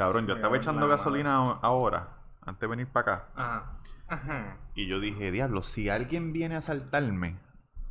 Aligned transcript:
Cabrón, 0.00 0.26
yo 0.26 0.34
estaba 0.34 0.56
echando 0.56 0.88
gasolina 0.88 1.36
ahora, 1.62 2.08
antes 2.42 2.60
de 2.60 2.66
venir 2.68 2.86
para 2.86 3.12
acá. 3.14 3.28
Ajá. 3.36 3.72
Ajá. 4.08 4.56
Y 4.74 4.86
yo 4.88 4.98
dije, 4.98 5.30
diablo, 5.30 5.62
si 5.62 5.88
alguien 5.90 6.32
viene 6.32 6.54
a 6.54 6.58
asaltarme, 6.58 7.36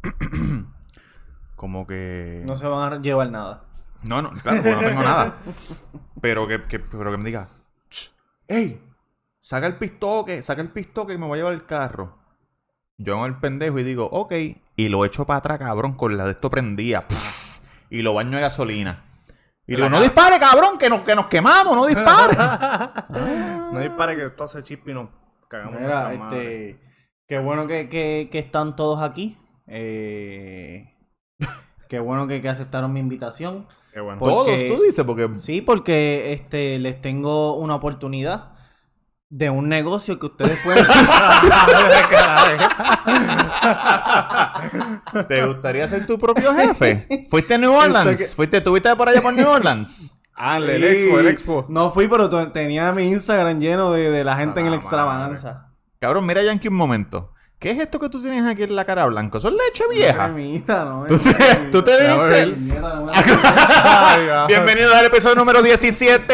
como 1.56 1.86
que... 1.88 2.44
No 2.48 2.56
se 2.58 2.68
van 2.68 2.94
a 2.94 2.98
llevar 3.00 3.30
nada. 3.32 3.64
No, 4.04 4.22
no, 4.22 4.30
claro, 4.32 4.64
porque 4.64 4.72
no 4.76 4.80
tengo 4.80 5.02
nada. 5.04 5.38
Pero 6.22 6.48
que, 6.48 6.64
que- 6.66 6.80
pero 6.80 7.12
que 7.12 7.18
me 7.18 7.26
diga, 7.26 7.48
"Ch, 7.90 8.12
¡Ey! 8.48 8.82
Saca 9.42 9.68
el 9.68 9.78
pistoque, 9.78 10.42
saca 10.44 10.62
el 10.62 10.70
pistoque 10.70 11.14
y 11.14 11.18
me 11.18 11.26
voy 11.28 11.36
a 11.38 11.42
llevar 11.42 11.54
el 11.54 11.66
carro. 11.66 12.18
Yo 12.98 13.16
hago 13.16 13.26
el 13.26 13.38
pendejo 13.38 13.80
y 13.80 13.84
digo, 13.84 14.10
ok. 14.12 14.34
Y 14.76 14.90
lo 14.90 15.06
echo 15.06 15.26
para 15.26 15.38
atrás, 15.40 15.60
cabrón, 15.60 15.94
con 15.94 16.18
la 16.18 16.26
de 16.26 16.32
esto 16.32 16.50
prendía. 16.50 17.08
pff, 17.08 17.60
y 17.90 18.02
lo 18.02 18.14
baño 18.14 18.32
de 18.36 18.42
gasolina. 18.42 19.06
Y 19.72 19.76
digo, 19.76 19.90
no 19.90 20.02
dispare, 20.02 20.40
cabrón, 20.40 20.78
que 20.78 20.90
nos, 20.90 21.02
que 21.02 21.16
nos 21.16 21.28
quemamos, 21.28 21.76
no 21.76 21.86
dispare. 21.86 22.36
No 23.72 23.80
dispare 23.80 24.16
que 24.16 24.26
esto 24.26 24.44
hace 24.46 24.64
chip 24.64 24.88
y 24.90 24.94
nos 24.94 25.10
cagamos. 25.48 25.80
Mira, 25.80 26.04
nuestra 26.06 26.26
madre. 26.26 26.70
este. 26.72 26.80
Qué 27.28 27.38
bueno 27.40 27.68
que, 27.68 27.88
que- 27.88 28.30
que 28.32 28.40
están 28.40 28.76
todos 28.76 29.02
aquí. 29.02 29.38
Eh, 29.68 30.96
qué 31.88 32.00
bueno 32.00 32.28
que, 32.28 32.42
que 32.42 32.50
aceptaron 32.50 32.92
mi 32.92 33.00
invitación. 33.00 33.68
Qué 33.94 34.00
bueno. 34.00 34.18
Todos, 34.20 34.48
tú 34.48 34.82
dices, 34.82 35.06
porque... 35.06 35.30
Sí, 35.38 35.62
porque 35.62 36.34
este 36.34 36.80
les 36.80 37.00
tengo 37.02 37.56
una 37.56 37.76
oportunidad 37.76 38.54
de 39.30 39.50
un 39.50 39.70
negocio 39.70 40.18
que 40.18 40.26
ustedes 40.26 40.58
pueden 40.64 40.84
¿Te 45.28 45.46
gustaría 45.46 45.88
ser 45.88 46.08
tu 46.08 46.18
propio 46.18 46.54
jefe? 46.56 47.28
¿Fuiste 47.30 47.54
a 47.54 47.58
New 47.60 47.72
Orleans? 47.72 48.34
¿Fuiste, 48.36 48.58
¿Estuviste 48.58 48.96
por 48.96 49.08
allá 49.08 49.22
por 49.22 49.34
New 49.34 49.48
Orleans? 49.48 50.12
Ah, 50.36 50.58
el, 50.58 50.70
el 50.70 50.84
expo, 50.84 51.20
el 51.20 51.28
expo. 51.28 51.66
No 51.70 51.92
fui, 51.92 52.08
pero 52.08 52.28
tenía 52.52 52.92
mi 52.92 53.08
Instagram 53.10 53.60
lleno 53.60 53.92
de, 53.92 54.10
de 54.10 54.24
la 54.24 54.36
gente 54.36 54.62
en 54.62 54.68
el 54.68 54.74
extravaganza. 54.74 55.68
Cabrón, 56.00 56.26
mira 56.26 56.42
Yankee 56.42 56.70
un 56.70 56.76
momento. 56.76 57.34
¿Qué 57.60 57.72
es 57.72 57.80
esto 57.80 58.00
que 58.00 58.10
tú 58.10 58.22
tienes 58.22 58.46
aquí 58.46 58.64
en 58.64 58.76
la 58.76 58.86
cara 58.86 59.06
blanca? 59.06 59.38
¿Eso 59.38 59.50
es 59.50 59.56
leche 59.56 59.84
vieja? 59.92 60.34
Cremita, 60.34 60.86
¿no? 60.86 61.06
¿Tú 61.08 61.20
te, 61.20 61.34
tú 61.72 61.84
te 61.84 61.92
viniste? 62.08 62.46
Bienvenidos 64.48 64.96
al 64.96 65.06
episodio 65.06 65.36
número 65.36 65.62
17. 65.62 66.34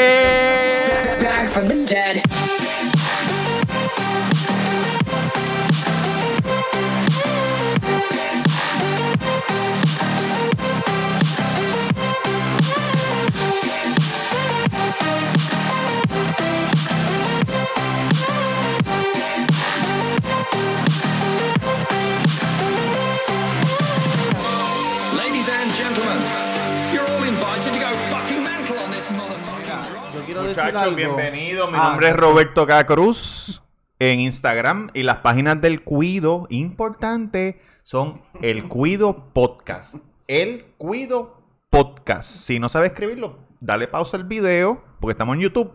Muchachos, 30.74 30.96
bienvenidos. 30.96 31.72
Mi 31.72 31.78
Ah, 31.80 31.90
nombre 31.90 32.10
es 32.10 32.16
Roberto 32.16 32.66
K. 32.66 32.86
Cruz. 32.86 33.62
En 34.00 34.20
Instagram 34.20 34.90
y 34.94 35.04
las 35.04 35.18
páginas 35.18 35.62
del 35.62 35.82
Cuido, 35.84 36.48
importante, 36.50 37.62
son 37.84 38.22
El 38.42 38.64
Cuido 38.68 39.30
Podcast. 39.32 39.96
El 40.28 40.66
Cuido 40.78 41.42
Podcast. 41.70 42.30
Si 42.30 42.60
no 42.60 42.68
sabes 42.68 42.92
escribirlo, 42.92 43.38
dale 43.62 43.88
pausa 43.88 44.18
al 44.18 44.26
video, 44.26 44.84
porque 45.00 45.12
estamos 45.12 45.36
en 45.36 45.44
YouTube. 45.44 45.72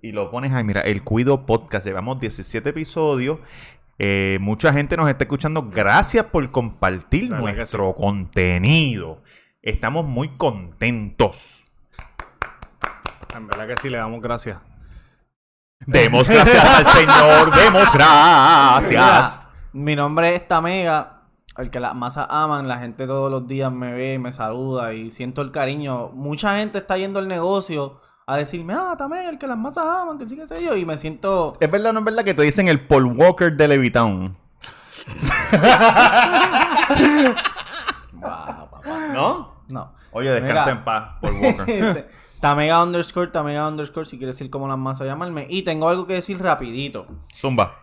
Y 0.00 0.12
lo 0.12 0.30
pones 0.30 0.52
ahí, 0.52 0.64
mira, 0.64 0.80
El 0.80 1.04
Cuido 1.04 1.46
Podcast. 1.46 1.86
Llevamos 1.86 2.18
17 2.18 2.70
episodios. 2.70 3.38
Eh, 3.98 4.38
mucha 4.40 4.72
gente 4.72 4.96
nos 4.96 5.08
está 5.08 5.24
escuchando. 5.24 5.68
Gracias 5.70 6.24
por 6.24 6.50
compartir 6.50 7.28
Dale 7.28 7.42
nuestro 7.54 7.94
contenido. 7.94 9.22
Estamos 9.62 10.04
muy 10.06 10.28
contentos. 10.36 11.61
En 13.34 13.46
verdad 13.46 13.66
que 13.66 13.76
sí, 13.80 13.88
le 13.88 13.98
damos 13.98 14.20
gracias. 14.20 14.58
Demos 15.86 16.28
gracias 16.28 16.64
al 16.64 16.86
Señor, 16.86 17.50
demos 17.54 17.92
gracias. 17.92 18.90
Mira, 18.90 19.40
mi 19.72 19.96
nombre 19.96 20.34
es 20.36 20.46
Tamega, 20.46 21.22
el 21.56 21.70
que 21.70 21.80
las 21.80 21.94
masas 21.94 22.26
aman, 22.30 22.68
la 22.68 22.78
gente 22.78 23.06
todos 23.06 23.30
los 23.30 23.46
días 23.48 23.72
me 23.72 23.92
ve, 23.92 24.18
me 24.18 24.32
saluda 24.32 24.92
y 24.94 25.10
siento 25.10 25.42
el 25.42 25.50
cariño. 25.50 26.08
Mucha 26.10 26.56
gente 26.58 26.78
está 26.78 26.96
yendo 26.98 27.18
al 27.18 27.26
negocio 27.28 28.00
a 28.26 28.36
decirme, 28.36 28.74
ah, 28.76 28.94
Tamega, 28.96 29.28
el 29.30 29.38
que 29.38 29.46
las 29.46 29.58
masas 29.58 29.84
aman, 29.86 30.18
que 30.18 30.26
sí 30.26 30.36
que 30.36 30.46
sé 30.46 30.62
yo, 30.64 30.76
y 30.76 30.84
me 30.84 30.96
siento... 30.98 31.56
Es 31.58 31.70
verdad 31.70 31.90
o 31.90 31.92
no 31.94 31.98
es 32.00 32.04
verdad 32.04 32.24
que 32.24 32.34
te 32.34 32.42
dicen 32.42 32.68
el 32.68 32.86
Paul 32.86 33.06
Walker 33.06 33.52
de 33.52 33.66
Levitown. 33.68 34.36
"Ah, 35.52 36.86
papá". 38.70 38.80
¿No? 39.12 39.52
No. 39.68 39.92
Oye, 40.12 40.30
descansa 40.30 40.66
Mira. 40.66 40.72
en 40.78 40.84
paz, 40.84 41.10
Paul 41.20 41.34
Walker. 41.42 42.08
Tamega 42.42 42.82
underscore, 42.82 43.28
Tamega 43.28 43.68
underscore, 43.68 44.04
si 44.04 44.18
quieres 44.18 44.34
decir 44.34 44.50
como 44.50 44.66
las 44.66 44.76
masas 44.76 45.06
llamarme. 45.06 45.46
Y 45.48 45.62
tengo 45.62 45.88
algo 45.88 46.08
que 46.08 46.14
decir 46.14 46.42
rapidito. 46.42 47.06
Zumba. 47.38 47.76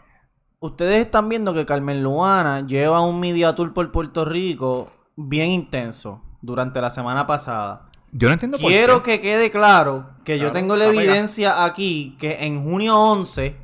Ustedes 0.59 0.97
están 0.97 1.29
viendo 1.29 1.53
que 1.53 1.65
Carmen 1.65 2.03
Luana 2.03 2.67
lleva 2.67 2.99
un 2.99 3.21
media 3.21 3.55
tour 3.55 3.73
por 3.73 3.89
Puerto 3.93 4.25
Rico 4.25 4.91
bien 5.15 5.49
intenso 5.49 6.21
durante 6.41 6.81
la 6.81 6.89
semana 6.89 7.25
pasada. 7.25 7.89
Yo 8.11 8.27
no 8.27 8.33
entiendo 8.33 8.57
por 8.57 8.69
Quiero 8.69 9.01
qué. 9.01 9.19
que 9.19 9.21
quede 9.21 9.49
claro 9.49 10.09
que 10.25 10.37
yo 10.37 10.51
tengo 10.51 10.75
la 10.75 10.87
evidencia 10.87 11.63
aquí 11.63 12.17
que 12.19 12.43
en 12.45 12.61
junio 12.61 12.97
11 12.99 13.55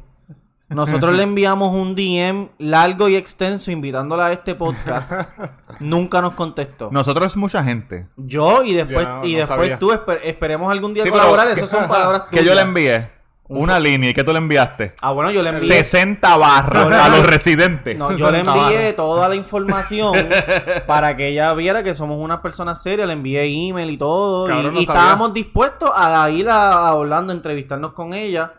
nosotros 0.70 1.14
le 1.14 1.24
enviamos 1.24 1.72
un 1.74 1.96
DM 1.96 2.50
largo 2.58 3.08
y 3.08 3.16
extenso 3.16 3.72
invitándola 3.72 4.28
a 4.28 4.32
este 4.32 4.56
podcast. 4.56 5.12
Nunca 5.80 6.22
nos 6.22 6.34
contestó. 6.34 6.90
Nosotros 6.92 7.28
es 7.28 7.38
mucha 7.38 7.64
gente. 7.64 8.08
Yo 8.18 8.64
y 8.64 8.74
después, 8.74 9.06
Yo 9.06 9.14
no- 9.18 9.26
y 9.26 9.34
no 9.34 9.38
después 9.40 9.60
sabía. 9.60 9.80
tú 9.80 9.92
esper- 9.92 10.20
esperemos 10.24 10.72
algún 10.72 10.94
día 10.94 11.04
Sí, 11.04 11.10
colaborar. 11.10 11.48
Esas 11.50 11.70
son 11.70 11.88
palabras 11.88 12.24
Que 12.32 12.38
yo 12.38 12.42
tuyas. 12.52 12.56
le 12.56 12.62
envié 12.62 13.16
una 13.48 13.80
línea 13.80 14.10
y 14.10 14.14
que 14.16 14.24
tú 14.24 14.32
le 14.32 14.40
enviaste. 14.40 14.96
Ah, 15.02 15.12
bueno, 15.12 15.30
yo 15.30 15.44
le 15.44 15.50
envié. 15.50 15.62
60 15.68 16.36
barras 16.36 16.92
a 16.92 17.10
los 17.10 17.28
residentes. 17.28 17.96
No, 17.96 18.12
yo 18.18 18.32
le 18.32 18.40
envié 18.40 18.94
toda 18.94 19.30
la 19.30 19.36
información 19.36 20.14
para 20.88 21.16
que 21.16 21.28
ella 21.28 21.54
viera 21.54 21.84
que 21.84 21.94
somos 21.94 22.18
unas 22.18 22.40
personas 22.40 22.82
serias. 22.82 23.06
Le 23.08 23.14
envié 23.14 23.44
email 23.70 23.92
y 23.92 23.98
todo. 23.98 24.50
y- 24.50 24.64
no 24.72 24.80
estábamos 24.80 25.32
dispuestos 25.32 25.92
a 25.96 26.28
ir 26.32 26.50
a, 26.50 26.88
a 26.88 26.96
Orlando 26.96 27.34
a 27.34 27.36
entrevistarnos 27.36 27.94
con 27.94 28.14
ella. 28.16 28.52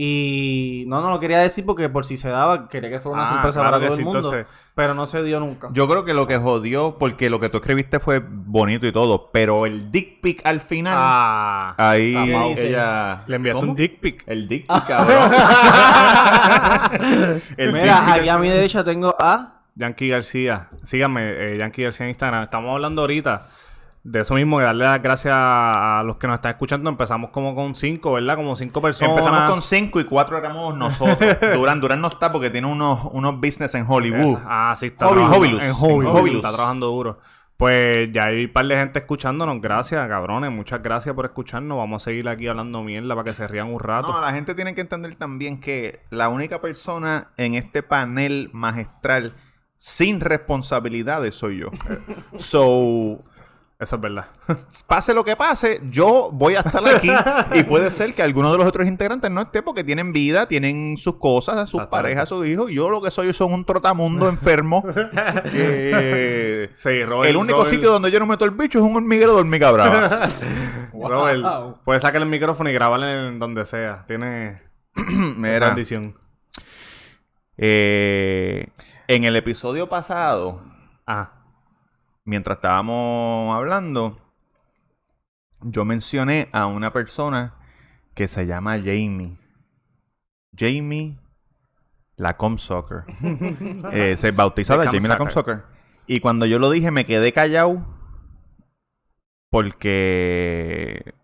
Y 0.00 0.84
no, 0.86 1.00
no 1.02 1.10
lo 1.10 1.18
quería 1.18 1.40
decir 1.40 1.66
porque 1.66 1.88
por 1.88 2.04
si 2.04 2.16
se 2.16 2.28
daba, 2.28 2.68
quería 2.68 2.88
que 2.88 3.00
fuera 3.00 3.14
una 3.20 3.24
Ah, 3.28 3.32
sorpresa 3.32 3.60
claro 3.60 3.76
para 3.78 3.86
todo 3.88 3.96
sí, 3.96 4.00
el 4.02 4.04
mundo. 4.04 4.18
entonces- 4.20 4.46
Pero 4.76 4.94
no 4.94 5.06
se 5.06 5.24
dio 5.24 5.40
nunca. 5.40 5.70
Yo 5.72 5.88
creo 5.88 6.04
que 6.04 6.14
lo 6.14 6.28
que 6.28 6.36
jodió, 6.38 6.98
porque 7.00 7.28
lo 7.28 7.40
que 7.40 7.48
tú 7.48 7.56
escribiste 7.56 7.98
fue 7.98 8.22
bonito 8.24 8.86
y 8.86 8.92
todo, 8.92 9.30
pero 9.32 9.66
el 9.66 9.90
dick 9.90 10.20
pic 10.20 10.40
al 10.46 10.60
final, 10.60 10.94
Ah. 10.96 11.74
ahí 11.76 12.14
ella... 12.56 13.24
Le 13.26 13.36
enviaste 13.36 13.58
¿Cómo? 13.60 13.72
un 13.72 13.76
dick 13.76 13.98
pic. 13.98 14.22
El 14.28 14.46
dick 14.46 14.66
pic, 14.72 14.86
cabrón. 14.86 15.32
El 17.56 17.72
dick 17.72 17.82
Mira, 17.82 18.04
pic. 18.06 18.14
aquí 18.20 18.28
a 18.28 18.38
mi 18.38 18.48
derecha 18.50 18.84
tengo 18.84 19.16
a. 19.18 19.54
Yankee 19.74 20.08
García. 20.08 20.68
Síganme, 20.84 21.54
eh, 21.54 21.58
Yankee 21.58 21.82
García 21.82 22.04
en 22.06 22.10
Instagram. 22.10 22.44
Estamos 22.44 22.72
hablando 22.72 23.02
ahorita 23.02 23.48
de 24.10 24.20
eso 24.20 24.34
mismo, 24.34 24.58
de 24.58 24.64
darle 24.64 24.84
las 24.84 25.02
gracias 25.02 25.34
a 25.36 26.02
los 26.04 26.16
que 26.16 26.26
nos 26.26 26.36
están 26.36 26.52
escuchando. 26.52 26.88
Empezamos 26.88 27.30
como 27.30 27.54
con 27.54 27.74
cinco, 27.74 28.12
¿verdad? 28.12 28.36
Como 28.36 28.56
cinco 28.56 28.80
personas. 28.80 29.18
Empezamos 29.18 29.50
con 29.50 29.62
cinco 29.62 30.00
y 30.00 30.04
cuatro 30.04 30.38
éramos 30.38 30.76
nosotros. 30.76 31.36
Durán, 31.54 31.80
Durán 31.80 32.00
no 32.00 32.08
está 32.08 32.32
porque 32.32 32.48
tiene 32.48 32.66
unos, 32.66 33.00
unos 33.12 33.36
business 33.38 33.74
en 33.74 33.84
Hollywood. 33.86 34.38
Ah, 34.46 34.74
sí, 34.76 34.86
está 34.86 35.08
trabajando 35.08 35.38
Hobilus. 35.38 35.62
en 35.62 35.72
Hobilus. 35.72 36.10
En 36.10 36.16
Hobilus. 36.16 36.36
Está 36.36 36.54
trabajando 36.54 36.86
duro. 36.86 37.18
Pues 37.58 38.10
ya 38.12 38.26
hay 38.26 38.44
un 38.44 38.52
par 38.52 38.66
de 38.66 38.76
gente 38.76 39.00
escuchándonos. 39.00 39.60
Gracias, 39.60 40.08
cabrones. 40.08 40.50
Muchas 40.52 40.80
gracias 40.80 41.14
por 41.14 41.26
escucharnos. 41.26 41.76
Vamos 41.76 42.02
a 42.02 42.04
seguir 42.04 42.28
aquí 42.28 42.46
hablando 42.46 42.82
mierda 42.82 43.14
para 43.14 43.24
que 43.24 43.34
se 43.34 43.46
rían 43.46 43.66
un 43.66 43.80
rato. 43.80 44.12
No, 44.12 44.20
la 44.20 44.32
gente 44.32 44.54
tiene 44.54 44.74
que 44.74 44.80
entender 44.80 45.16
también 45.16 45.60
que 45.60 46.00
la 46.10 46.28
única 46.28 46.60
persona 46.60 47.32
en 47.36 47.56
este 47.56 47.82
panel 47.82 48.48
magistral 48.52 49.32
sin 49.76 50.20
responsabilidades 50.20 51.34
soy 51.34 51.58
yo. 51.58 51.70
So, 52.38 53.18
Eso 53.80 53.94
es 53.94 54.02
verdad. 54.02 54.26
pase 54.88 55.14
lo 55.14 55.24
que 55.24 55.36
pase, 55.36 55.80
yo 55.88 56.30
voy 56.32 56.56
a 56.56 56.60
estar 56.60 56.82
aquí 56.88 57.10
y 57.54 57.62
puede 57.62 57.92
ser 57.92 58.12
que 58.12 58.22
alguno 58.22 58.50
de 58.50 58.58
los 58.58 58.66
otros 58.66 58.88
integrantes 58.88 59.30
no 59.30 59.40
esté 59.40 59.62
porque 59.62 59.84
tienen 59.84 60.12
vida, 60.12 60.48
tienen 60.48 60.96
sus 60.98 61.14
cosas, 61.16 61.70
sus 61.70 61.84
parejas, 61.84 62.28
sus 62.28 62.44
hijos. 62.44 62.72
Yo 62.72 62.90
lo 62.90 63.00
que 63.00 63.12
soy 63.12 63.32
son 63.32 63.52
un 63.52 63.64
trotamundo 63.64 64.28
enfermo. 64.28 64.82
Eh, 65.52 66.70
sí, 66.74 67.04
Robert. 67.04 67.30
el 67.30 67.36
único 67.36 67.58
Robert- 67.58 67.74
sitio 67.74 67.92
donde 67.92 68.10
yo 68.10 68.18
no 68.18 68.26
meto 68.26 68.44
el 68.44 68.50
bicho 68.50 68.78
es 68.78 68.84
un 68.84 68.96
hormiguero 68.96 69.34
de 69.34 69.40
hormiga 69.40 69.70
brava. 69.70 70.28
Robert, 70.92 71.44
puedes 71.84 72.02
sacar 72.02 72.20
el 72.20 72.28
micrófono 72.28 72.68
y 72.70 72.72
grabarle 72.72 73.28
en 73.28 73.38
donde 73.38 73.64
sea. 73.64 74.04
Tiene 74.08 74.58
Mira, 74.96 75.68
bendición. 75.68 76.16
eh, 77.56 78.68
en 79.06 79.24
el 79.24 79.36
episodio 79.36 79.88
pasado, 79.88 80.62
Ah, 81.06 81.37
mientras 82.28 82.58
estábamos 82.58 83.56
hablando, 83.56 84.18
yo 85.62 85.86
mencioné 85.86 86.50
a 86.52 86.66
una 86.66 86.92
persona 86.92 87.54
que 88.14 88.28
se 88.28 88.46
llama 88.46 88.76
Jamie. 88.76 89.38
Jamie 90.54 91.18
Lacom 92.16 92.58
Soccer. 92.58 93.04
Eh, 93.92 94.16
se 94.18 94.32
Lacombe 94.32 94.62
Jamie 94.64 95.08
Lacom 95.08 95.30
Soccer. 95.30 95.56
Soccer. 95.56 95.78
Y 96.06 96.20
cuando 96.20 96.44
yo 96.44 96.58
lo 96.58 96.70
dije 96.70 96.90
me 96.90 97.06
quedé 97.06 97.32
callado 97.32 97.86
porque... 99.50 101.14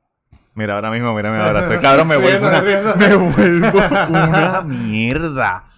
Mira, 0.54 0.76
ahora 0.76 0.90
mismo, 0.90 1.12
mírame 1.12 1.38
ahora. 1.38 1.62
Estoy 1.62 1.78
cabrón, 1.78 2.08
me 2.08 2.16
vuelvo 2.20 2.46
una, 2.46 2.62
me 2.62 3.16
vuelvo 3.16 3.78
una 4.08 4.62
mierda. 4.62 5.68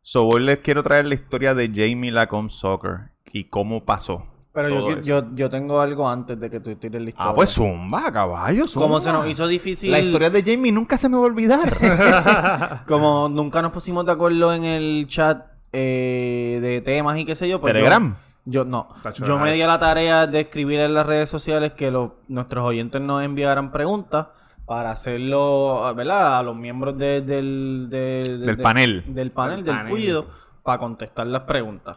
So, 0.00 0.26
hoy 0.26 0.44
les 0.44 0.60
quiero 0.60 0.82
traer 0.82 1.04
la 1.06 1.14
historia 1.14 1.54
de 1.54 1.68
Jamie 1.68 2.12
Lacombe 2.12 2.52
Soccer 2.52 3.10
y 3.32 3.44
cómo 3.44 3.84
pasó. 3.84 4.31
Pero 4.54 4.68
yo, 4.68 5.00
yo, 5.00 5.24
yo 5.34 5.48
tengo 5.48 5.80
algo 5.80 6.06
antes 6.08 6.38
de 6.38 6.50
que 6.50 6.60
tú 6.60 6.74
tires 6.76 7.00
la 7.02 7.08
historia. 7.08 7.30
Ah, 7.30 7.34
pues 7.34 7.50
zumba, 7.50 8.12
caballo, 8.12 8.66
zumba. 8.68 8.86
Como 8.86 9.00
se 9.00 9.10
nos 9.10 9.26
hizo 9.26 9.46
difícil. 9.48 9.90
La 9.90 9.98
historia 10.00 10.28
de 10.28 10.42
Jamie 10.42 10.70
nunca 10.70 10.98
se 10.98 11.08
me 11.08 11.16
va 11.16 11.22
a 11.22 11.26
olvidar. 11.26 12.82
Como 12.86 13.28
nunca 13.30 13.62
nos 13.62 13.72
pusimos 13.72 14.04
de 14.04 14.12
acuerdo 14.12 14.52
en 14.52 14.64
el 14.64 15.06
chat 15.08 15.46
eh, 15.72 16.58
de 16.60 16.80
temas 16.82 17.18
y 17.18 17.24
qué 17.24 17.34
sé 17.34 17.48
yo. 17.48 17.60
Pues 17.60 17.72
Telegram. 17.72 18.14
Yo, 18.44 18.64
no. 18.64 18.88
Tacho, 19.02 19.24
Yo 19.24 19.38
me 19.38 19.52
di 19.52 19.62
a 19.62 19.66
la 19.68 19.78
tarea 19.78 20.26
de 20.26 20.40
escribir 20.40 20.80
en 20.80 20.94
las 20.94 21.06
redes 21.06 21.28
sociales 21.30 21.72
que 21.72 21.90
los, 21.90 22.10
nuestros 22.28 22.64
oyentes 22.64 23.00
nos 23.00 23.22
enviaran 23.22 23.70
preguntas 23.70 24.26
para 24.66 24.90
hacerlo, 24.90 25.94
¿verdad? 25.94 26.38
A 26.38 26.42
los 26.42 26.56
miembros 26.56 26.98
de- 26.98 27.20
del, 27.20 27.86
de- 27.88 27.96
de- 27.98 28.38
Del 28.46 28.56
de- 28.56 28.62
panel. 28.62 29.04
Del 29.06 29.30
panel, 29.30 29.56
Del 29.56 29.64
del 29.64 29.74
panel. 29.76 29.90
cuido, 29.92 30.26
para 30.62 30.78
contestar 30.78 31.26
las 31.28 31.42
preguntas. 31.42 31.96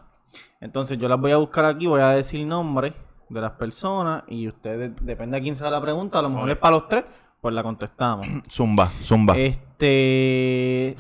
Entonces 0.66 0.98
yo 0.98 1.08
las 1.08 1.20
voy 1.20 1.32
a 1.32 1.38
buscar 1.38 1.64
aquí, 1.66 1.86
voy 1.86 2.02
a 2.02 2.10
decir 2.10 2.44
nombres 2.46 2.92
de 3.30 3.40
las 3.40 3.52
personas 3.52 4.24
y 4.28 4.48
ustedes, 4.48 4.94
depende 5.00 5.38
de 5.38 5.44
quién 5.44 5.56
sea 5.56 5.70
la 5.70 5.80
pregunta, 5.80 6.18
a 6.18 6.24
lo 6.24 6.30
mejor 6.32 6.50
es 6.50 6.58
para 6.58 6.72
los 6.78 6.90
tres, 6.90 7.06
pues 7.40 7.54
la 7.54 7.62
contestamos. 7.62 8.26
Zumba, 8.50 8.90
zumba. 9.04 9.38
Este. 9.38 10.98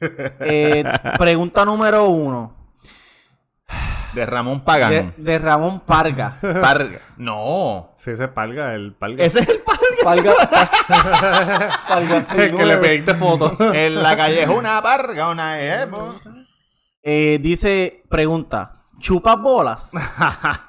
eh, 0.00 0.84
pregunta 1.18 1.64
número 1.64 2.06
uno. 2.08 2.54
de 4.14 4.26
Ramón 4.26 4.60
Pagán. 4.60 4.90
De, 4.90 5.12
de 5.16 5.38
Ramón 5.40 5.80
Parga. 5.80 6.38
Parga. 6.40 7.00
No. 7.16 7.90
Sí, 7.98 8.12
ese 8.12 8.26
es 8.26 8.30
Palga, 8.30 8.74
el 8.76 8.92
Palga. 8.92 9.24
Ese 9.24 9.40
es 9.40 9.48
el 9.48 9.58
Parga. 9.58 9.80
Parga. 10.04 10.32
Parga 11.88 12.16
el 12.16 12.24
que 12.26 12.64
le 12.64 12.74
69. 12.76 12.76
pediste 12.78 13.14
foto. 13.16 13.56
En 13.74 14.00
la 14.00 14.16
calle 14.16 14.44
es 14.44 14.48
una 14.48 14.80
parga, 14.80 15.30
una 15.30 15.60
emo. 15.60 16.14
Eh, 17.02 17.38
dice, 17.42 18.04
pregunta, 18.08 18.79
¿chupas 19.00 19.40
bolas? 19.40 19.92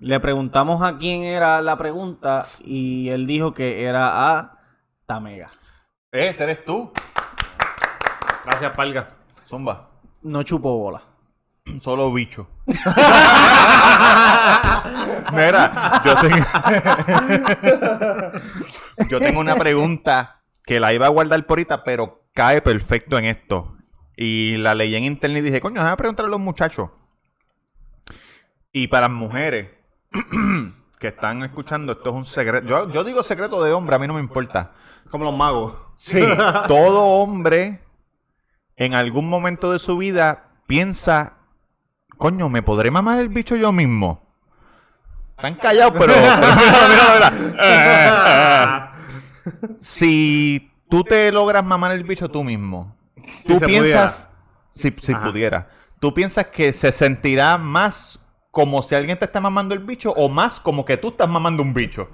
Le 0.00 0.20
preguntamos 0.20 0.86
a 0.86 0.98
quién 0.98 1.22
era 1.22 1.62
la 1.62 1.76
pregunta 1.76 2.42
y 2.64 3.08
él 3.08 3.26
dijo 3.26 3.54
que 3.54 3.84
era 3.84 4.36
a 4.36 4.58
Tamega. 5.06 5.50
Ese 6.10 6.42
eres 6.42 6.64
tú. 6.64 6.92
Gracias, 8.44 8.76
Palga. 8.76 9.08
Zumba. 9.48 9.90
No 10.22 10.42
chupo 10.42 10.76
bola. 10.76 11.02
Solo 11.80 12.12
bicho. 12.12 12.48
Mira, 15.32 16.02
yo 16.04 16.16
tengo... 16.16 16.36
yo 19.08 19.20
tengo 19.20 19.40
una 19.40 19.54
pregunta 19.54 20.42
que 20.66 20.80
la 20.80 20.92
iba 20.92 21.06
a 21.06 21.10
guardar 21.10 21.46
por 21.46 21.58
ahorita, 21.58 21.84
pero 21.84 22.24
cae 22.34 22.60
perfecto 22.60 23.18
en 23.18 23.26
esto. 23.26 23.76
Y 24.16 24.56
la 24.56 24.74
leí 24.74 24.96
en 24.96 25.04
internet 25.04 25.42
y 25.42 25.46
dije, 25.46 25.60
coño, 25.60 25.80
déjame 25.80 25.96
preguntarle 25.96 26.28
a 26.28 26.32
los 26.32 26.40
muchachos. 26.40 26.90
Y 28.72 28.86
para 28.88 29.08
las 29.08 29.16
mujeres 29.16 29.68
que 30.98 31.08
están 31.08 31.42
escuchando, 31.42 31.92
esto 31.92 32.08
es 32.08 32.14
un 32.14 32.26
secreto. 32.26 32.66
Yo, 32.66 32.90
yo 32.90 33.04
digo 33.04 33.22
secreto 33.22 33.62
de 33.62 33.72
hombre, 33.72 33.96
a 33.96 33.98
mí 33.98 34.06
no 34.06 34.14
me 34.14 34.20
importa. 34.20 34.72
Como 35.10 35.24
los 35.24 35.36
magos. 35.36 35.74
Sí, 35.96 36.22
todo 36.68 37.04
hombre 37.04 37.80
en 38.76 38.94
algún 38.94 39.28
momento 39.28 39.70
de 39.72 39.78
su 39.78 39.98
vida 39.98 40.48
piensa, 40.66 41.34
coño, 42.16 42.48
¿me 42.48 42.62
podré 42.62 42.90
mamar 42.90 43.18
el 43.20 43.28
bicho 43.28 43.56
yo 43.56 43.72
mismo? 43.72 44.22
Están 45.36 45.54
callados, 45.56 45.94
pero... 45.98 46.14
pero 46.14 46.26
mira, 46.30 47.30
mira, 47.30 47.30
mira. 47.52 48.92
si 49.78 50.72
tú 50.88 51.04
te 51.04 51.30
logras 51.30 51.64
mamar 51.64 51.92
el 51.92 52.04
bicho 52.04 52.28
tú 52.28 52.42
mismo, 52.42 52.96
tú 53.46 53.60
piensas... 53.60 54.28
Si, 54.74 54.94
si 55.02 55.14
pudiera. 55.14 55.68
¿Tú 56.00 56.14
piensas 56.14 56.46
que 56.46 56.72
se 56.72 56.90
sentirá 56.90 57.58
más 57.58 58.18
como 58.52 58.82
si 58.82 58.94
alguien 58.94 59.18
te 59.18 59.24
está 59.24 59.40
mamando 59.40 59.74
el 59.74 59.80
bicho 59.80 60.12
o 60.12 60.28
más 60.28 60.60
como 60.60 60.84
que 60.84 60.98
tú 60.98 61.08
estás 61.08 61.28
mamando 61.28 61.62
un 61.62 61.72
bicho? 61.72 62.08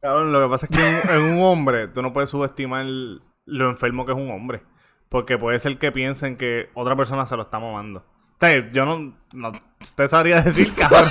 Cabrón, 0.00 0.30
lo 0.30 0.42
que 0.42 0.48
pasa 0.48 0.66
es 0.70 0.76
que 0.76 1.14
en 1.16 1.22
un 1.34 1.42
hombre 1.42 1.88
tú 1.88 2.02
no 2.02 2.12
puedes 2.12 2.30
subestimar 2.30 2.84
lo 2.86 3.70
enfermo 3.70 4.04
que 4.06 4.12
es 4.12 4.18
un 4.18 4.30
hombre. 4.30 4.62
Porque 5.08 5.38
puede 5.38 5.58
ser 5.58 5.78
que 5.78 5.90
piensen 5.90 6.36
que 6.36 6.68
otra 6.74 6.94
persona 6.94 7.26
se 7.26 7.34
lo 7.34 7.42
está 7.42 7.58
mamando. 7.58 8.04
Sea, 8.40 8.70
yo 8.72 8.84
no... 8.86 9.12
no 9.32 9.52
te 9.94 10.08
sabría 10.08 10.40
decir, 10.42 10.72
cabrón. 10.78 11.08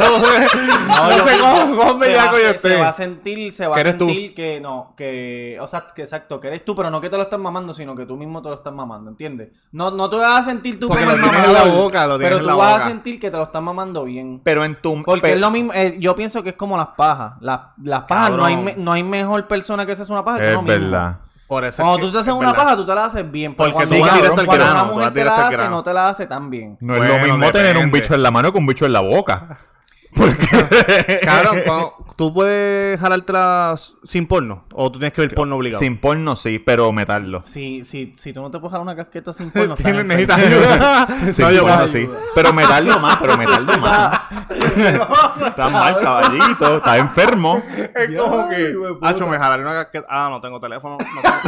no, 0.88 1.12
yo- 1.18 1.28
sé 1.28 1.40
cómo, 1.40 1.76
cómo 1.78 1.94
me 1.96 2.06
se, 2.08 2.16
va, 2.16 2.32
yo 2.32 2.58
se- 2.58 2.76
va 2.78 2.90
a 2.90 2.94
sentir, 2.94 3.52
se 3.52 3.68
va 3.68 3.76
¿Que 3.76 3.80
a 3.80 3.82
eres 3.82 3.98
tú? 3.98 4.06
sentir 4.08 4.34
que 4.34 4.60
no, 4.60 4.94
que, 4.98 5.58
o 5.62 5.68
sea, 5.68 5.86
que 5.96 6.02
exacto, 6.04 6.40
que 6.40 6.48
eres 6.48 6.66
tú, 6.66 6.76
pero 6.76 6.90
no 6.90 7.00
que 7.02 7.10
te 7.10 7.18
lo 7.18 7.24
estás 7.24 7.40
mamando, 7.40 7.74
sino 7.74 7.96
que 7.96 8.06
tú 8.06 8.16
mismo 8.18 8.42
te 8.42 8.50
lo 8.50 8.56
estás 8.56 8.74
mamando, 8.74 9.10
¿entiendes? 9.12 9.50
No, 9.72 9.92
no 9.92 10.10
te 10.10 10.16
vas 10.18 10.40
a 10.40 10.50
sentir 10.50 10.80
tú 10.80 10.88
Porque 10.88 11.04
como 11.04 11.18
lo 11.18 11.24
el 11.24 11.30
tienes 11.30 11.48
en 11.48 11.54
la 11.54 11.60
mamador, 11.60 11.84
boca, 11.84 12.08
lo 12.08 12.18
tienes 12.18 12.26
pero 12.30 12.36
en 12.38 12.42
tú 12.42 12.48
la 12.48 12.56
vas 12.56 12.74
boca. 12.74 12.86
a 12.86 12.88
sentir 12.90 13.20
que 13.20 13.32
te 13.32 13.38
lo 13.38 13.44
estás 13.44 13.62
mamando 13.62 14.04
bien. 14.06 14.42
Pero 14.44 14.64
en 14.64 14.76
tu... 14.82 15.04
Porque 15.04 15.22
pero- 15.22 15.36
es 15.36 15.42
lo 15.42 15.52
mismo, 15.52 15.74
eh, 15.74 15.96
yo 16.00 16.16
pienso 16.16 16.42
que 16.44 16.50
es 16.50 16.56
como 16.56 16.78
las 16.78 16.88
pajas. 16.98 17.34
Las, 17.42 17.60
las 17.84 18.04
pajas, 18.04 18.32
no 18.32 18.46
hay, 18.46 18.56
me- 18.56 18.76
no 18.76 18.92
hay 18.92 19.04
mejor 19.04 19.48
persona 19.48 19.86
que 19.86 19.96
se 19.96 20.02
hace 20.04 20.12
una 20.12 20.24
paja 20.26 20.40
que 20.40 20.46
Es 20.46 20.52
uno 20.52 20.62
mismo. 20.64 20.80
verdad. 20.82 21.18
Por 21.50 21.66
eso 21.66 21.82
Cuando 21.84 22.00
tú 22.06 22.12
te 22.12 22.18
haces 22.20 22.28
es 22.28 22.34
una 22.40 22.52
verdad. 22.52 22.64
paja, 22.64 22.76
tú 22.78 22.86
te 22.86 22.94
la 22.96 23.06
haces 23.06 23.32
bien. 23.32 23.56
pero 23.56 23.72
Porque 23.72 23.74
cuando 23.74 23.96
tú 23.96 24.02
vas 24.02 24.12
una- 24.12 24.18
directo 24.22 24.40
al 24.42 24.46
cuando 24.46 24.66
grano, 24.66 24.80
una 24.84 24.88
tú 24.90 24.94
mujer 24.96 25.08
te 25.14 25.20
directo 25.20 25.36
la 25.42 25.48
al 25.48 25.54
hace, 25.56 25.70
no 25.70 25.84
te 25.84 25.94
la 25.94 26.10
hace 26.10 26.28
tan 26.28 26.50
bien. 26.52 26.78
No 26.80 26.94
es 26.94 27.00
Bueno, 27.00 27.18
lo 27.18 27.24
mismo 27.38 27.52
tener 27.52 27.78
un 27.78 27.92
bicho 27.92 28.14
en 28.14 28.22
la 28.24 28.30
mano 28.32 28.52
que 28.54 28.58
un 28.60 28.68
bicho 28.68 28.86
en 28.86 28.94
la 28.94 29.02
boca. 29.02 29.58
Cabrón, 31.24 31.62
cuando- 31.66 31.94
¿tú 32.18 32.34
puedes 32.34 33.00
jalártela 33.00 33.76
sin 34.04 34.28
porno? 34.28 34.66
¿O 34.74 34.92
tú 34.92 35.00
tienes 35.00 35.14
que 35.14 35.22
ver 35.22 35.34
porno 35.36 35.56
obligado? 35.56 35.80
Sin 35.82 35.98
porno 35.98 36.36
sí, 36.36 36.60
pero 36.60 36.92
meterlo. 36.92 37.42
Si, 37.44 37.86
si, 37.86 38.14
si 38.18 38.34
tú 38.34 38.42
no 38.42 38.52
te 38.52 38.60
puedes 38.60 38.72
jalar 38.72 38.82
una 38.84 38.96
casqueta 38.96 39.32
sin 39.34 39.52
porno, 39.52 39.76
estás 39.76 39.86
Tienes- 39.92 40.06
necesitas 40.06 40.38
ayuda. 40.38 41.08
Sí, 41.32 41.42
No, 41.42 41.52
yo- 41.52 41.62
porno 41.62 41.88
sí. 41.88 42.10
Pero 42.36 42.54
meterlo 42.54 43.00
más, 43.00 43.18
pero 43.18 43.38
meterlo 43.38 43.78
más. 43.78 44.20
Está 45.48 45.70
mal, 45.70 46.00
caballito. 46.00 46.78
Está 46.78 46.98
enfermo. 46.98 47.62
Es 47.96 48.16
como 48.18 48.50
que... 48.50 48.76
Hacho, 49.02 49.28
me 49.28 49.38
jalaré 49.38 49.64
una 49.64 49.74
casqueta. 49.74 50.08
Ah, 50.10 50.28
no 50.30 50.42
tengo 50.42 50.60
teléfono. 50.60 50.98
No, 50.98 51.22
tengo- 51.22 51.40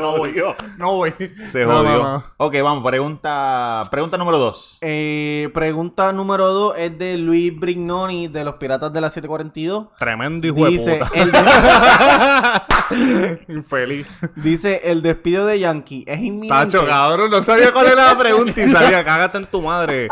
no 0.00 0.18
voy. 0.18 0.42
No 0.78 0.92
voy. 0.94 1.14
Se 1.48 1.64
jodió. 1.64 1.82
no, 1.98 2.02
no. 2.18 2.24
Ok, 2.38 2.54
vamos. 2.62 2.84
Pregunta, 2.88 3.82
pregunta 3.90 4.16
número 4.16 4.38
dos. 4.38 4.78
Eh, 4.80 5.50
pregunta 5.52 6.12
número 6.12 6.46
2 6.48 6.74
es 6.76 6.98
de 6.98 7.16
Luis 7.16 7.58
Brignoni 7.58 8.28
de 8.28 8.44
los 8.44 8.54
Piratas 8.56 8.92
de 8.92 9.00
la 9.00 9.10
742. 9.10 9.88
Tremendo 9.98 10.46
hijo 10.46 10.66
Dice 10.66 10.90
de 10.92 10.98
puta. 10.98 11.10
el, 12.90 13.40
Infeliz. 13.56 14.06
dice, 14.36 14.80
el 14.84 15.02
despido 15.02 15.46
de 15.46 15.58
Yankee 15.60 16.04
es 16.06 16.20
inminente. 16.20 16.48
Tacho, 16.72 16.86
cabrón, 16.86 17.30
no 17.30 17.42
sabía 17.42 17.72
cuál 17.72 17.86
era 17.86 18.06
la 18.12 18.18
pregunta 18.18 18.60
y 18.62 18.70
sabía, 18.70 19.04
cágate 19.04 19.38
en 19.38 19.46
tu 19.46 19.60
madre. 19.62 20.08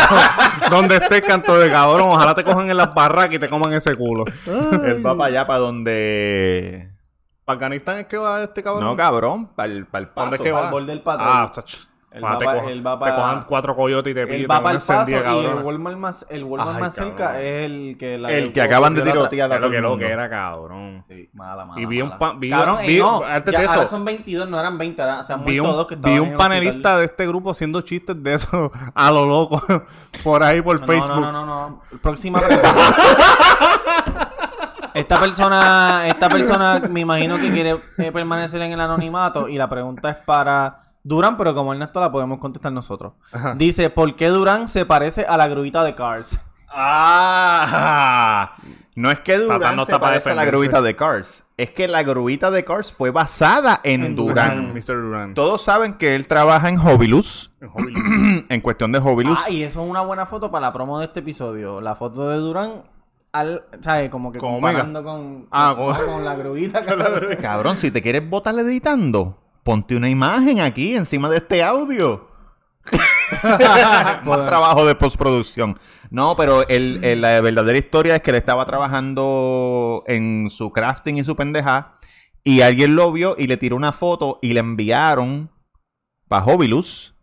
Donde 0.70 0.96
estés, 0.96 1.22
canto 1.22 1.58
de 1.58 1.70
cabrón, 1.70 2.08
ojalá 2.10 2.34
te 2.34 2.42
cojan 2.44 2.70
en 2.70 2.76
las 2.76 2.92
barracas 2.94 3.34
y 3.34 3.38
te 3.38 3.48
coman 3.48 3.72
ese 3.74 3.94
culo. 3.94 4.24
Él 4.84 5.04
va 5.04 5.16
para 5.16 5.28
allá, 5.28 5.46
para 5.46 5.58
donde. 5.60 6.90
¿Para 7.44 7.56
Afganistán 7.56 7.98
es 7.98 8.06
que 8.06 8.16
va 8.16 8.42
este 8.44 8.62
cabrón? 8.62 8.84
No, 8.84 8.96
cabrón. 8.96 9.48
Para 9.54 9.72
el, 9.72 9.86
para 9.86 10.02
el 10.02 10.08
paso. 10.08 10.20
¿Dónde 10.22 10.36
es 10.36 10.42
que 10.42 10.50
Para 10.50 10.60
va? 10.62 10.68
el 10.68 10.72
borde 10.72 10.86
del 10.86 11.02
patrón. 11.02 11.28
Ah, 11.30 11.50
tacho. 11.52 11.78
Él 12.12 12.24
va 12.24 12.38
te, 12.38 12.44
pa- 12.44 12.54
cojan- 12.56 12.68
él 12.70 12.84
va 12.84 12.98
te 12.98 13.10
cojan 13.14 13.40
cuatro 13.46 13.76
coyotes 13.76 14.10
y 14.10 14.14
te 14.14 14.22
Él 14.22 14.28
pillan. 14.28 14.50
va 14.50 14.62
para 14.64 14.76
el 14.78 14.82
paso 14.84 15.10
y 15.10 15.14
el 15.14 15.22
cabrón. 15.22 15.62
Walmart 15.64 15.96
más, 15.96 16.26
el 16.28 16.42
Walmart 16.42 16.74
Ay, 16.74 16.80
más 16.82 16.94
cerca 16.94 17.40
es 17.40 17.66
el 17.66 17.96
que... 17.96 18.18
La 18.18 18.32
El 18.32 18.52
que 18.52 18.60
acaban 18.62 18.94
de 18.94 19.02
tirotear 19.02 19.52
a 19.52 19.60
todo 19.60 19.70
que 19.70 19.76
el 19.76 19.82
mundo. 19.84 19.98
que 19.98 20.10
era, 20.12 20.28
cabrón. 20.28 21.04
Sí, 21.06 21.30
mala, 21.34 21.64
mala, 21.64 21.80
Y 21.80 21.86
vi 21.86 22.02
un 22.02 22.08
mala. 22.08 22.18
pa- 22.18 22.32
vi- 22.36 22.50
Cabrón, 22.50 22.78
vi- 22.84 22.96
eh, 22.96 22.98
no, 23.00 23.22
antes 23.22 23.52
ya 23.52 23.58
de 23.60 23.64
eso- 23.64 23.74
ahora 23.74 23.86
son 23.86 24.04
22, 24.04 24.48
no 24.48 24.58
eran 24.58 24.76
20, 24.76 25.00
ahora 25.02 25.22
se 25.22 25.32
han 25.34 25.44
Vi 25.44 25.60
un, 25.60 25.66
dos 25.68 25.86
que 25.86 25.94
vi 25.94 26.18
un 26.18 26.30
el 26.30 26.36
panelista 26.36 26.98
de 26.98 27.04
este 27.04 27.26
grupo 27.28 27.50
haciendo 27.52 27.80
chistes 27.82 28.20
de 28.20 28.34
eso 28.34 28.72
a 28.94 29.10
lo 29.12 29.24
loco 29.26 29.62
por 30.24 30.42
ahí 30.42 30.60
por 30.62 30.80
No, 30.80 30.86
Facebook. 30.88 31.20
No, 31.20 31.30
no, 31.30 31.46
no, 31.46 31.68
no. 31.92 31.98
Próxima 32.02 32.40
pregunta. 32.40 32.74
Esta 34.94 35.20
persona, 35.20 36.02
esta 36.08 36.28
persona 36.28 36.82
me 36.90 37.00
imagino 37.00 37.36
que 37.36 37.50
quiere 37.52 37.76
eh, 37.98 38.10
permanecer 38.10 38.60
en 38.62 38.72
el 38.72 38.80
anonimato 38.80 39.48
y 39.48 39.56
la 39.56 39.68
pregunta 39.68 40.10
es 40.10 40.16
para 40.16 40.78
Durán, 41.02 41.36
pero 41.36 41.54
como 41.54 41.72
él 41.72 41.78
no 41.78 41.86
está 41.86 42.00
la 42.00 42.12
podemos 42.12 42.38
contestar 42.38 42.72
nosotros. 42.72 43.12
Dice, 43.56 43.90
¿por 43.90 44.16
qué 44.16 44.28
Durán 44.28 44.68
se 44.68 44.84
parece 44.84 45.24
a 45.24 45.36
la 45.36 45.48
gruita 45.48 45.82
de 45.84 45.94
Cars? 45.94 46.40
Ah, 46.72 48.54
no 48.94 49.10
es 49.10 49.20
que 49.20 49.38
Durán 49.38 49.60
Papá 49.60 49.72
no 49.72 49.84
se 49.86 49.92
está 49.92 50.00
parece 50.00 50.30
a 50.30 50.34
la 50.34 50.44
gruita 50.44 50.82
de 50.82 50.94
Cars. 50.96 51.44
Es 51.56 51.70
que 51.70 51.88
la 51.88 52.02
gruita 52.02 52.50
de 52.50 52.64
Cars 52.64 52.92
fue 52.92 53.10
basada 53.10 53.80
en, 53.82 54.04
En 54.04 54.16
Durán. 54.16 54.72
Mr. 54.72 55.00
Durán. 55.00 55.34
Todos 55.34 55.62
saben 55.62 55.94
que 55.94 56.14
él 56.14 56.26
trabaja 56.26 56.68
en 56.68 56.78
Hobilus. 56.78 57.52
En 58.48 58.60
cuestión 58.60 58.92
de 58.92 58.98
Hobilus. 58.98 59.38
Ah, 59.46 59.50
y 59.50 59.62
eso 59.62 59.82
es 59.82 59.88
una 59.88 60.00
buena 60.00 60.26
foto 60.26 60.50
para 60.50 60.66
la 60.68 60.72
promo 60.72 60.98
de 60.98 61.06
este 61.06 61.20
episodio. 61.20 61.80
La 61.80 61.94
foto 61.94 62.28
de 62.28 62.36
Durán 62.36 62.82
al, 63.32 63.62
¿sabes? 63.80 64.10
Como 64.10 64.32
que 64.32 64.38
comparando 64.38 65.04
con, 65.04 65.46
Ah, 65.50 65.74
con, 65.76 66.24
la 66.24 66.34
gruita. 66.34 66.82
Con 66.86 66.98
la 66.98 67.10
gruita. 67.10 67.36
Cabrón, 67.36 67.76
si 67.76 67.90
te 67.90 68.02
quieres 68.02 68.28
botar 68.28 68.54
editando, 68.58 69.38
ponte 69.62 69.96
una 69.96 70.08
imagen 70.08 70.60
aquí 70.60 70.94
encima 70.96 71.28
de 71.30 71.36
este 71.38 71.62
audio. 71.62 72.28
Más 73.42 74.46
trabajo 74.46 74.84
de 74.86 74.94
postproducción. 74.94 75.78
No, 76.10 76.34
pero 76.36 76.66
el, 76.68 77.02
el- 77.04 77.20
la 77.20 77.40
verdadera 77.40 77.78
historia 77.78 78.16
es 78.16 78.22
que 78.22 78.30
él 78.30 78.36
estaba 78.36 78.64
trabajando 78.66 80.02
en 80.06 80.48
su 80.50 80.70
crafting 80.70 81.18
y 81.18 81.24
su 81.24 81.36
pendeja. 81.36 81.92
Y 82.42 82.62
alguien 82.62 82.96
lo 82.96 83.12
vio 83.12 83.34
y 83.38 83.46
le 83.46 83.56
tiró 83.56 83.76
una 83.76 83.92
foto 83.92 84.38
y 84.42 84.52
le 84.54 84.60
enviaron 84.60 85.50
para 86.28 86.44
Hobilus. 86.46 87.14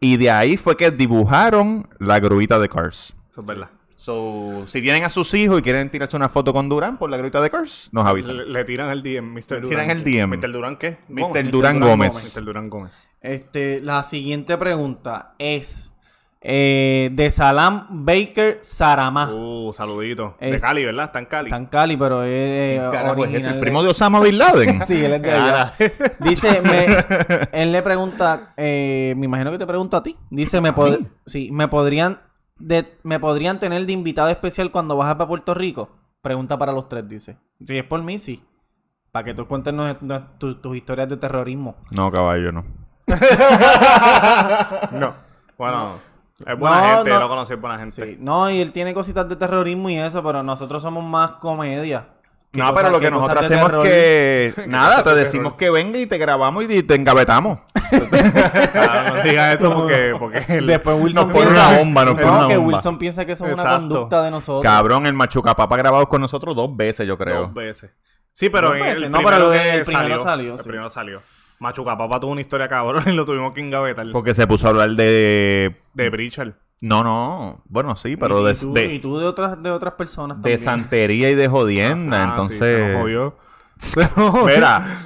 y 0.00 0.16
de 0.18 0.30
ahí 0.30 0.56
fue 0.56 0.76
que 0.76 0.90
dibujaron 0.90 1.88
la 1.98 2.20
gruita 2.20 2.58
de 2.58 2.68
Cars. 2.68 3.16
Eso 3.30 3.40
es 3.40 3.46
verdad. 3.46 3.70
So, 4.02 4.64
si 4.66 4.82
tienen 4.82 5.04
a 5.04 5.08
sus 5.10 5.32
hijos 5.32 5.60
y 5.60 5.62
quieren 5.62 5.88
tirarse 5.88 6.16
una 6.16 6.28
foto 6.28 6.52
con 6.52 6.68
Durán 6.68 6.98
por 6.98 7.08
la 7.08 7.16
gruita 7.16 7.40
de 7.40 7.50
Cars, 7.50 7.88
nos 7.92 8.04
avisan. 8.04 8.36
Le, 8.36 8.46
le 8.46 8.64
tiran 8.64 8.90
el 8.90 9.00
DM, 9.00 9.32
Mr. 9.32 9.60
Durán. 9.60 9.68
tiran 9.68 9.90
el 9.90 10.02
DM. 10.02 10.28
¿Mr. 10.40 10.50
Durán 10.52 10.76
qué? 10.76 10.98
Mr. 11.08 11.50
Durán 11.52 11.78
Gómez. 11.78 12.34
Mr. 12.36 12.42
Durán 12.44 12.68
Gómez. 12.68 13.06
Este, 13.20 13.80
la 13.80 14.02
siguiente 14.02 14.58
pregunta 14.58 15.34
es 15.38 15.94
eh, 16.40 17.10
de 17.12 17.30
Salam 17.30 17.86
Baker 18.04 18.58
Saramá. 18.60 19.30
Uh, 19.32 19.72
saludito. 19.72 20.36
Eh, 20.40 20.50
de 20.50 20.60
Cali, 20.60 20.84
¿verdad? 20.84 21.04
Está 21.04 21.20
en 21.20 21.26
Cali. 21.26 21.46
Está 21.46 21.56
en 21.58 21.66
Cali, 21.66 21.96
pero 21.96 22.24
es 22.24 22.30
eh, 22.32 22.88
Carajo, 22.90 23.24
es 23.24 23.46
el 23.46 23.60
primo 23.60 23.84
de 23.84 23.90
Osama 23.90 24.18
Bin 24.18 24.36
Laden. 24.36 24.82
Sí, 24.86 24.96
él 25.04 25.12
es 25.12 25.22
de 25.22 25.30
allá. 25.30 25.74
Dice, 26.18 26.60
me- 26.60 27.46
él 27.62 27.70
le 27.70 27.80
pregunta, 27.82 28.52
eh, 28.56 29.14
me 29.16 29.26
imagino 29.26 29.52
que 29.52 29.58
te 29.58 29.66
pregunta 29.68 29.98
a 29.98 30.02
ti. 30.02 30.16
Dice, 30.28 30.60
me, 30.60 30.74
pod- 30.74 30.98
mí? 30.98 31.06
sí, 31.24 31.50
me 31.52 31.68
podrían, 31.68 32.18
de- 32.66 32.98
me 33.02 33.18
podrían 33.20 33.58
tener 33.58 33.84
de 33.86 33.92
invitado 33.92 34.28
especial 34.30 34.70
cuando 34.70 34.96
bajes 34.96 35.16
para 35.16 35.28
Puerto 35.28 35.54
Rico. 35.54 35.88
Pregunta 36.22 36.56
para 36.58 36.72
los 36.72 36.88
tres, 36.88 37.08
dice. 37.08 37.36
Si 37.64 37.76
es 37.78 37.84
por 37.84 38.02
mí, 38.02 38.18
sí. 38.18 38.42
Para 39.10 39.24
que 39.24 39.34
tú 39.34 39.46
cuentes 39.46 39.74
tu- 40.38 40.54
tus 40.56 40.76
historias 40.76 41.08
de 41.08 41.16
terrorismo. 41.16 41.76
No, 41.90 42.10
caballo, 42.10 42.52
no. 42.52 42.64
No. 44.92 45.14
Bueno, 45.58 45.94
es 46.46 46.58
buena 46.58 46.80
No, 46.80 46.86
gente. 46.96 47.10
no. 47.10 47.16
Yo 47.16 47.20
lo 47.20 47.28
conocí, 47.28 47.52
es 47.52 47.60
buena 47.60 47.78
gente. 47.78 48.06
Sí. 48.06 48.16
No, 48.20 48.50
y 48.50 48.60
él 48.60 48.72
tiene 48.72 48.94
cositas 48.94 49.28
de 49.28 49.36
terrorismo 49.36 49.90
y 49.90 49.98
eso, 49.98 50.22
pero 50.22 50.42
nosotros 50.42 50.82
somos 50.82 51.04
más 51.04 51.32
comedia. 51.32 52.06
Que 52.52 52.58
No, 52.60 52.64
cosas- 52.70 52.76
pero 52.82 52.90
lo 52.92 53.00
que 53.00 53.10
nosotros 53.10 53.44
hacemos 53.44 53.66
terror. 53.66 53.86
es 53.86 54.54
que... 54.54 54.64
Nada, 54.68 55.02
te 55.02 55.10
de 55.10 55.24
decimos 55.24 55.54
que 55.54 55.70
venga 55.70 55.98
y 55.98 56.06
te 56.06 56.18
grabamos 56.18 56.64
y 56.68 56.82
te 56.82 56.94
engavetamos. 56.94 57.58
Ah, 58.74 59.12
no 59.16 59.22
digas 59.22 59.54
esto 59.54 59.74
porque... 59.74 60.14
porque 60.18 60.44
el- 60.48 60.66
Después 60.66 60.96
Wilson 61.00 61.24
Nos 61.28 61.32
pone 61.32 61.46
piensa... 61.46 61.68
una 61.68 61.78
bomba, 61.78 62.04
nos 62.04 62.16
no, 62.16 62.22
pone 62.22 62.36
una 62.38 62.48
que 62.48 62.56
bomba. 62.56 62.74
Wilson 62.76 62.98
piensa 62.98 63.24
que 63.24 63.32
eso 63.32 63.46
es 63.46 63.54
una 63.54 63.64
conducta 63.64 64.22
de 64.22 64.30
nosotros. 64.30 64.62
Cabrón, 64.62 65.06
el 65.06 65.14
machucapapa 65.14 65.74
ha 65.74 65.78
grabado 65.78 66.08
con 66.08 66.20
nosotros 66.20 66.54
dos 66.56 66.74
veces, 66.76 67.06
yo 67.06 67.18
creo. 67.18 67.40
Dos 67.42 67.54
veces. 67.54 67.90
Sí, 68.32 68.48
pero 68.48 68.68
Dos 68.68 68.76
en 68.78 68.82
veces, 68.84 69.02
el 69.04 69.10
no, 69.10 69.18
primero 69.18 69.36
pero 69.36 69.50
que 69.52 69.74
el 69.74 69.82
primero 69.84 70.22
salió, 70.22 70.52
El 70.52 70.58
sí. 70.58 70.64
primero 70.68 70.88
salió. 70.88 71.20
Machuca 71.58 71.96
Papá 71.96 72.18
tuvo 72.18 72.32
una 72.32 72.40
historia 72.40 72.66
cabrón 72.68 73.02
y 73.06 73.12
lo 73.12 73.24
tuvimos 73.26 73.52
que 73.52 73.60
engavetar. 73.60 74.06
Porque 74.12 74.34
se 74.34 74.46
puso 74.46 74.66
a 74.66 74.70
hablar 74.70 74.90
de... 74.90 75.76
De 75.94 76.10
Brichel. 76.10 76.54
No, 76.82 77.02
no. 77.04 77.62
Bueno, 77.68 77.94
sí, 77.96 78.16
pero 78.16 78.40
y, 78.40 78.44
de, 78.44 78.52
y 78.52 78.56
tú, 78.56 78.72
de, 78.74 78.94
y 78.94 78.98
tú 78.98 79.18
de 79.18 79.26
otras 79.26 79.62
de 79.62 79.70
otras 79.70 79.94
personas 79.94 80.38
de 80.38 80.42
también. 80.42 80.58
santería 80.58 81.30
y 81.30 81.34
de 81.36 81.48
jodienda. 81.48 82.22
Ah, 82.22 82.24
sí, 82.24 82.30
entonces... 82.30 83.00
jodió. 83.00 83.38
Se 83.78 84.00
nos 84.00 84.10
jodió. 84.10 84.56
Mira, 84.56 84.98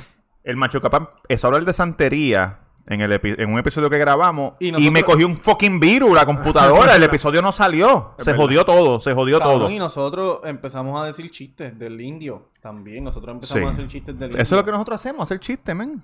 el 0.43 0.57
machucapá 0.57 1.11
es 1.29 1.45
hablar 1.45 1.65
de 1.67 1.73
santería 1.75 2.61
en, 2.89 3.01
el 3.01 3.13
epi- 3.13 3.35
en 3.39 3.53
un 3.53 3.59
episodio 3.59 3.91
que 3.91 3.99
grabamos 3.99 4.55
Y 4.61 4.91
me 4.91 5.03
cogió 5.03 5.27
un 5.27 5.37
fucking 5.37 5.81
virus 5.81 6.15
la 6.15 6.25
computadora. 6.25 6.95
el 6.95 7.03
episodio 7.03 7.43
no 7.43 7.51
salió. 7.53 8.15
Es 8.19 8.25
se 8.25 8.31
verdad. 8.33 8.45
jodió 8.45 8.65
todo, 8.65 9.01
se 9.01 9.13
jodió 9.13 9.39
Cabrón, 9.39 9.59
todo. 9.61 9.71
Y 9.71 9.79
nosotros 9.79 10.41
empezamos 10.45 11.01
a 11.01 11.05
decir 11.07 11.31
chistes 11.31 11.79
del 11.79 12.01
indio 12.01 12.51
también. 12.61 13.03
Nosotros 13.05 13.35
empezamos 13.35 13.61
Sí. 13.63 13.67
a 13.67 13.71
hacer 13.73 13.89
chistes 13.89 14.19
del 14.19 14.31
indio. 14.31 14.43
Eso 14.43 14.55
es 14.55 14.61
lo 14.61 14.65
que 14.65 14.71
nosotros 14.73 14.97
hacemos, 15.01 15.23
hacer 15.23 15.41
chiste, 15.41 15.75
men. 15.75 16.03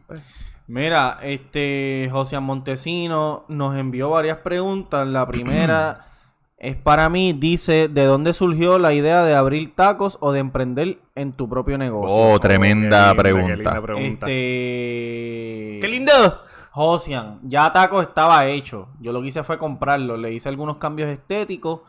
Mira, 0.66 1.18
este 1.22 2.08
José 2.10 2.38
Montesino 2.40 3.44
nos 3.48 3.76
envió 3.76 4.10
varias 4.10 4.38
preguntas. 4.38 5.06
La 5.06 5.26
primera 5.26 6.06
es 6.56 6.76
para 6.76 7.08
mí, 7.08 7.32
dice, 7.32 7.88
¿de 7.88 8.04
dónde 8.04 8.32
surgió 8.32 8.78
la 8.78 8.92
idea 8.92 9.22
de 9.24 9.34
abrir 9.34 9.74
tacos 9.74 10.18
o 10.20 10.30
de 10.32 10.38
emprender 10.40 10.98
en 11.16 11.32
tu 11.32 11.48
propio 11.48 11.78
negocio? 11.78 12.14
Oh, 12.16 12.38
tremenda 12.38 12.98
Qué 12.98 13.08
linda, 13.08 13.14
pregunta. 13.14 13.46
Qué 13.48 13.56
linda 13.56 13.82
pregunta. 13.82 14.26
Este. 14.26 15.78
¡Qué 15.80 15.88
lindo! 15.88 16.12
Josian, 16.72 17.38
ya 17.42 17.70
Tacos 17.70 18.02
estaba 18.02 18.46
hecho. 18.46 18.86
Yo 18.98 19.12
lo 19.12 19.20
que 19.20 19.28
hice 19.28 19.44
fue 19.44 19.58
comprarlo. 19.58 20.16
Le 20.16 20.32
hice 20.32 20.48
algunos 20.48 20.78
cambios 20.78 21.10
estéticos 21.10 21.80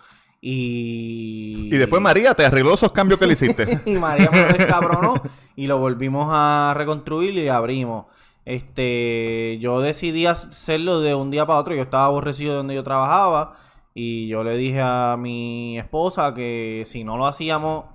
y. 0.41 1.69
Y 1.71 1.77
después 1.77 2.01
María 2.01 2.33
te 2.33 2.45
arregló 2.45 2.73
esos 2.73 2.91
cambios 2.91 3.17
que 3.17 3.25
le 3.25 3.33
hiciste. 3.33 3.79
y 3.85 3.95
María 3.95 4.29
me 4.29 4.41
lo 4.41 4.47
descabronó 4.53 5.13
y 5.55 5.67
lo 5.67 5.77
volvimos 5.77 6.27
a 6.29 6.73
reconstruir 6.75 7.33
y 7.35 7.47
abrimos. 7.47 8.07
Este, 8.43 9.57
yo 9.61 9.79
decidí 9.79 10.25
hacerlo 10.25 10.99
de 10.99 11.15
un 11.15 11.31
día 11.31 11.45
para 11.45 11.59
otro. 11.59 11.73
Yo 11.73 11.81
estaba 11.81 12.05
aborrecido 12.05 12.51
de 12.51 12.57
donde 12.57 12.75
yo 12.75 12.83
trabajaba 12.83 13.55
y 13.93 14.27
yo 14.27 14.43
le 14.43 14.57
dije 14.57 14.81
a 14.83 15.15
mi 15.17 15.79
esposa 15.79 16.33
que 16.33 16.83
si 16.85 17.05
no 17.05 17.17
lo 17.17 17.25
hacíamos, 17.25 17.85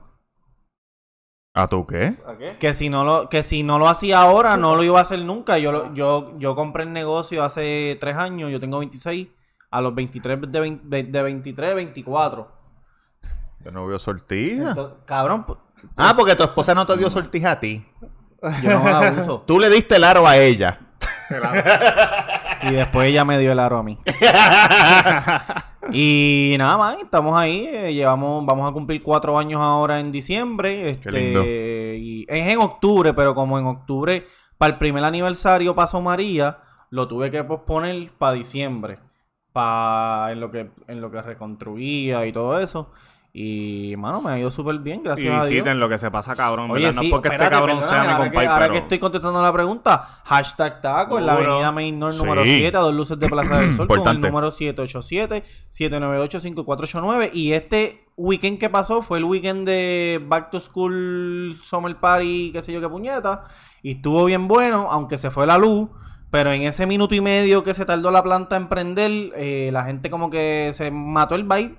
¿A 1.54 1.66
tú 1.66 1.86
qué? 1.86 2.16
que 2.60 2.72
si 2.74 2.88
no 2.88 3.04
lo, 3.04 3.28
que 3.28 3.42
si 3.42 3.62
no 3.64 3.78
lo 3.78 3.88
hacía 3.88 4.20
ahora, 4.20 4.56
no 4.56 4.76
lo 4.76 4.84
iba 4.84 4.98
a 4.98 5.02
hacer 5.02 5.18
nunca. 5.20 5.58
Yo, 5.58 5.72
lo- 5.72 5.92
yo, 5.94 6.34
yo 6.38 6.54
compré 6.54 6.84
el 6.84 6.92
negocio 6.92 7.42
hace 7.42 7.96
tres 8.00 8.16
años, 8.16 8.50
yo 8.52 8.60
tengo 8.60 8.78
26, 8.78 9.28
a 9.70 9.80
los 9.80 9.94
23 9.94 10.40
de, 10.52 10.60
20 10.60 11.02
de 11.10 11.22
23, 11.22 11.74
24. 11.74 12.52
Yo 13.64 13.70
no 13.72 13.86
veo 13.86 13.98
sortija. 13.98 14.68
Entonces, 14.70 14.98
cabrón, 15.04 15.44
pues, 15.44 15.58
Ah, 15.96 16.14
porque 16.16 16.36
tu 16.36 16.44
esposa 16.44 16.74
no 16.74 16.86
te 16.86 16.96
dio 16.96 17.10
sortija 17.10 17.52
a 17.52 17.60
ti. 17.60 17.84
yo 18.62 18.78
no 18.78 18.84
la 18.88 19.10
uso. 19.18 19.42
Tú 19.46 19.58
le 19.58 19.68
diste 19.68 19.96
el 19.96 20.04
aro 20.04 20.26
a 20.28 20.36
ella. 20.36 20.78
Y 22.62 22.72
después 22.72 23.10
ella 23.10 23.24
me 23.24 23.38
dio 23.38 23.52
el 23.52 23.58
aro 23.58 23.78
a 23.78 23.82
mí. 23.82 23.98
y 25.92 26.54
nada 26.58 26.76
más, 26.76 26.98
estamos 26.98 27.38
ahí. 27.38 27.68
eh, 27.70 27.94
llevamos, 27.94 28.44
vamos 28.44 28.70
a 28.70 28.72
cumplir 28.72 29.02
cuatro 29.02 29.38
años 29.38 29.60
ahora 29.60 30.00
en 30.00 30.12
diciembre. 30.12 30.90
Este, 30.90 31.10
lindo. 31.10 31.44
Y 31.44 32.26
es 32.28 32.48
en 32.48 32.58
octubre, 32.58 33.14
pero 33.14 33.34
como 33.34 33.58
en 33.58 33.66
octubre, 33.66 34.26
para 34.56 34.72
el 34.72 34.78
primer 34.78 35.04
aniversario 35.04 35.74
pasó 35.74 36.00
María, 36.00 36.58
lo 36.90 37.06
tuve 37.08 37.30
que 37.30 37.44
posponer 37.44 38.10
para 38.18 38.32
diciembre. 38.32 38.98
Para 39.52 40.32
en 40.32 40.40
lo 40.40 40.50
que 40.50 40.70
en 40.86 41.00
lo 41.00 41.10
que 41.10 41.22
reconstruía 41.22 42.26
y 42.26 42.32
todo 42.32 42.58
eso. 42.58 42.92
Y 43.32 43.94
mano, 43.98 44.20
me 44.22 44.32
ha 44.32 44.38
ido 44.38 44.50
súper 44.50 44.78
bien, 44.78 45.00
Y 45.00 45.04
gracias 45.04 45.28
a 45.30 45.34
Dios. 45.44 45.50
visiten 45.50 45.78
lo 45.78 45.88
que 45.88 45.98
se 45.98 46.10
pasa 46.10 46.34
cabrón. 46.34 46.68
No 46.68 46.76
sí, 46.76 46.84
es 46.84 46.96
porque 47.10 47.28
espérate, 47.28 47.44
este 47.44 47.50
cabrón 47.56 47.82
sea 47.84 48.02
mi 48.02 48.14
compadre, 48.24 48.46
ahora 48.48 48.58
pero... 48.64 48.72
que 48.72 48.78
estoy 48.80 48.98
contestando 48.98 49.42
la 49.42 49.52
pregunta, 49.52 49.98
hashtag 50.24 50.80
taco 50.80 51.18
en 51.18 51.26
la 51.26 51.34
avenida 51.34 51.70
Main 51.70 52.00
Sí. 52.10 52.18
número 52.18 52.42
7, 52.42 52.76
a 52.76 52.80
dos 52.80 52.94
luces 52.94 53.18
de 53.18 53.28
Plaza 53.28 53.58
del 53.58 53.72
Sol, 53.74 53.86
con 53.86 54.08
el 54.08 54.20
número 54.20 54.50
787-798-5489. 54.50 57.30
Y 57.32 57.52
este 57.52 58.04
weekend 58.16 58.58
que 58.58 58.70
pasó 58.70 59.02
fue 59.02 59.18
el 59.18 59.24
weekend 59.24 59.66
de 59.66 60.20
Back 60.26 60.50
to 60.50 60.60
School 60.60 61.58
Summer 61.62 61.96
Party, 61.96 62.50
qué 62.52 62.62
sé 62.62 62.72
yo 62.72 62.80
qué 62.80 62.88
puñeta. 62.88 63.44
Y 63.82 63.92
estuvo 63.92 64.24
bien 64.24 64.48
bueno, 64.48 64.88
aunque 64.90 65.16
se 65.18 65.30
fue 65.30 65.46
la 65.46 65.58
luz. 65.58 65.88
Pero 66.30 66.52
en 66.52 66.60
ese 66.62 66.84
minuto 66.84 67.14
y 67.14 67.22
medio 67.22 67.62
que 67.64 67.72
se 67.72 67.86
tardó 67.86 68.10
la 68.10 68.22
planta 68.22 68.56
en 68.56 68.68
prender, 68.68 69.32
eh, 69.34 69.70
la 69.72 69.84
gente 69.84 70.10
como 70.10 70.28
que 70.28 70.72
se 70.74 70.90
mató 70.90 71.34
el 71.34 71.44
vibe. 71.44 71.76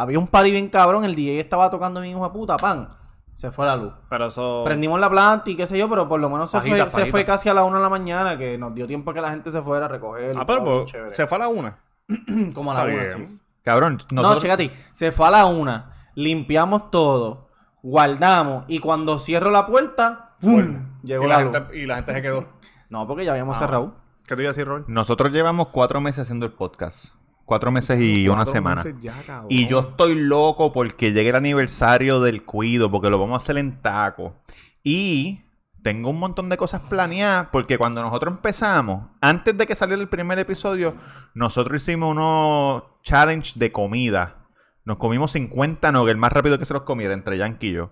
Había 0.00 0.18
un 0.18 0.26
party 0.26 0.50
bien 0.50 0.68
cabrón, 0.68 1.04
el 1.04 1.14
DJ 1.14 1.40
estaba 1.40 1.68
tocando 1.70 2.00
mi 2.00 2.10
hijo 2.10 2.24
de 2.24 2.30
puta, 2.30 2.56
pan. 2.56 2.88
Se 3.34 3.50
fue 3.50 3.64
la 3.66 3.76
luz. 3.76 3.92
Pero 4.08 4.26
eso... 4.26 4.62
Prendimos 4.64 5.00
la 5.00 5.08
planta 5.08 5.50
y 5.50 5.56
qué 5.56 5.66
sé 5.66 5.78
yo, 5.78 5.88
pero 5.88 6.08
por 6.08 6.20
lo 6.20 6.28
menos 6.28 6.50
se, 6.50 6.58
Pajita, 6.58 6.86
fue, 6.88 7.04
se 7.04 7.10
fue 7.10 7.24
casi 7.24 7.48
a 7.48 7.54
la 7.54 7.64
una 7.64 7.78
de 7.78 7.82
la 7.84 7.88
mañana, 7.88 8.36
que 8.36 8.58
nos 8.58 8.74
dio 8.74 8.86
tiempo 8.86 9.10
a 9.10 9.14
que 9.14 9.20
la 9.20 9.30
gente 9.30 9.50
se 9.50 9.62
fuera 9.62 9.86
a 9.86 9.88
recoger. 9.88 10.34
Ah, 10.38 10.44
pero 10.46 10.64
pues, 10.84 10.92
se 11.16 11.26
fue 11.26 11.36
a 11.36 11.38
la 11.40 11.48
una. 11.48 11.78
Como 12.54 12.72
a 12.72 12.74
la 12.74 12.80
Está 12.80 12.94
una, 12.94 13.14
bien. 13.16 13.28
sí. 13.28 13.40
Cabrón, 13.62 13.98
No, 14.12 14.22
nosotros... 14.22 14.42
chécate, 14.42 14.70
se 14.92 15.12
fue 15.12 15.26
a 15.26 15.30
la 15.30 15.46
una, 15.46 15.92
limpiamos 16.14 16.90
todo, 16.90 17.48
guardamos 17.82 18.64
y 18.68 18.78
cuando 18.78 19.18
cierro 19.18 19.50
la 19.50 19.66
puerta, 19.66 20.30
¡pum! 20.40 20.98
llegó 21.02 21.24
y, 21.24 21.28
la, 21.28 21.38
la 21.44 21.44
luz. 21.60 21.74
y 21.74 21.86
la 21.86 21.96
gente 21.96 22.14
se 22.14 22.22
quedó. 22.22 22.48
No, 22.88 23.06
porque 23.06 23.24
ya 23.24 23.32
habíamos 23.32 23.56
Ah. 23.56 23.60
cerrado. 23.60 23.94
¿Qué 24.26 24.36
te 24.36 24.42
iba 24.42 24.48
a 24.50 24.52
decir, 24.52 24.66
Rol? 24.66 24.84
Nosotros 24.86 25.32
llevamos 25.32 25.68
cuatro 25.68 26.00
meses 26.00 26.20
haciendo 26.22 26.46
el 26.46 26.52
podcast. 26.52 27.14
Cuatro 27.50 27.72
meses 27.72 28.00
y 28.00 28.28
una 28.28 28.46
semana. 28.46 28.84
meses 28.84 28.94
ya, 29.00 29.12
cabrón. 29.26 29.48
Y 29.50 29.66
yo 29.66 29.80
estoy 29.80 30.14
loco 30.14 30.72
porque 30.72 31.10
llegue 31.10 31.30
el 31.30 31.34
aniversario 31.34 32.20
del 32.20 32.44
cuido, 32.44 32.92
porque 32.92 33.10
lo 33.10 33.18
vamos 33.18 33.34
a 33.34 33.42
hacer 33.42 33.58
en 33.58 33.82
taco. 33.82 34.36
Y 34.84 35.40
tengo 35.82 36.10
un 36.10 36.20
montón 36.20 36.48
de 36.48 36.56
cosas 36.56 36.82
planeadas, 36.82 37.48
porque 37.50 37.76
cuando 37.76 38.02
nosotros 38.02 38.34
empezamos, 38.34 39.08
antes 39.20 39.58
de 39.58 39.66
que 39.66 39.74
saliera 39.74 40.00
el 40.00 40.08
primer 40.08 40.38
episodio, 40.38 40.94
nosotros 41.34 41.82
hicimos 41.82 42.12
unos 42.12 42.84
challenge 43.02 43.58
de 43.58 43.72
comida. 43.72 44.46
Nos 44.84 44.98
comimos 44.98 45.32
50 45.32 45.90
nuggets, 45.90 46.12
el 46.12 46.18
más 46.18 46.32
rápido 46.32 46.56
que 46.56 46.66
se 46.66 46.72
los 46.74 46.84
comiera 46.84 47.14
entre 47.14 47.36
Yankee 47.36 47.70
y 47.70 47.72
yo. 47.72 47.90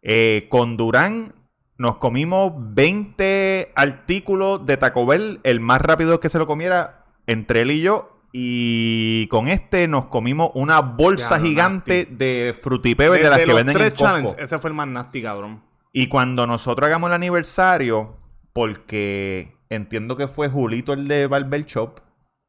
Eh, 0.00 0.46
con 0.48 0.76
Durán 0.76 1.34
nos 1.76 1.96
comimos 1.96 2.52
20 2.56 3.72
artículos 3.74 4.64
de 4.64 4.76
Taco 4.76 5.06
Bell, 5.06 5.40
el 5.42 5.58
más 5.58 5.82
rápido 5.82 6.20
que 6.20 6.28
se 6.28 6.38
lo 6.38 6.46
comiera 6.46 7.04
entre 7.26 7.62
él 7.62 7.72
y 7.72 7.80
yo. 7.80 8.15
Y 8.38 9.28
con 9.28 9.48
este 9.48 9.88
nos 9.88 10.06
comimos 10.08 10.50
una 10.52 10.80
bolsa 10.80 11.38
Ya, 11.38 11.42
gigante 11.42 12.04
de 12.04 12.54
frutipebes 12.60 13.22
de 13.22 13.30
las 13.30 13.38
que 13.38 13.46
los 13.46 13.56
venden 13.56 13.74
tres 13.74 13.86
en 13.88 13.92
Costco. 13.96 14.04
challenges, 14.06 14.34
ese 14.38 14.58
fue 14.58 14.68
el 14.68 14.76
más 14.76 14.86
nasty, 14.88 15.22
cabrón. 15.22 15.62
Y 15.90 16.08
cuando 16.08 16.46
nosotros 16.46 16.86
hagamos 16.86 17.08
el 17.08 17.14
aniversario, 17.14 18.18
porque 18.52 19.56
entiendo 19.70 20.18
que 20.18 20.28
fue 20.28 20.50
Julito 20.50 20.92
el 20.92 21.08
de 21.08 21.26
Barber 21.28 21.64
Shop, 21.64 22.00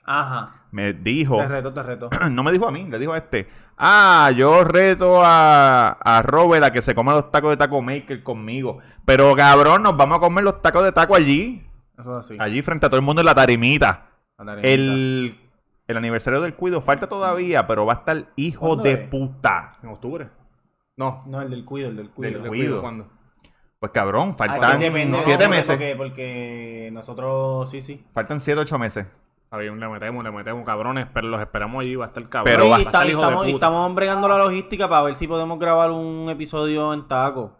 Ajá. 0.03 0.65
me 0.71 0.91
dijo, 0.91 1.37
Te 1.37 1.47
reto, 1.47 1.71
te 1.73 1.83
reto. 1.83 2.09
no 2.31 2.43
me 2.43 2.51
dijo 2.51 2.67
a 2.67 2.71
mí, 2.71 2.85
le 2.89 2.99
dijo 2.99 3.13
a 3.13 3.19
este, 3.19 3.47
ah, 3.77 4.29
yo 4.35 4.65
reto 4.65 5.21
a, 5.23 5.91
a 5.91 6.21
Robert 6.21 6.65
a 6.65 6.73
que 6.73 6.81
se 6.81 6.95
coma 6.95 7.13
los 7.13 7.31
tacos 7.31 7.51
de 7.51 7.55
Taco 7.55 7.81
Maker 7.81 8.23
conmigo. 8.23 8.79
Pero 9.05 9.33
cabrón, 9.37 9.83
nos 9.83 9.95
vamos 9.95 10.17
a 10.17 10.19
comer 10.19 10.43
los 10.43 10.61
tacos 10.61 10.83
de 10.83 10.91
taco 10.91 11.15
allí, 11.15 11.65
Eso 11.97 12.19
es 12.19 12.25
así. 12.25 12.37
allí 12.41 12.61
frente 12.61 12.85
a 12.87 12.89
todo 12.89 12.99
el 12.99 13.05
mundo 13.05 13.21
en 13.21 13.25
la 13.27 13.35
tarimita. 13.35 14.09
La 14.37 14.43
tarimita. 14.45 14.67
El, 14.67 15.39
el 15.87 15.97
aniversario 15.97 16.41
del 16.41 16.55
cuido 16.55 16.81
falta 16.81 17.07
todavía, 17.07 17.65
pero 17.67 17.85
va 17.85 17.93
a 17.93 17.95
estar 17.97 18.25
hijo 18.35 18.67
¿Cuándo 18.67 18.83
de 18.83 18.91
es? 18.91 19.07
puta. 19.09 19.77
En 19.83 19.89
octubre. 19.89 20.29
No. 20.97 21.23
No, 21.27 21.41
el 21.41 21.49
del 21.49 21.63
cuido, 21.63 21.89
el 21.89 21.95
del 21.95 22.09
cuido. 22.09 22.33
Del 22.33 22.43
¿de 22.43 22.49
cuido. 22.49 22.81
¿Cuándo? 22.81 23.07
Pues 23.79 23.91
cabrón, 23.91 24.29
Aquí 24.29 24.37
faltan 24.49 24.79
depende, 24.79 25.17
siete 25.19 25.43
¿no? 25.43 25.49
meses. 25.51 25.67
Porque, 25.69 25.95
porque 25.95 26.89
nosotros, 26.91 27.69
sí, 27.69 27.79
sí. 27.81 28.03
Faltan 28.13 28.39
siete, 28.41 28.59
ocho 28.61 28.79
meses. 28.79 29.05
Está 29.43 29.57
bien, 29.57 29.79
le 29.79 29.87
metemos, 29.87 30.23
le 30.23 30.31
metemos, 30.31 30.65
cabrones, 30.65 31.07
pero 31.13 31.27
los 31.27 31.39
esperamos 31.39 31.81
allí, 31.81 31.95
va 31.95 32.05
a 32.05 32.07
estar 32.09 32.21
el 32.23 32.27
cabrón. 32.27 32.53
Pero 32.53 32.69
va 32.69 32.77
a 32.77 32.79
estar 32.79 33.03
está- 33.03 33.07
hijo 33.11 33.21
de 33.21 33.27
estamos, 33.27 33.45
puta. 33.45 33.55
estamos 33.55 33.95
bregando 33.95 34.27
la 34.27 34.37
logística 34.39 34.89
para 34.89 35.03
ver 35.03 35.15
si 35.15 35.27
podemos 35.27 35.57
grabar 35.59 35.91
un 35.91 36.27
episodio 36.29 36.93
en 36.93 37.07
taco. 37.07 37.55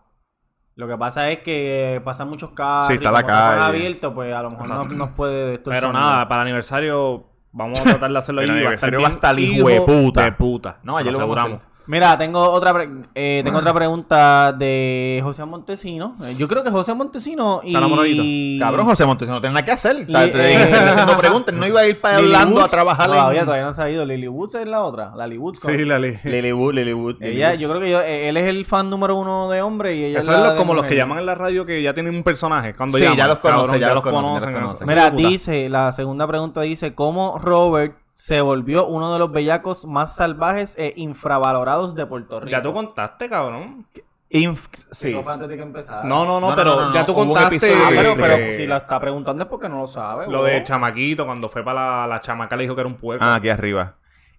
Lo 0.75 0.87
que 0.87 0.97
pasa 0.97 1.29
es 1.31 1.39
que 1.39 2.01
pasan 2.03 2.29
muchos 2.29 2.51
carros. 2.51 2.87
Sí, 2.87 2.93
está 2.93 3.11
la 3.11 3.23
calle. 3.23 3.61
abiertos, 3.61 4.13
pues 4.13 4.33
a 4.33 4.41
lo 4.41 4.49
mejor 4.51 4.67
no 4.69 4.83
nos 4.85 5.09
puede. 5.11 5.59
Pero 5.59 5.93
nada, 5.93 6.27
para 6.27 6.41
el 6.41 6.47
aniversario 6.47 7.25
vamos 7.51 7.79
a 7.79 7.83
tratar 7.83 8.11
de 8.11 8.17
hacerlo 8.17 8.41
El 8.41 8.49
allí. 8.49 8.59
aniversario 8.59 9.01
va 9.01 9.07
a 9.07 9.11
estar 9.11 9.39
hijo 9.39 9.67
de 9.67 9.81
puta. 9.81 10.23
De 10.25 10.31
puta. 10.31 10.77
No, 10.83 10.97
ayer 10.97 11.11
lo 11.11 11.19
vamos 11.19 11.37
a 11.37 11.41
aseguramos. 11.41 11.76
Mira, 11.87 12.17
tengo 12.17 12.41
otra, 12.51 12.73
pre- 12.73 12.89
eh, 13.15 13.41
tengo 13.43 13.59
otra 13.59 13.73
pregunta 13.73 14.51
de 14.53 15.21
José 15.23 15.45
Montesino. 15.45 16.15
Eh, 16.25 16.35
Yo 16.37 16.47
creo 16.47 16.63
que 16.63 16.69
José 16.69 16.93
Montesino 16.93 17.61
y... 17.63 18.55
Está. 18.55 18.65
Cabrón, 18.65 18.85
José 18.87 19.05
Montes, 19.05 19.29
no 19.29 19.39
tiene 19.39 19.53
nada 19.53 19.65
que 19.65 19.71
hacer. 19.71 19.95
Está- 19.97 20.29
te 20.29 20.37
eh, 20.37 20.63
está 20.63 20.91
haciendo 20.91 21.17
preguntas. 21.17 21.55
No 21.55 21.65
iba 21.65 21.79
a 21.79 21.87
ir 21.87 21.99
para 22.01 22.17
Lily 22.19 22.27
Orlando 22.33 22.57
a 22.57 22.61
Woods. 22.63 22.71
trabajar 22.71 23.05
Todavía, 23.07 23.39
en... 23.39 23.45
todavía 23.45 23.65
no 23.65 23.73
se 23.73 23.81
ha 23.81 23.89
ido. 23.89 24.05
Lily 24.05 24.27
Woods 24.27 24.55
es 24.55 24.67
la 24.67 24.83
otra. 24.83 25.13
Lily 25.15 25.37
Woods. 25.37 25.59
Sí, 25.61 25.85
Lali. 25.85 26.17
Lilywood, 26.23 26.73
Lilywood. 26.73 27.15
Ella, 27.21 27.53
yo 27.53 27.69
creo 27.69 27.81
que 27.81 27.89
yo- 27.91 28.01
eh, 28.01 28.27
él 28.29 28.37
es 28.37 28.47
el 28.49 28.65
fan 28.65 28.89
número 28.89 29.15
uno 29.15 29.49
de 29.49 29.61
hombre 29.61 29.95
y 29.95 30.03
ella 30.03 30.19
Eso 30.19 30.31
es 30.31 30.37
es 30.37 30.41
la 30.43 30.47
lo- 30.49 30.53
de 30.53 30.59
como 30.59 30.73
los 30.73 30.83
que 30.85 30.95
llaman 30.95 31.19
en 31.19 31.25
la 31.25 31.35
radio 31.35 31.65
que 31.65 31.81
ya 31.81 31.93
tienen 31.93 32.15
un 32.15 32.23
personaje. 32.23 32.75
Cuando 32.75 32.97
Sí, 32.97 33.03
llaman, 33.05 33.17
ya 33.17 33.27
los 33.27 33.37
conoce, 33.39 33.57
cabrón, 33.65 33.79
ya 33.79 33.93
los 33.93 34.03
conoce, 34.03 34.23
ya 34.27 34.33
los 34.33 34.43
eso- 34.51 34.59
conoce. 34.59 34.83
eso 34.83 34.85
Mira, 34.87 35.09
dice, 35.11 35.69
la 35.69 35.91
segunda 35.93 36.27
pregunta 36.27 36.61
dice, 36.61 36.93
¿cómo 36.93 37.39
Robert 37.39 37.95
se 38.19 38.41
volvió 38.41 38.87
uno 38.87 39.13
de 39.13 39.19
los 39.19 39.31
bellacos 39.31 39.85
más 39.85 40.15
salvajes 40.15 40.73
e 40.79 40.91
infravalorados 40.95 41.93
de 41.93 42.03
Puerto 42.07 42.39
Rico? 42.39 42.49
Ya 42.49 42.63
tú 42.63 42.73
contaste, 42.73 43.29
cabrón. 43.29 43.85
Inf- 44.31 44.69
sí. 44.91 45.09
Eso 45.11 45.21
fue 45.21 45.33
antes 45.33 45.47
de 45.49 45.55
que 45.55 45.61
empezara. 45.61 46.01
No, 46.03 46.25
no, 46.25 46.39
no, 46.41 46.55
pero 46.55 46.75
no, 46.75 46.87
no, 46.87 46.93
ya 46.95 47.05
tú 47.05 47.13
contaste. 47.13 47.71
Ah, 47.75 47.89
pero, 47.91 48.53
si 48.53 48.65
la 48.65 48.77
está 48.77 48.99
preguntando 48.99 49.43
es 49.43 49.49
porque 49.49 49.69
no 49.69 49.81
lo 49.81 49.87
sabe. 49.87 50.27
Lo 50.27 50.43
de 50.43 50.63
chamaquito, 50.63 51.27
cuando 51.27 51.47
fue 51.47 51.63
para 51.63 52.01
la, 52.01 52.07
la 52.07 52.19
chamaca, 52.19 52.55
le 52.55 52.63
dijo 52.63 52.73
que 52.73 52.81
era 52.81 52.87
un 52.89 52.97
puerco. 52.97 53.23
Ah, 53.23 53.35
aquí 53.35 53.49
arriba. 53.49 53.97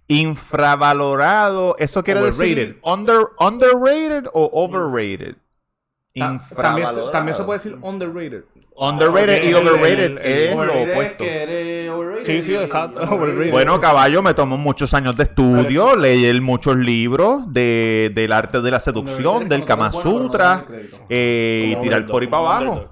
Infravalorado. 0.08 1.76
¿Eso 1.78 2.02
quiere 2.02 2.18
Overrated. 2.20 2.47
decir 2.56 2.80
under, 2.82 3.18
underrated 3.38 4.26
o 4.35 4.50
overrated? 4.52 5.37
También, 6.14 6.40
Infravalorado. 6.42 7.06
se- 7.06 7.12
también 7.12 7.37
se 7.37 7.44
puede 7.44 7.58
decir 7.61 7.78
underrated. 7.80 8.44
Underrated 8.80 9.42
y 9.49 9.54
overrated 9.54 10.04
el- 10.04 10.18
el- 10.18 10.42
es 10.42 10.54
lo 10.56 10.62
opuesto. 10.82 11.25
que 11.25 11.42
eres 11.42 11.90
overrated. 11.90 12.25
Sí, 12.25 12.42
sí, 12.42 12.54
exacto, 12.54 13.00
overrated. 13.11 13.50
Bueno, 13.50 13.80
caballo, 13.80 14.23
me 14.23 14.35
tomó 14.35 14.56
muchos 14.56 14.94
años 14.94 15.16
de 15.16 15.25
estudio, 15.25 15.97
leí 15.97 16.40
muchos 16.40 16.76
libros 16.76 17.42
de, 17.52 18.12
del 18.14 18.32
arte 18.32 18.61
de 18.61 18.70
la 18.70 18.78
seducción, 18.78 19.49
del 19.49 19.64
Kama 19.64 19.90
Sutra, 19.90 20.64
eh, 21.08 21.66
y 21.66 21.73
Como 21.73 21.82
tirar 21.82 22.06
por 22.06 22.23
ahí 22.23 22.28
para 22.28 22.42
abajo. 22.42 22.88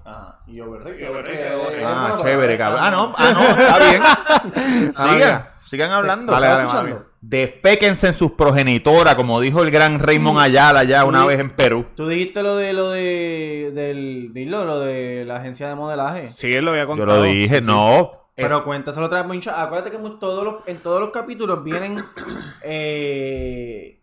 Y 0.49 0.61
overrated. 0.61 1.85
Ah, 1.85 2.19
chévere, 2.23 2.57
cabrón. 2.59 2.81
Ah, 2.83 2.91
no, 2.91 3.13
ah, 3.17 3.31
no, 3.33 3.43
está 3.63 3.79
bien. 3.91 4.93
Ah, 4.97 5.49
Sigan, 5.67 5.89
ya. 5.91 5.97
hablando. 5.97 6.33
Dale, 6.33 6.47
dale, 6.47 6.63
en 8.09 8.15
sus 8.15 8.33
progenitoras, 8.33 9.15
como 9.17 9.41
dijo 9.41 9.63
el 9.63 9.71
gran 9.71 9.99
Raymond 9.99 10.39
Ayala 10.39 10.81
allá 10.81 11.05
una 11.05 11.25
vez 11.27 11.41
en 11.41 11.51
Perú. 11.51 11.87
Tú 11.97 12.07
dijiste 12.09 12.43
lo 12.43 12.57
de 12.57 12.73
lo 12.73 12.91
de 12.91 13.73
del 13.75 14.33
dilo, 14.33 14.65
lo 14.65 14.79
de 14.81 15.25
la 15.27 15.37
agencia 15.37 15.69
de 15.69 15.75
modelaje. 15.75 16.29
Sí, 16.31 16.53
él 16.53 16.65
lo 16.65 16.71
había 16.71 16.83
Yo 16.85 16.89
contado. 16.89 17.17
lo 17.19 17.23
dije, 17.25 17.59
Sí, 17.61 17.67
no. 17.67 18.13
Pero 18.37 18.59
Es- 18.59 18.63
cuéntaselo 18.65 19.07
otra 19.07 19.19
vez, 19.23 19.27
Moncho. 19.29 19.51
Acuérdate 19.51 19.91
que 19.91 19.99
mu- 19.99 20.19
todos 20.19 20.45
los, 20.45 20.55
en 20.67 20.79
todos 20.79 21.01
los 21.01 21.11
capítulos 21.11 21.65
vienen 21.65 22.05
eh, 22.63 24.03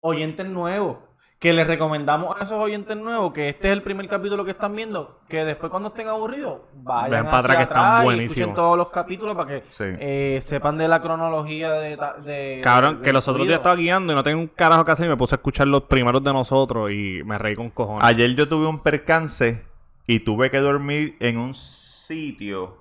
oyentes 0.00 0.46
nuevos. 0.46 0.98
Que 1.40 1.54
les 1.54 1.66
recomendamos 1.66 2.36
a 2.38 2.44
esos 2.44 2.58
oyentes 2.58 2.94
nuevos 2.98 3.32
que 3.32 3.48
este 3.48 3.68
es 3.68 3.72
el 3.72 3.82
primer 3.82 4.06
capítulo 4.08 4.44
que 4.44 4.50
están 4.50 4.76
viendo. 4.76 5.20
Que 5.26 5.42
después 5.46 5.70
cuando 5.70 5.88
estén 5.88 6.06
aburridos, 6.06 6.60
vayan 6.74 7.10
Ven 7.10 7.24
para 7.24 7.38
hacia 7.38 7.38
atrás 7.38 7.56
que 7.56 7.62
están 7.62 7.78
atrás 7.84 8.00
y 8.00 8.04
buenísimos. 8.04 8.36
escuchen 8.36 8.54
todos 8.54 8.76
los 8.76 8.88
capítulos 8.90 9.36
para 9.36 9.48
que 9.48 9.62
Sí. 9.70 9.84
eh, 9.98 10.40
sepan 10.42 10.76
de 10.76 10.86
la 10.86 11.00
cronología 11.00 11.72
de... 11.72 11.96
de 12.24 12.60
Cabrón, 12.62 12.98
de- 12.98 13.02
que 13.04 13.12
los 13.14 13.26
otros 13.26 13.46
días 13.46 13.56
estaba 13.56 13.74
guiando 13.74 14.12
y 14.12 14.16
no 14.16 14.22
tenía 14.22 14.36
un 14.36 14.48
carajo 14.48 14.84
que 14.84 14.92
hacer 14.92 15.06
y 15.06 15.08
me 15.08 15.16
puse 15.16 15.34
a 15.34 15.38
escuchar 15.38 15.66
los 15.66 15.84
primeros 15.84 16.22
de 16.22 16.30
nosotros 16.30 16.90
y 16.90 17.22
me 17.24 17.38
reí 17.38 17.56
con 17.56 17.70
cojones. 17.70 18.04
Ayer 18.04 18.34
yo 18.36 18.46
tuve 18.46 18.66
un 18.66 18.80
percance 18.80 19.62
y 20.06 20.20
tuve 20.20 20.50
que 20.50 20.58
dormir 20.58 21.16
en 21.20 21.38
un 21.38 21.54
sitio. 21.54 22.76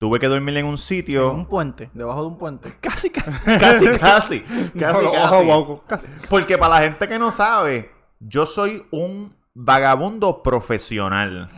Tuve 0.00 0.18
que 0.18 0.28
dormir 0.28 0.56
en 0.56 0.64
un 0.64 0.72
En 0.72 0.78
sitio. 0.78 1.30
un 1.30 1.44
puente, 1.44 1.90
debajo 1.92 2.22
de 2.22 2.26
un 2.28 2.38
puente. 2.38 2.72
Casi, 2.80 3.10
casi, 3.10 3.30
casi, 3.44 3.86
casi. 3.98 4.40
casi, 4.40 4.40
casi. 4.78 5.06
ojo, 5.50 5.84
casi. 5.86 6.06
Porque 6.30 6.56
para 6.56 6.76
la 6.76 6.80
gente 6.80 7.06
que 7.06 7.18
no 7.18 7.30
sabe, 7.30 7.90
yo 8.18 8.46
soy 8.46 8.82
un 8.90 9.36
vagabundo 9.52 10.42
profesional. 10.42 11.50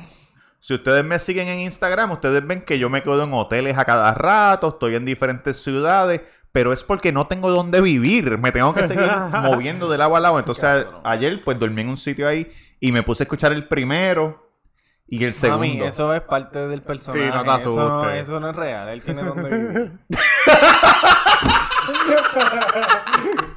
Si 0.58 0.74
ustedes 0.74 1.04
me 1.04 1.20
siguen 1.20 1.46
en 1.46 1.60
Instagram, 1.60 2.10
ustedes 2.10 2.44
ven 2.44 2.62
que 2.62 2.80
yo 2.80 2.90
me 2.90 3.04
quedo 3.04 3.22
en 3.22 3.32
hoteles 3.32 3.78
a 3.78 3.84
cada 3.84 4.12
rato, 4.12 4.70
estoy 4.70 4.96
en 4.96 5.04
diferentes 5.04 5.62
ciudades, 5.62 6.20
pero 6.50 6.72
es 6.72 6.82
porque 6.82 7.12
no 7.12 7.28
tengo 7.28 7.48
dónde 7.50 7.80
vivir. 7.80 8.38
Me 8.38 8.50
tengo 8.50 8.74
que 8.74 8.88
seguir 8.88 9.08
moviendo 9.42 9.88
de 9.88 9.98
lado 9.98 10.16
a 10.16 10.20
lado. 10.20 10.40
Entonces, 10.40 10.84
ayer 11.04 11.44
pues 11.44 11.60
dormí 11.60 11.82
en 11.82 11.90
un 11.90 11.96
sitio 11.96 12.26
ahí 12.26 12.50
y 12.80 12.90
me 12.90 13.04
puse 13.04 13.22
a 13.22 13.24
escuchar 13.24 13.52
el 13.52 13.68
primero 13.68 14.41
y 15.14 15.24
el 15.24 15.34
segundo. 15.34 15.58
Mami, 15.66 15.82
eso 15.82 16.14
es 16.14 16.22
parte 16.22 16.66
del 16.68 16.80
personaje. 16.80 17.30
Sí, 17.30 17.36
no 17.36 17.44
te 17.44 17.60
eso, 17.60 17.76
no, 17.76 18.10
eso 18.10 18.40
no 18.40 18.48
es 18.48 18.56
real. 18.56 18.88
Él 18.88 19.02
tiene 19.02 19.22
donde 19.22 19.50
vivir. 19.50 19.92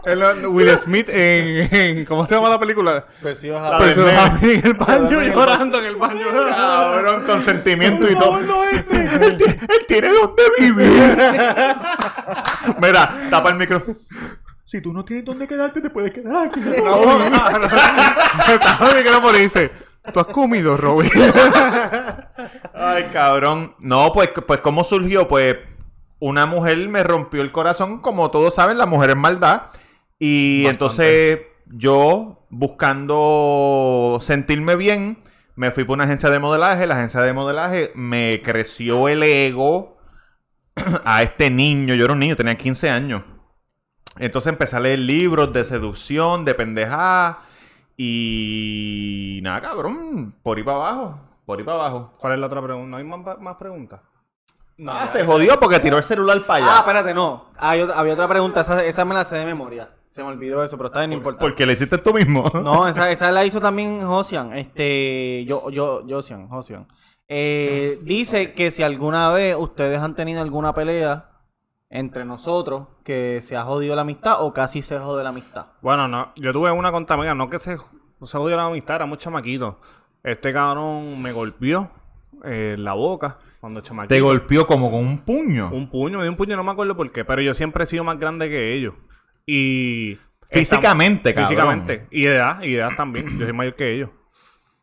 El- 0.05 0.47
Will 0.47 0.69
Smith 0.77 1.09
en, 1.09 1.73
en- 1.73 2.05
¿Cómo 2.05 2.25
se 2.27 2.35
llama 2.35 2.49
la 2.49 2.59
película? 2.59 3.05
Percibes 3.21 3.59
La 3.61 3.77
a 3.77 3.79
de 3.79 3.85
Percibe 3.85 4.05
Nene. 4.07 4.19
a 4.19 4.29
mí 4.31 4.49
en 4.51 4.65
el 4.65 4.73
baño 4.73 5.21
llorando 5.21 5.79
en 5.79 5.85
el 5.85 5.95
baño. 5.95 6.25
Cabrón, 6.49 7.23
consentimiento 7.25 8.09
y 8.11 8.15
todo. 8.15 8.39
No, 8.41 8.63
este. 8.65 9.01
él, 9.25 9.37
ti- 9.37 9.43
él 9.45 9.85
tiene 9.87 10.09
dónde 10.09 10.43
vivir. 10.59 10.87
Mira, 12.81 13.09
tapa 13.29 13.49
el 13.49 13.55
micro. 13.55 13.81
Si 14.65 14.81
tú 14.81 14.91
no 14.93 15.05
tienes 15.05 15.25
dónde 15.25 15.47
quedarte, 15.47 15.79
te 15.81 15.89
puedes 15.89 16.11
quedar 16.11 16.47
aquí. 16.47 16.59
No, 16.59 17.01
no, 17.17 17.29
no. 17.29 17.37
Estaba 18.47 18.89
el 18.91 18.97
micrófono 19.03 19.37
y 19.37 19.41
dice, 19.41 19.71
¿tú 20.13 20.19
has 20.19 20.27
comido, 20.27 20.77
Robin? 20.77 21.09
Ay, 22.73 23.05
cabrón. 23.11 23.75
No, 23.79 24.11
pues, 24.13 24.29
pues, 24.45 24.59
¿cómo 24.61 24.83
surgió? 24.83 25.27
Pues, 25.27 25.57
una 26.19 26.45
mujer 26.45 26.77
me 26.89 27.03
rompió 27.03 27.41
el 27.41 27.51
corazón. 27.51 27.99
Como 28.01 28.31
todos 28.31 28.55
saben, 28.55 28.77
la 28.77 28.85
mujer 28.85 29.11
es 29.11 29.15
maldad. 29.15 29.63
Y 30.19 30.63
Bastante. 30.65 30.73
entonces, 30.73 31.39
yo, 31.67 32.45
buscando 32.49 34.17
sentirme 34.21 34.75
bien, 34.75 35.17
me 35.55 35.71
fui 35.71 35.83
por 35.83 35.95
una 35.95 36.05
agencia 36.05 36.29
de 36.29 36.39
modelaje. 36.39 36.87
La 36.87 36.95
agencia 36.95 37.21
de 37.21 37.33
modelaje 37.33 37.91
me 37.95 38.41
creció 38.43 39.07
el 39.07 39.23
ego 39.23 39.97
a 41.05 41.23
este 41.23 41.49
niño. 41.49 41.95
Yo 41.95 42.05
era 42.05 42.13
un 42.13 42.19
niño, 42.19 42.35
tenía 42.35 42.55
15 42.55 42.89
años. 42.89 43.23
Entonces 44.17 44.51
empecé 44.51 44.77
a 44.77 44.79
leer 44.79 44.99
libros 44.99 45.51
de 45.51 45.63
seducción, 45.63 46.45
de 46.45 46.55
pendejada. 46.55 47.39
Y 47.97 49.39
nada, 49.43 49.61
cabrón, 49.61 50.33
por 50.43 50.57
ahí 50.57 50.63
para 50.63 50.77
abajo. 50.77 51.19
Por 51.45 51.59
ahí 51.59 51.65
para 51.65 51.79
abajo. 51.79 52.11
¿Cuál 52.19 52.33
es 52.33 52.39
la 52.39 52.45
otra 52.47 52.61
pregunta? 52.61 52.87
¿No 52.89 52.97
hay 52.97 53.03
más, 53.03 53.39
más 53.39 53.55
preguntas? 53.57 54.01
ah, 54.87 55.07
se 55.09 55.23
jodió 55.25 55.57
porque 55.59 55.79
tiró 55.79 55.97
el 55.97 56.03
celular 56.03 56.41
para 56.45 56.65
Ah, 56.65 56.69
allá. 56.69 56.79
espérate, 56.79 57.13
no. 57.13 57.45
Otra- 57.55 57.97
había 57.99 58.13
otra 58.13 58.27
pregunta. 58.27 58.61
Esa, 58.61 58.83
esa 58.85 59.05
me 59.05 59.13
la 59.13 59.23
sé 59.23 59.35
de 59.37 59.45
memoria. 59.45 59.89
Se 60.09 60.21
me 60.23 60.29
olvidó 60.29 60.63
eso, 60.63 60.77
pero 60.77 60.87
está 60.87 60.99
bien 60.99 61.13
importante. 61.13 61.43
porque 61.45 61.65
le 61.65 61.73
hiciste 61.73 61.97
tú 61.97 62.13
mismo. 62.13 62.43
No, 62.63 62.87
esa, 62.87 63.09
esa 63.11 63.31
la 63.31 63.45
hizo 63.45 63.59
también 63.59 64.01
Josian. 64.01 64.53
Este, 64.53 65.45
yo, 65.45 65.69
yo, 65.69 66.03
Josian, 66.07 66.47
Josian. 66.47 66.87
Eh, 67.27 67.99
dice 68.03 68.53
que 68.53 68.71
si 68.71 68.83
alguna 68.83 69.29
vez 69.31 69.55
ustedes 69.57 69.99
han 70.01 70.15
tenido 70.15 70.41
alguna 70.41 70.73
pelea 70.73 71.29
entre 71.89 72.25
nosotros, 72.25 72.87
que 73.03 73.39
se 73.41 73.55
ha 73.55 73.63
jodido 73.63 73.95
la 73.95 74.01
amistad 74.01 74.37
o 74.43 74.53
casi 74.53 74.81
se 74.81 74.97
jode 74.99 75.23
la 75.23 75.29
amistad. 75.29 75.67
Bueno, 75.81 76.07
no, 76.07 76.33
yo 76.35 76.51
tuve 76.51 76.71
una 76.71 76.91
con 76.91 77.05
Tamega, 77.05 77.35
no 77.35 77.49
que 77.49 77.59
se, 77.59 77.77
se 77.77 78.37
jodió 78.37 78.57
la 78.57 78.65
amistad, 78.65 78.97
era 78.97 79.05
muy 79.05 79.17
chamaquito. 79.17 79.79
Este 80.23 80.51
cabrón 80.51 81.21
me 81.21 81.31
golpeó 81.31 81.89
eh, 82.43 82.73
en 82.75 82.83
la 82.83 82.93
boca 82.93 83.37
Cuando 83.59 83.81
chamaquito. 83.81 84.13
Te 84.15 84.21
golpeó 84.21 84.65
como 84.65 84.89
con 84.89 85.01
un 85.01 85.19
puño. 85.19 85.69
Un 85.71 85.89
puño, 85.89 86.17
me 86.17 86.23
dio 86.23 86.31
un 86.31 86.37
puño, 86.37 86.55
no 86.55 86.63
me 86.63 86.71
acuerdo 86.71 86.95
por 86.97 87.11
qué, 87.11 87.23
pero 87.23 87.41
yo 87.41 87.53
siempre 87.53 87.83
he 87.83 87.87
sido 87.87 88.03
más 88.03 88.19
grande 88.19 88.49
que 88.49 88.73
ellos. 88.73 88.93
Y... 89.45 90.17
Físicamente, 90.51 91.29
Estamos- 91.29 91.49
cabrón. 91.49 91.85
Físicamente. 91.87 92.07
Y 92.11 92.23
de 92.23 92.35
edad, 92.35 92.61
y 92.61 92.71
de 92.73 92.77
edad 92.77 92.91
también. 92.95 93.37
Yo 93.37 93.45
soy 93.45 93.53
mayor 93.53 93.75
que 93.75 93.93
ellos. 93.95 94.09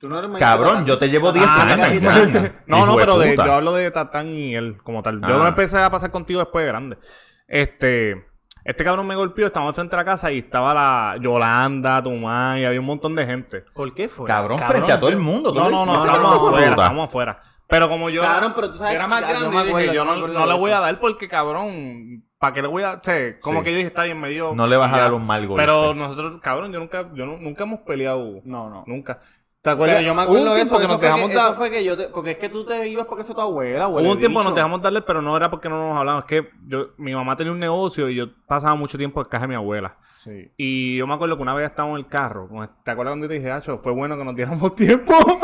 Tú 0.03 0.09
no 0.09 0.19
eres 0.19 0.29
mayor 0.29 0.41
Cabrón, 0.41 0.85
yo 0.85 0.99
te 0.99 1.09
llevo 1.09 1.31
10 1.33 1.47
Ah, 1.49 1.63
años. 1.75 2.51
No, 2.67 2.85
no, 2.87 2.97
pero 2.97 3.17
de, 3.19 3.37
yo 3.37 3.53
hablo 3.55 3.73
de 3.73 3.89
Tatán 3.93 4.27
y 4.35 4.55
él 4.57 4.77
como 4.83 5.01
tal. 5.03 5.21
Yo 5.21 5.27
Ah. 5.37 5.39
no 5.39 5.47
empecé 5.47 5.79
a 5.79 5.89
pasar 5.91 6.11
contigo 6.11 6.41
después 6.41 6.65
de 6.65 6.69
grande. 6.73 6.99
Este, 7.47 8.27
este 8.65 8.83
cabrón 8.85 9.07
me 9.07 9.15
golpeó, 9.15 9.47
estábamos 9.47 9.77
frente 9.77 9.95
a 9.95 9.99
la 10.01 10.05
casa 10.05 10.33
y 10.33 10.39
estaba 10.39 10.75
la 10.75 11.17
Yolanda, 11.21 12.03
tu 12.03 12.11
mamá, 12.11 12.59
y 12.59 12.65
había 12.65 12.81
un 12.81 12.87
montón 12.87 13.15
de 13.15 13.25
gente. 13.27 13.65
¿Por 13.75 13.95
qué 13.95 14.09
fue? 14.09 14.27
Cabrón, 14.27 14.59
frente 14.59 14.91
a 14.91 14.99
todo 14.99 15.11
el 15.11 15.19
mundo. 15.19 15.55
No, 15.55 15.71
no, 15.71 15.87
no, 15.87 16.05
estábamos 16.05 16.35
afuera, 16.35 16.57
puta. 16.57 16.71
estábamos 16.71 17.09
afuera. 17.09 17.41
Pero 17.69 17.89
como 17.89 18.11
yo 18.11 18.23
Cabrón, 18.23 18.53
pero 18.57 18.71
tú 18.73 18.79
sabes- 18.79 18.95
era 18.97 19.07
más 19.07 19.21
grande, 19.23 19.41
yo 19.41 19.51
dije, 19.51 19.69
acuerdo, 19.71 19.93
yo 19.95 20.05
no, 20.05 20.27
no 20.29 20.47
le 20.47 20.55
voy 20.59 20.73
a 20.73 20.81
dar 20.81 20.99
porque, 21.01 21.27
cabrón, 21.29 22.23
¿para 22.39 22.53
qué 22.53 22.61
le 22.61 22.69
voy 22.69 22.83
a...? 22.83 22.95
O 22.95 22.99
sea, 23.01 23.39
como 23.41 23.61
Sí. 23.61 23.65
que 23.65 23.71
yo 23.71 23.77
dije, 23.77 23.87
está 23.89 24.03
bien, 24.03 24.21
me 24.21 24.29
dio... 24.29 24.53
No 24.55 24.67
le 24.67 24.77
vas 24.77 24.93
a 24.93 24.99
dar 24.99 25.13
un 25.15 25.25
mal 25.25 25.47
golpe. 25.47 25.63
Pero 25.65 25.95
nosotros, 25.95 26.39
cabrón, 26.43 26.71
yo 26.73 26.81
nunca, 26.81 27.09
yo 27.15 27.25
nu- 27.25 27.39
nunca 27.39 27.63
hemos 27.65 27.81
peleado. 27.81 28.41
No, 28.45 28.69
no. 28.69 28.85
Nunca. 28.87 29.21
¿Te 29.63 29.71
acuerdas? 29.71 29.99
Pero 29.99 30.09
yo 30.09 30.15
me 30.15 30.23
Hubo 30.23 30.31
acuerdo 30.33 30.55
de 30.55 30.61
eso, 30.63 30.77
que 30.77 30.85
eso 30.85 30.93
nos 30.95 31.01
dejamos 31.01 31.29
que, 31.29 31.35
dar- 31.37 31.47
eso 31.51 31.55
fue 31.57 31.71
que 31.71 31.85
yo 31.85 31.97
te... 31.97 32.09
Porque 32.09 32.33
es 32.33 32.37
que 32.39 32.49
tú 32.49 32.65
te 32.67 32.89
ibas 32.89 33.07
porque 33.07 33.23
eso 33.23 33.33
tu 33.33 33.41
abuela, 33.41 33.87
Hubo 33.87 33.97
huele 33.99 34.11
un 34.11 34.19
tiempo 34.19 34.43
nos 34.43 34.55
dejamos 34.57 34.83
darle, 34.83 35.03
pero 35.03 35.23
no 35.23 35.37
era 35.37 35.49
porque 35.51 35.69
no 35.69 35.77
nos 35.91 35.97
hablábamos. 35.97 36.25
Es 36.25 36.29
que 36.43 36.51
yo, 36.67 36.89
mi 36.97 37.15
mamá 37.15 37.37
tenía 37.37 37.53
un 37.53 37.61
negocio 37.61 38.09
y 38.09 38.17
yo 38.17 38.27
pasaba 38.49 38.75
mucho 38.75 38.99
tiempo 38.99 39.21
en 39.21 39.27
casa 39.29 39.43
de 39.43 39.49
mi 39.49 39.55
abuela. 39.55 39.97
Sí. 40.19 40.51
Y 40.57 40.97
yo 40.97 41.07
me 41.07 41.15
acuerdo 41.15 41.37
que 41.37 41.43
una 41.43 41.55
vez 41.55 41.71
estábamos 41.71 42.01
en 42.01 42.05
el 42.07 42.11
carro. 42.11 42.49
como- 42.49 42.69
¿Te 42.69 42.91
acuerdas 42.91 43.13
cuando 43.13 43.29
te 43.29 43.35
dije, 43.35 43.53
Acho, 43.53 43.79
fue 43.79 43.93
bueno 43.93 44.17
que 44.19 44.25
nos 44.25 44.35
diéramos 44.35 44.75
tiempo? 44.77 45.15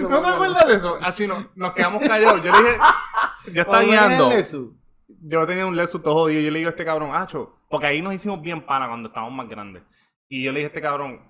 ¿No 0.00 0.20
te 0.20 0.28
acuerdas 0.28 0.66
de 0.68 0.74
eso? 0.74 0.96
Acho, 1.00 1.26
no- 1.26 1.48
nos 1.54 1.72
quedamos 1.72 2.02
callados. 2.06 2.42
Yo 2.42 2.52
le 2.52 2.58
dije, 2.58 2.76
yo 3.54 3.62
estaba 3.62 3.82
guiando. 3.82 4.30
Yo 5.22 5.46
tenía 5.46 5.66
un 5.66 5.76
Lexus 5.76 6.02
todo 6.02 6.14
jodido 6.14 6.40
y 6.40 6.44
yo 6.44 6.50
le 6.50 6.58
digo 6.58 6.68
a 6.68 6.72
este 6.72 6.84
cabrón, 6.84 7.10
Acho, 7.14 7.56
porque 7.68 7.86
ahí 7.86 8.00
nos 8.02 8.14
hicimos 8.14 8.40
bien 8.40 8.60
pana 8.62 8.88
cuando 8.88 9.08
estábamos 9.08 9.34
más 9.34 9.48
grandes. 9.48 9.82
Y 10.28 10.42
yo 10.42 10.52
le 10.52 10.60
dije 10.60 10.66
a 10.66 10.68
este 10.68 10.80
cabrón, 10.80 11.20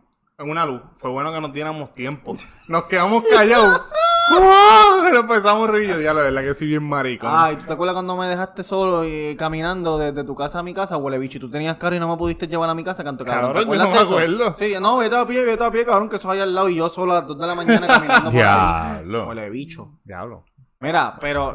en 0.40 0.50
una 0.50 0.64
luz, 0.64 0.80
fue 0.96 1.10
bueno 1.10 1.32
que 1.32 1.40
nos 1.40 1.52
diéramos 1.52 1.94
tiempo. 1.94 2.34
Nos 2.68 2.84
quedamos 2.84 3.24
callados. 3.30 3.80
¡Oh! 4.32 5.02
Nos 5.12 5.22
empezamos 5.22 5.68
a 5.68 5.72
reír. 5.72 5.88
Ya, 6.00 6.14
la 6.14 6.22
verdad 6.22 6.42
que 6.42 6.54
soy 6.54 6.68
bien 6.68 6.82
marico. 6.82 7.26
Ay, 7.28 7.56
¿tú 7.56 7.66
te 7.66 7.72
acuerdas 7.72 7.94
cuando 7.94 8.16
me 8.16 8.26
dejaste 8.26 8.62
solo 8.62 9.04
y 9.04 9.36
caminando 9.36 9.98
desde 9.98 10.24
tu 10.24 10.34
casa 10.34 10.60
a 10.60 10.62
mi 10.62 10.72
casa, 10.72 10.96
huele 10.96 11.18
bicho? 11.18 11.38
Y 11.38 11.40
tú 11.40 11.50
tenías 11.50 11.76
carro 11.76 11.96
y 11.96 11.98
no 11.98 12.08
me 12.08 12.16
pudiste 12.16 12.46
llevar 12.46 12.70
a 12.70 12.74
mi 12.74 12.84
casa, 12.84 13.04
canto 13.04 13.24
cabrón. 13.24 13.52
Cabrón, 13.52 13.68
¿Te 13.68 13.76
yo 13.76 13.84
no 13.84 13.90
me 13.90 13.98
acuerdo. 13.98 14.54
Sí, 14.56 14.74
no, 14.80 14.96
vete 14.98 15.16
a 15.16 15.26
pie, 15.26 15.44
vete 15.44 15.64
a 15.64 15.70
pie, 15.70 15.84
cabrón, 15.84 16.08
que 16.08 16.16
eso 16.16 16.30
hay 16.30 16.40
al 16.40 16.54
lado 16.54 16.68
y 16.68 16.76
yo 16.76 16.88
solo 16.88 17.12
a 17.12 17.16
las 17.16 17.26
2 17.26 17.38
de 17.38 17.46
la 17.46 17.54
mañana 17.54 17.86
caminando 17.86 18.30
por 18.30 18.40
ahí. 18.40 18.46
Diablo. 18.46 19.28
Huele 19.28 19.50
bicho. 19.50 19.98
Diablo. 20.04 20.44
Mira, 20.78 21.18
pero 21.20 21.52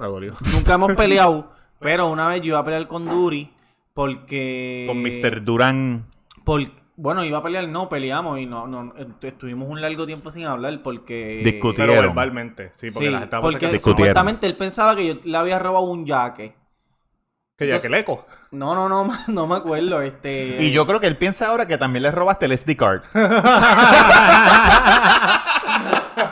nunca 0.53 0.73
hemos 0.73 0.93
peleado, 0.97 1.49
pero 1.79 2.07
una 2.07 2.27
vez 2.27 2.41
yo 2.41 2.47
iba 2.49 2.59
a 2.59 2.65
pelear 2.65 2.85
con 2.85 3.05
Duri 3.05 3.51
porque... 3.93 4.85
Con 4.87 5.01
Mr. 5.01 5.43
Durán. 5.43 6.05
Por, 6.43 6.61
bueno, 6.97 7.23
iba 7.25 7.38
a 7.39 7.43
pelear, 7.43 7.67
no, 7.67 7.89
peleamos 7.89 8.39
y 8.39 8.45
no, 8.45 8.67
no, 8.67 8.93
est- 8.97 9.23
estuvimos 9.23 9.69
un 9.69 9.81
largo 9.81 10.05
tiempo 10.05 10.29
sin 10.31 10.45
hablar 10.45 10.81
porque... 10.84 11.41
Discutir. 11.43 11.75
Pero 11.77 11.91
Discutieron. 11.93 12.05
verbalmente, 12.15 12.71
sí, 12.75 12.89
porque 12.91 13.08
Sí, 13.08 13.12
las 13.12 13.23
estábamos 13.23 13.53
porque 13.53 13.67
Discutieron. 13.67 13.97
supuestamente 13.97 14.47
él 14.47 14.55
pensaba 14.58 14.95
que 14.95 15.08
yo 15.08 15.15
le 15.23 15.38
había 15.38 15.60
robado 15.60 15.86
un 15.86 16.05
jaque. 16.08 16.55
Que 17.58 17.67
ya 17.67 17.79
que 17.79 17.88
el 17.88 17.93
eco. 17.93 18.25
No, 18.51 18.75
no, 18.75 18.89
no, 18.89 19.10
no 19.27 19.47
me 19.47 19.55
acuerdo, 19.55 20.01
este... 20.01 20.58
Y 20.62 20.71
yo 20.71 20.86
creo 20.86 20.99
que 20.99 21.08
él 21.08 21.17
piensa 21.17 21.47
ahora 21.47 21.67
que 21.67 21.77
también 21.77 22.03
le 22.03 22.12
robaste 22.12 22.45
el 22.45 22.58
SD 22.58 22.75
card. 22.75 23.01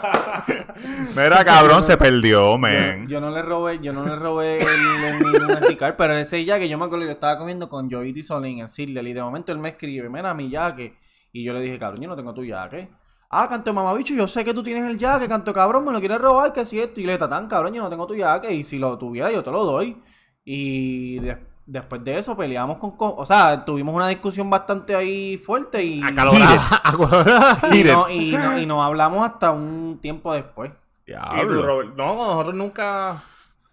Mira, 1.15 1.43
cabrón, 1.45 1.83
se 1.83 1.97
perdió, 1.97 2.57
man. 2.57 3.07
Yo 3.07 3.21
no 3.21 3.31
le 3.31 3.41
robé, 3.41 3.79
yo 3.81 3.93
no 3.93 4.05
le 4.05 4.15
robé 4.15 4.57
el, 4.57 5.63
el, 5.69 5.77
card, 5.77 5.95
pero 5.97 6.15
ese 6.15 6.45
jaque, 6.45 6.67
yo 6.67 6.77
me 6.77 6.85
acuerdo 6.85 7.03
que 7.03 7.07
yo 7.07 7.13
estaba 7.13 7.37
comiendo 7.37 7.69
con 7.69 7.89
Joey 7.89 8.21
Solín 8.23 8.59
en 8.59 8.69
Sidley 8.69 9.09
y 9.09 9.13
de 9.13 9.21
momento 9.21 9.51
él 9.51 9.59
me 9.59 9.69
escribe, 9.69 10.09
mira 10.09 10.33
mi 10.33 10.51
jaque. 10.51 10.97
Y 11.31 11.43
yo 11.43 11.53
le 11.53 11.61
dije, 11.61 11.79
cabrón, 11.79 12.01
yo 12.01 12.09
no 12.09 12.15
tengo 12.15 12.33
tu 12.33 12.45
jaque. 12.47 12.89
Ah, 13.29 13.47
canto 13.49 13.73
mamabicho, 13.73 14.13
yo 14.13 14.27
sé 14.27 14.43
que 14.43 14.53
tú 14.53 14.61
tienes 14.61 14.85
el 14.85 14.99
jaque, 14.99 15.27
canto 15.27 15.51
cabrón, 15.53 15.85
me 15.85 15.91
lo 15.91 15.99
quieres 15.99 16.19
robar, 16.19 16.53
que 16.53 16.65
si 16.65 16.79
esto. 16.79 16.99
Y 16.99 17.05
le 17.05 17.13
dije, 17.13 17.27
tan 17.27 17.47
cabrón, 17.47 17.73
yo 17.73 17.81
no 17.81 17.89
tengo 17.89 18.05
tu 18.05 18.15
jaque. 18.15 18.53
Y 18.53 18.63
si 18.63 18.77
lo 18.77 18.97
tuviera, 18.97 19.31
yo 19.31 19.41
te 19.43 19.49
lo 19.51 19.65
doy. 19.65 19.97
Y 20.45 21.19
de- 21.19 21.52
después 21.65 22.04
de 22.04 22.17
eso 22.19 22.36
peleamos 22.36 22.78
con, 22.78 22.91
co- 22.97 23.15
O 23.15 23.26
sea, 23.26 23.63
tuvimos 23.65 23.93
una 23.95 24.08
discusión 24.08 24.49
bastante 24.49 24.95
ahí 24.95 25.38
fuerte 25.38 25.84
y. 25.84 26.02
Acalorada. 26.04 26.82
Y, 27.73 27.84
no, 27.84 28.10
y, 28.10 28.32
no- 28.32 28.58
y 28.60 28.65
nos 28.65 28.84
hablamos 28.86 29.26
hasta 29.28 29.52
un 29.52 29.99
tiempo 30.02 30.34
después. 30.34 30.71
Tú, 30.71 30.78
Diablo. 31.08 31.62
Robert. 31.65 31.95
No, 31.95 32.15
nosotros 32.15 32.56
nunca. 32.56 33.21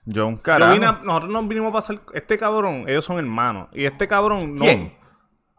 Yo 0.05 0.27
un 0.27 0.37
Yo 0.37 0.43
carajo. 0.43 0.73
vine 0.73 0.87
a- 0.87 1.01
nosotros 1.03 1.31
nos 1.33 1.47
vinimos 1.49 1.71
a 1.71 1.73
pasar. 1.75 2.01
Este 2.15 2.37
cabrón, 2.39 2.85
ellos 2.89 3.05
son 3.05 3.19
hermanos. 3.19 3.69
Y 3.73 3.85
este 3.85 4.09
cabrón. 4.09 4.57
No, 4.57 4.65
¿Quién? 4.65 4.95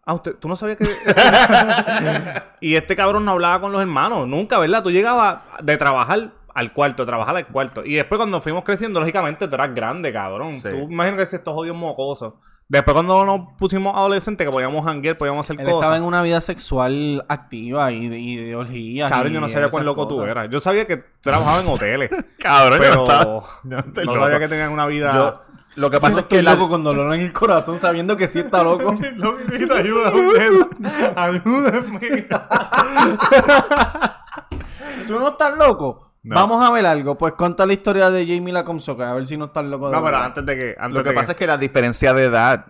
Ah, 0.06 0.14
usted, 0.16 0.36
tú 0.36 0.48
no 0.48 0.56
sabías 0.56 0.78
que. 0.80 0.86
y 2.60 2.76
este 2.76 2.96
cabrón 2.96 3.24
no 3.26 3.32
hablaba 3.32 3.62
con 3.62 3.72
los 3.72 3.82
hermanos. 3.82 4.28
Nunca, 4.28 4.58
¿verdad? 4.60 4.82
Tú 4.84 4.92
llegabas 4.92 5.42
de 5.62 5.78
trabajar 5.78 6.32
al 6.54 6.74
cuarto, 6.74 7.06
trabajar 7.06 7.36
al 7.38 7.48
cuarto. 7.48 7.84
Y 7.86 7.96
después, 7.96 8.18
cuando 8.18 8.42
fuimos 8.42 8.64
creciendo, 8.64 9.00
lógicamente 9.00 9.48
tú 9.48 9.56
eras 9.56 9.74
grande, 9.74 10.12
cabrón. 10.14 10.60
Sí. 10.60 10.70
Tú 10.70 10.78
imagino 10.92 11.18
que 11.18 11.24
estos 11.24 11.54
jodidos 11.54 11.78
mocosos. 11.78 12.34
Después, 12.68 12.94
cuando 12.94 13.26
nos 13.26 13.42
pusimos 13.58 13.94
adolescentes, 13.98 14.48
que 14.48 14.52
podíamos 14.52 14.88
hanguear, 14.88 15.18
podíamos 15.18 15.46
hacer 15.46 15.56
Él 15.60 15.66
estaba 15.68 15.82
cosas. 15.82 15.98
en 15.98 16.04
una 16.04 16.22
vida 16.22 16.40
sexual 16.40 17.26
activa 17.28 17.92
y 17.92 18.08
de, 18.08 18.18
y 18.20 18.36
de 18.38 18.56
orgías. 18.56 19.12
Cabrón, 19.12 19.34
yo 19.34 19.42
no 19.42 19.50
sabía 19.50 19.68
cuán 19.70 19.84
loco 19.86 20.08
tú 20.08 20.24
eras. 20.24 20.48
Yo 20.50 20.60
sabía 20.62 20.88
que 20.88 20.98
tú 20.98 21.06
trabajabas 21.22 21.66
en 21.66 21.70
hoteles. 21.74 22.10
Cabrón, 22.40 22.80
yo 22.80 22.80
pero 22.80 23.02
estaba- 23.04 23.44
yo 23.64 24.04
no 24.06 24.16
sabía 24.16 24.40
que 24.40 24.48
tenían 24.48 24.72
una 24.72 24.86
vida. 24.86 25.14
Yo- 25.14 25.42
lo 25.76 25.90
que 25.90 26.00
pasa 26.02 26.22
es 26.22 26.26
que 26.28 26.42
la- 26.42 26.54
loco 26.54 26.68
con 26.70 26.84
dolor 26.84 27.14
en 27.14 27.22
el 27.22 27.32
corazón 27.34 27.78
sabiendo 27.78 28.16
que 28.18 28.28
sí 28.30 28.40
está 28.40 28.62
loco. 28.64 28.92
Ayuda, 28.92 29.78
ayuda. 29.80 30.12
Ayúdenme. 31.16 32.28
¿Tú 35.08 35.20
no 35.20 35.30
estás 35.30 35.58
loco? 35.58 36.11
No. 36.24 36.36
Vamos 36.36 36.64
a 36.64 36.72
ver 36.72 36.86
algo. 36.86 37.18
Pues 37.18 37.34
cuenta 37.34 37.66
la 37.66 37.74
historia 37.74 38.12
de 38.12 38.26
Jamie 38.28 38.54
la 38.54 38.64
Comsoca, 38.64 39.10
a 39.10 39.14
ver 39.16 39.26
si 39.26 39.38
no 39.38 39.46
estás 39.46 39.66
loco 39.66 39.88
de 39.88 39.94
No, 39.94 40.00
pero 40.04 40.12
verdad. 40.18 40.26
antes 40.28 40.46
de 40.46 40.58
que. 40.58 40.76
Antes 40.80 40.98
Lo 40.98 41.04
que 41.04 41.10
de 41.10 41.16
pasa 41.16 41.32
es 41.32 41.38
que 41.38 41.48
la 41.48 41.58
diferencia 41.58 42.14
de 42.14 42.26
edad, 42.26 42.66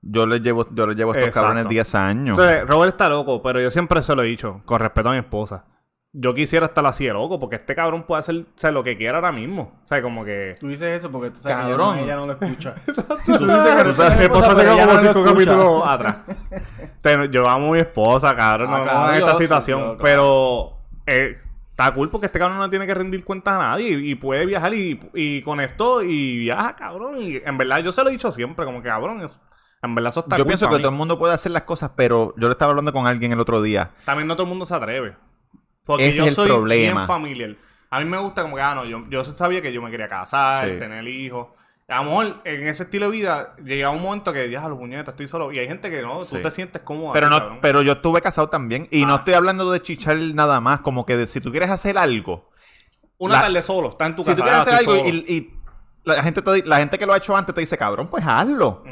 yo 0.00 0.26
le 0.26 0.38
llevo, 0.40 0.66
yo 0.72 0.86
le 0.86 0.94
llevo 0.94 1.12
a 1.12 1.14
estos 1.16 1.28
Exacto. 1.28 1.46
cabrones 1.48 1.68
10 1.68 1.94
años. 1.96 2.38
Entonces, 2.38 2.66
Robert 2.68 2.92
está 2.94 3.08
loco, 3.08 3.42
pero 3.42 3.60
yo 3.60 3.70
siempre 3.70 4.00
se 4.02 4.14
lo 4.14 4.22
he 4.22 4.26
dicho, 4.26 4.60
con 4.64 4.78
respeto 4.78 5.08
a 5.08 5.12
mi 5.12 5.18
esposa. 5.18 5.64
Yo 6.12 6.32
quisiera 6.34 6.66
estar 6.66 6.86
así 6.86 7.04
de 7.04 7.12
loco, 7.12 7.38
porque 7.38 7.56
este 7.56 7.74
cabrón 7.74 8.04
puede 8.04 8.20
hacer, 8.20 8.46
hacer 8.56 8.72
lo 8.72 8.82
que 8.82 8.96
quiera 8.96 9.16
ahora 9.18 9.30
mismo. 9.30 9.78
O 9.82 9.86
sea, 9.86 10.00
como 10.00 10.24
que. 10.24 10.56
Tú 10.58 10.68
dices 10.68 10.96
eso 10.96 11.10
porque 11.10 11.30
tú 11.30 11.36
sabes 11.40 11.58
Cabrón. 11.58 11.96
que 11.96 12.04
ella 12.04 12.16
no, 12.16 12.22
ella 12.24 12.26
no 12.26 12.26
lo 12.26 12.32
escucha. 12.46 12.74
Tú 12.86 12.92
dices 13.46 13.76
que 13.76 13.84
no 13.84 13.92
sabes, 13.92 14.18
mi 14.18 14.24
esposa 14.24 14.46
pero 14.48 14.58
tenga 14.58 14.72
ella 14.74 14.86
como 14.86 14.86
no 14.86 14.94
lo 14.94 15.00
cinco 15.00 15.18
escucha. 15.28 15.34
capítulos 15.34 15.82
atrás. 15.86 16.16
Entonces, 16.80 17.30
yo 17.30 17.48
amo 17.48 17.68
a 17.68 17.72
mi 17.72 17.78
esposa, 17.78 18.34
cabrón, 18.36 18.68
Ah, 18.72 18.78
no, 18.78 18.84
claro, 18.84 18.98
no 19.00 19.12
en 19.12 19.18
yo 19.20 19.26
esta 19.26 19.36
sí, 19.38 19.44
situación. 19.44 19.78
yo, 19.80 19.84
claro. 19.98 20.02
Pero 20.02 20.78
eh, 21.06 21.36
está 21.78 21.94
cool 21.94 22.10
porque 22.10 22.26
este 22.26 22.40
cabrón 22.40 22.58
no 22.58 22.68
tiene 22.68 22.86
que 22.88 22.94
rendir 22.94 23.24
cuentas 23.24 23.54
a 23.54 23.58
nadie 23.58 23.90
y, 23.90 24.10
y 24.10 24.14
puede 24.16 24.44
viajar 24.46 24.74
y, 24.74 24.98
y 25.14 25.42
con 25.42 25.60
esto 25.60 26.02
y 26.02 26.38
viaja, 26.38 26.74
cabrón. 26.74 27.18
Y 27.18 27.36
en 27.36 27.56
verdad, 27.56 27.78
yo 27.78 27.92
se 27.92 28.02
lo 28.02 28.08
he 28.08 28.12
dicho 28.12 28.32
siempre, 28.32 28.64
como 28.64 28.82
que 28.82 28.88
cabrón, 28.88 29.22
es- 29.22 29.40
en 29.80 29.94
verdad 29.94 30.08
eso 30.10 30.20
está 30.20 30.36
yo 30.36 30.42
cool 30.42 30.48
pienso 30.48 30.68
que 30.68 30.78
todo 30.78 30.88
el 30.88 30.94
mundo 30.96 31.20
puede 31.20 31.34
hacer 31.34 31.52
las 31.52 31.62
cosas, 31.62 31.92
pero 31.94 32.34
yo 32.36 32.48
le 32.48 32.52
estaba 32.52 32.70
hablando 32.70 32.92
con 32.92 33.06
alguien 33.06 33.30
el 33.30 33.38
otro 33.38 33.62
día. 33.62 33.92
También 34.04 34.26
no 34.26 34.34
todo 34.34 34.42
el 34.42 34.48
mundo 34.48 34.64
se 34.64 34.74
atreve. 34.74 35.14
Porque 35.84 36.08
Ese 36.08 36.18
yo 36.18 36.24
es 36.24 36.30
el 36.30 36.34
soy 36.34 36.48
problema. 36.48 36.94
bien 36.94 37.06
familiar. 37.06 37.54
A 37.90 38.00
mí 38.00 38.04
me 38.04 38.18
gusta 38.18 38.42
como 38.42 38.56
que, 38.56 38.62
ah, 38.62 38.74
no, 38.74 38.84
yo, 38.84 39.04
yo 39.08 39.22
sabía 39.24 39.62
que 39.62 39.72
yo 39.72 39.80
me 39.80 39.90
quería 39.92 40.08
casar, 40.08 40.68
Sí. 40.68 40.78
tener 40.80 41.06
hijos. 41.06 41.46
A 41.88 41.96
lo 42.02 42.04
mejor 42.04 42.42
en 42.44 42.68
ese 42.68 42.82
estilo 42.82 43.06
de 43.06 43.12
vida 43.12 43.56
llegaba 43.64 43.94
un 43.96 44.02
momento 44.02 44.30
que 44.32 44.50
ya 44.50 44.62
a 44.62 44.68
los 44.68 44.78
puñetas, 44.78 45.08
estoy 45.14 45.26
solo. 45.26 45.50
Y 45.52 45.58
hay 45.58 45.66
gente 45.66 45.90
que 45.90 46.02
no, 46.02 46.22
Sí. 46.24 46.36
tú 46.36 46.42
te 46.42 46.50
sientes 46.50 46.82
cómodo. 46.82 47.14
Pero 47.14 47.26
así, 47.28 47.34
no, 47.34 47.40
cabrón. 47.40 47.58
pero 47.62 47.80
yo 47.82 47.92
estuve 47.92 48.20
casado 48.20 48.50
también. 48.50 48.88
Y 48.90 49.06
no 49.06 49.14
Ah. 49.14 49.16
estoy 49.18 49.32
hablando 49.34 49.70
de 49.70 49.80
chichar 49.80 50.16
nada 50.18 50.60
más. 50.60 50.80
Como 50.80 51.06
que 51.06 51.16
de- 51.16 51.26
si 51.26 51.40
tú 51.40 51.50
quieres 51.50 51.70
hacer 51.70 51.96
algo. 51.96 52.50
Una 53.16 53.34
la- 53.36 53.40
tarde 53.42 53.62
solo, 53.62 53.88
está 53.88 54.04
en 54.06 54.16
tu 54.16 54.22
si 54.22 54.26
casa. 54.26 54.36
tú 54.36 54.42
quieres 54.42 54.58
ah, 54.58 54.62
hacer 54.62 54.74
algo 54.74 54.96
solo. 54.96 55.08
y, 55.08 55.16
y 55.32 55.54
la, 56.04 56.22
gente 56.22 56.42
te- 56.42 56.62
la 56.66 56.76
gente 56.76 56.98
que 56.98 57.06
lo 57.06 57.14
ha 57.14 57.16
hecho 57.16 57.34
antes 57.34 57.54
te 57.54 57.60
dice, 57.62 57.76
cabrón, 57.78 58.08
pues 58.08 58.22
hazlo. 58.26 58.84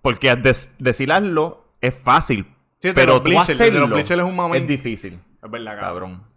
Porque 0.00 0.34
des- 0.36 0.74
decir 0.78 1.10
hazlo 1.12 1.64
es 1.80 1.92
fácil. 1.94 2.46
Sí, 2.80 2.92
pero 2.94 3.20
tú 3.20 3.36
hacerlo 3.38 4.26
es 4.26 4.32
un 4.32 4.54
es 4.54 4.66
difícil. 4.66 5.18
Es 5.42 5.50
verdad, 5.50 5.78
cabrón. 5.80 6.12
Cabrón. 6.20 6.33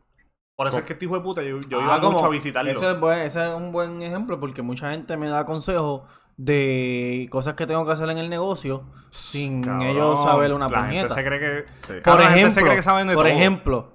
Por 0.58 0.68
eso 0.68 0.80
es 0.80 0.84
que 0.86 0.94
este 0.94 1.06
hijo 1.06 1.14
de 1.16 1.22
puta, 1.22 1.42
yo, 1.44 1.60
yo 1.70 1.80
Ah, 1.80 1.84
iba 1.84 2.00
como- 2.02 2.14
mucho 2.14 2.26
a 2.26 2.30
visitarlo. 2.30 2.72
Ese 2.72 2.92
es, 2.92 3.00
buen- 3.00 3.20
ese 3.20 3.48
es 3.48 3.54
un 3.54 3.72
buen 3.72 4.02
ejemplo 4.02 4.40
porque 4.40 4.62
mucha 4.64 4.90
gente 4.90 5.16
me 5.16 5.30
da 5.30 5.46
consejos 5.46 6.02
de 6.36 7.28
cosas 7.32 7.54
que 7.54 7.66
tengo 7.68 7.86
que 7.86 7.92
hacer 7.92 8.10
en 8.10 8.18
el 8.18 8.28
negocio 8.30 8.84
sin 9.12 9.62
Cabrón, 9.64 9.82
ellos 9.88 10.24
saber 10.24 10.54
una 10.54 10.68
La 10.68 10.84
gente 10.86 10.90
puñeta. 11.08 11.14
se 11.14 11.24
cree 11.24 11.40
que... 11.40 11.66
Por 11.88 12.02
Cabrón, 12.02 12.24
la 12.24 12.30
gente 12.32 12.40
ejemplo, 12.42 12.54
se 12.60 12.62
cree 12.64 12.76
que 12.76 12.82
saben 12.84 13.08
de 13.08 13.14
por 13.16 13.24
todo. 13.26 13.34
ejemplo, 13.34 13.92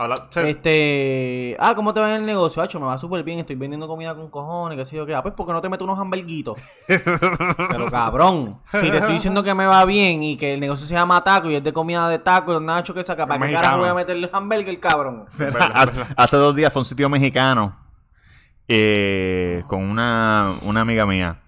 Habla- 0.00 0.28
este, 0.46 1.56
ah, 1.58 1.74
¿cómo 1.74 1.92
te 1.92 1.98
va 1.98 2.10
en 2.10 2.20
el 2.20 2.26
negocio? 2.26 2.62
Hacho, 2.62 2.78
me 2.78 2.86
va 2.86 2.96
súper 2.98 3.24
bien, 3.24 3.40
estoy 3.40 3.56
vendiendo 3.56 3.88
comida 3.88 4.14
con 4.14 4.30
cojones, 4.30 4.78
qué 4.78 4.84
sé 4.84 4.94
yo 4.96 5.04
qué. 5.04 5.12
Ah, 5.12 5.22
pues 5.22 5.34
porque 5.36 5.52
no 5.52 5.60
te 5.60 5.68
meto 5.68 5.82
unos 5.82 5.98
hamburguitos. 5.98 6.56
Pero 6.86 7.86
cabrón, 7.90 8.60
si 8.70 8.90
te 8.92 8.98
estoy 8.98 9.14
diciendo 9.14 9.42
que 9.42 9.52
me 9.54 9.66
va 9.66 9.84
bien 9.84 10.22
y 10.22 10.36
que 10.36 10.54
el 10.54 10.60
negocio 10.60 10.86
se 10.86 10.94
llama 10.94 11.24
taco 11.24 11.50
y 11.50 11.56
es 11.56 11.64
de 11.64 11.72
comida 11.72 12.08
de 12.08 12.20
taco, 12.20 12.60
Nacho 12.60 12.94
que 12.94 13.02
saca, 13.02 13.26
¿para 13.26 13.40
qué 13.40 13.46
Mexicano. 13.46 13.62
carajo 13.62 13.80
voy 13.80 13.88
a 13.88 13.94
meterle 13.94 14.30
hamburger, 14.32 14.78
cabrón? 14.78 15.24
Hace, 16.16 16.36
dos 16.36 16.54
días 16.54 16.72
fue 16.72 16.78
a 16.78 16.82
un 16.82 16.86
sitio 16.86 17.08
mexicano. 17.08 17.76
eh, 18.68 19.64
con 19.66 19.82
una, 19.82 20.54
una 20.62 20.80
amiga 20.82 21.06
mía. 21.06 21.40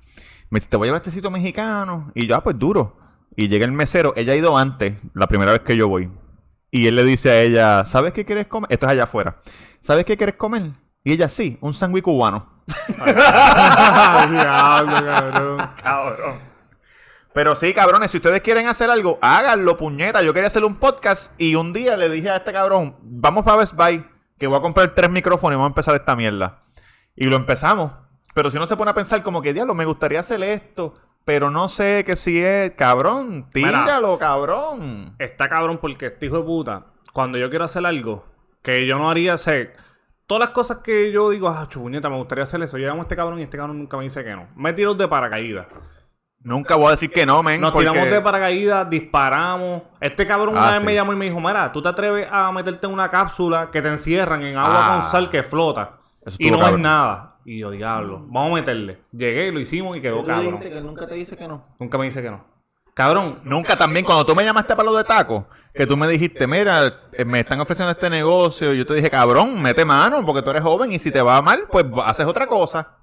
Me 0.49 0.59
dice, 0.59 0.69
te 0.69 0.77
voy 0.77 0.87
a 0.87 0.89
llevar 0.89 0.97
a 0.99 1.03
este 1.05 1.13
sitio 1.13 1.31
mexicano. 1.31 2.11
Y 2.17 2.27
yo, 2.27 2.35
ah, 2.35 2.43
pues 2.43 2.59
duro. 2.59 2.97
Y 3.37 3.47
llega 3.47 3.65
el 3.65 3.71
mesero. 3.71 4.13
Ella 4.17 4.33
ha 4.33 4.37
ido 4.37 4.59
antes, 4.59 4.95
la 5.15 5.29
primera 5.29 5.53
vez 5.53 5.61
que 5.61 5.77
yo 5.77 5.87
voy. 5.87 6.11
Y 6.71 6.87
él 6.87 6.97
le 6.97 7.05
dice 7.05 7.31
a 7.31 7.41
ella, 7.41 7.85
¿sabes 7.85 8.13
qué 8.13 8.25
quieres 8.25 8.47
comer? 8.47 8.71
Esto 8.73 8.87
es 8.87 8.93
allá 8.93 9.05
afuera. 9.05 9.37
¿Sabes 9.81 10.05
qué 10.05 10.17
quieres 10.17 10.37
comer? 10.37 10.71
Y 11.03 11.13
ella, 11.13 11.29
sí, 11.29 11.59
un 11.61 11.75
sándwich 11.75 12.05
cubano. 12.05 12.63
Diablo, 14.31 15.57
cabrón. 15.83 16.51
Pero 17.33 17.55
sí, 17.55 17.73
cabrones, 17.73 18.11
si 18.11 18.17
ustedes 18.19 18.41
quieren 18.41 18.67
hacer 18.67 18.91
algo, 18.91 19.19
háganlo, 19.23 19.77
puñeta. 19.77 20.21
Yo 20.23 20.35
quería 20.35 20.49
hacer 20.49 20.65
un 20.65 20.77
podcast 20.77 21.33
y 21.41 21.55
un 21.55 21.73
día 21.73 21.97
le 21.97 22.11
dije 22.11 22.29
a 22.29 22.37
este 22.37 22.53
cabrón, 22.53 22.97
vamos 23.03 23.45
para 23.45 23.59
Best 23.59 23.75
Buy, 23.75 24.05
que 24.39 24.49
voy 24.49 24.59
a 24.59 24.63
comprar 24.63 24.91
tres 24.91 25.11
micrófonos 25.11 25.55
y 25.55 25.57
vamos 25.57 25.69
a 25.69 25.73
empezar 25.73 25.95
esta 25.95 26.17
mierda. 26.17 26.65
Y 27.15 27.27
lo 27.27 27.37
empezamos. 27.37 27.93
Pero 28.35 28.51
si 28.51 28.57
uno 28.57 28.67
se 28.67 28.77
pone 28.77 28.91
a 28.91 28.95
pensar 28.95 29.23
como 29.23 29.43
que, 29.43 29.53
diablo, 29.53 29.75
me 29.75 29.85
gustaría 29.85 30.21
hacer 30.21 30.43
esto, 30.43 30.95
pero 31.31 31.49
no 31.49 31.69
sé 31.69 32.03
que 32.05 32.17
si 32.17 32.41
es, 32.45 32.73
cabrón, 32.73 33.47
Mira. 33.55 33.85
tíralo, 33.85 34.19
cabrón. 34.19 35.15
Está 35.17 35.49
cabrón 35.49 35.79
porque 35.81 36.07
este 36.07 36.27
hijo 36.27 36.39
de 36.39 36.43
puta, 36.43 36.87
cuando 37.13 37.39
yo 37.39 37.49
quiero 37.51 37.67
hacer 37.67 37.87
algo 37.87 38.25
que 38.63 38.85
yo 38.85 38.99
no 38.99 39.09
haría, 39.09 39.39
sé, 39.39 39.71
todas 40.27 40.41
las 40.41 40.51
cosas 40.51 40.79
que 40.79 41.13
yo 41.13 41.31
digo, 41.31 41.49
ah, 41.49 41.67
chupuñeta, 41.69 42.11
me 42.11 42.17
gustaría 42.17 42.43
hacer 42.43 42.61
eso. 42.63 42.79
Llegamos 42.79 42.99
a 42.99 43.03
este 43.05 43.15
cabrón 43.15 43.39
y 43.39 43.45
este 43.45 43.57
cabrón 43.57 43.79
nunca 43.79 43.97
me 43.97 44.03
dice 44.03 44.25
que 44.25 44.33
no. 44.35 44.49
Me 44.57 44.73
tiro 44.73 44.93
de 44.95 45.07
paracaídas. 45.07 45.69
Nunca 46.41 46.75
voy 46.75 46.89
a 46.89 46.91
decir 46.91 47.13
que 47.13 47.25
no, 47.25 47.45
men. 47.45 47.61
Nos 47.61 47.71
porque- 47.71 47.89
tiramos 47.89 48.11
de 48.11 48.21
paracaídas, 48.21 48.91
disparamos. 48.91 49.83
Este 50.01 50.27
cabrón 50.27 50.57
Ah, 50.57 50.63
una 50.63 50.71
vez 50.73 50.81
sí. 50.81 50.87
me 50.87 50.95
llamó 50.95 51.13
y 51.13 51.17
me 51.17 51.27
dijo, 51.27 51.39
mira, 51.39 51.71
tú 51.71 51.81
te 51.81 51.89
atreves 51.91 52.27
a 52.29 52.51
meterte 52.51 52.89
en 52.89 52.93
una 52.93 53.09
cápsula 53.09 53.71
que 53.71 53.81
te 53.81 53.87
encierran 53.89 54.43
en 54.43 54.57
agua 54.57 54.81
Ah. 54.85 54.93
con 54.95 55.03
sal 55.09 55.31
que 55.31 55.45
flota. 55.45 56.00
Eso 56.25 56.37
Y 56.39 56.51
no 56.51 56.57
es 56.57 56.63
cabrón. 56.63 56.83
nada. 56.83 57.37
Y 57.45 57.59
yo, 57.59 57.71
diablo, 57.71 58.25
vamos 58.29 58.53
a 58.53 58.55
meterle. 58.57 59.01
Llegué, 59.13 59.51
lo 59.51 59.61
hicimos 59.61 59.97
y 59.97 60.01
quedó 60.01 60.23
Tú 60.23 60.27
dijiste 60.31 60.51
cabrón. 60.51 60.61
que 60.61 60.81
nunca 60.81 61.07
te 61.07 61.15
dice 61.15 61.37
que 61.37 61.49
no. 61.49 61.63
Nunca 61.79 61.99
me 61.99 62.05
dice 62.05 62.23
que 62.23 62.31
no. 62.31 62.45
Cabrón, 62.95 63.41
Nunca 63.45 63.79
también, 63.79 64.05
cuando 64.05 64.27
tú 64.27 64.35
me 64.35 64.45
llamaste 64.45 64.77
para 64.77 64.91
lo 64.91 64.97
de 64.97 65.05
taco, 65.05 65.47
que 65.73 65.87
tú 65.87 65.97
me 65.97 66.07
dijiste, 66.07 66.47
mira, 66.47 67.01
eh, 67.13 67.25
me 67.25 67.41
están 67.41 67.59
ofreciendo 67.61 67.93
este 67.93 68.11
negocio, 68.11 68.75
yo 68.75 68.85
te 68.85 68.95
dije, 68.95 69.09
cabrón, 69.09 69.63
mete 69.63 69.85
mano, 69.87 70.25
porque 70.27 70.43
tú 70.43 70.51
eres 70.51 70.63
joven 70.63 70.93
y 70.93 70.99
si 70.99 71.11
te 71.11 71.23
va 71.23 71.41
mal, 71.41 71.61
pues 71.71 71.87
haces 72.05 72.27
otra 72.27 72.47
cosa. 72.47 72.97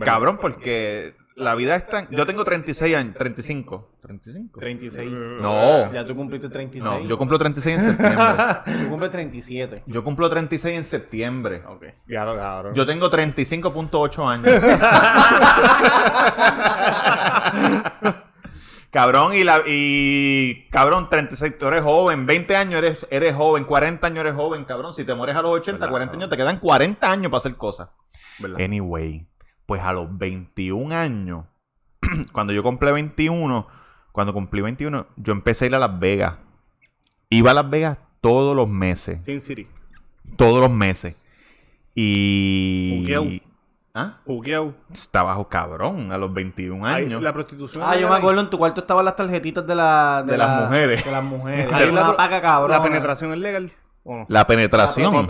Cabrón, 0.00 0.38
porque 0.40 1.14
la 1.38 1.54
vida 1.54 1.76
es 1.76 1.86
tan... 1.86 2.08
Yo 2.10 2.26
tengo 2.26 2.44
36 2.44 2.96
años, 2.96 3.14
35. 3.16 3.88
¿35? 4.02 4.58
36. 4.58 5.10
No, 5.40 5.92
Ya 5.92 6.04
tú 6.04 6.16
cumpliste 6.16 6.48
36. 6.48 6.84
no, 6.84 7.00
yo 7.08 7.16
cumplo 7.16 7.38
36 7.38 7.78
en 7.78 7.84
septiembre. 7.84 8.26
Tú 8.82 8.88
cumples 8.90 9.10
37. 9.10 9.82
Yo 9.86 10.04
cumplo 10.04 10.28
36 10.30 10.76
en 10.78 10.84
septiembre. 10.84 11.62
Ok. 11.66 11.84
Claro, 12.06 12.36
cabrón. 12.36 12.74
Yo 12.74 12.84
tengo 12.86 13.10
35.8 13.10 14.28
años. 14.28 14.48
cabrón, 18.90 19.34
y 19.34 19.44
la 19.44 19.60
y 19.66 20.66
cabrón, 20.70 21.08
36, 21.10 21.58
tú 21.58 21.66
eres 21.66 21.82
joven, 21.82 22.26
20 22.26 22.56
años 22.56 22.82
eres, 22.82 23.06
eres 23.10 23.34
joven, 23.34 23.64
40 23.64 24.06
años 24.06 24.18
eres 24.20 24.34
joven, 24.34 24.64
cabrón. 24.64 24.94
Si 24.94 25.04
te 25.04 25.14
mueres 25.14 25.36
a 25.36 25.42
los 25.42 25.50
80, 25.52 25.78
¿Verdad, 25.78 25.90
40 25.90 26.10
cabrón? 26.12 26.22
años, 26.22 26.30
te 26.30 26.36
quedan 26.36 26.58
40 26.58 27.10
años 27.10 27.30
para 27.30 27.38
hacer 27.38 27.54
cosas. 27.56 27.88
¿Verdad? 28.38 28.60
Anyway, 28.60 29.26
pues 29.68 29.82
a 29.82 29.92
los 29.92 30.16
21 30.16 30.94
años, 30.96 31.44
cuando 32.32 32.54
yo 32.54 32.62
cumplí 32.62 32.90
21, 32.90 33.66
cuando 34.12 34.32
cumplí 34.32 34.62
21, 34.62 35.06
yo 35.16 35.32
empecé 35.34 35.66
a 35.66 35.68
ir 35.68 35.74
a 35.74 35.78
Las 35.78 35.98
Vegas. 36.00 36.36
Iba 37.28 37.50
a 37.50 37.54
Las 37.54 37.68
Vegas 37.68 37.98
todos 38.22 38.56
los 38.56 38.66
meses 38.66 39.18
Sin 39.26 39.42
City. 39.42 39.68
todos 40.36 40.62
los 40.62 40.70
meses. 40.70 41.16
Y. 41.94 43.42
¿Ah? 43.94 44.18
Juqueado. 44.24 44.74
Está 44.90 45.22
bajo 45.22 45.48
cabrón 45.48 46.12
a 46.12 46.18
los 46.18 46.32
21 46.32 46.86
Ahí, 46.86 47.04
años. 47.04 47.20
La 47.22 47.32
prostitución. 47.34 47.82
Ah, 47.86 47.94
yo 47.96 48.08
me 48.08 48.14
ahí. 48.14 48.20
acuerdo 48.20 48.40
en 48.40 48.48
tu 48.48 48.56
cuarto 48.56 48.80
estaban 48.80 49.04
las 49.04 49.16
tarjetitas 49.16 49.66
de, 49.66 49.74
la, 49.74 50.22
De 50.26 50.36
las 50.38 50.48
la- 50.60 50.66
mujeres. 50.66 51.04
De 51.04 51.10
las 51.10 51.24
mujeres. 51.24 51.66
Ahí 51.74 51.82
Hay 51.84 51.88
una 51.90 52.08
la, 52.08 52.16
paca 52.16 52.40
cabrón. 52.40 52.70
la 52.70 52.82
penetración 52.82 53.32
es 53.32 53.38
legal. 53.38 53.72
La 54.28 54.46
penetración. 54.46 55.12
La 55.12 55.22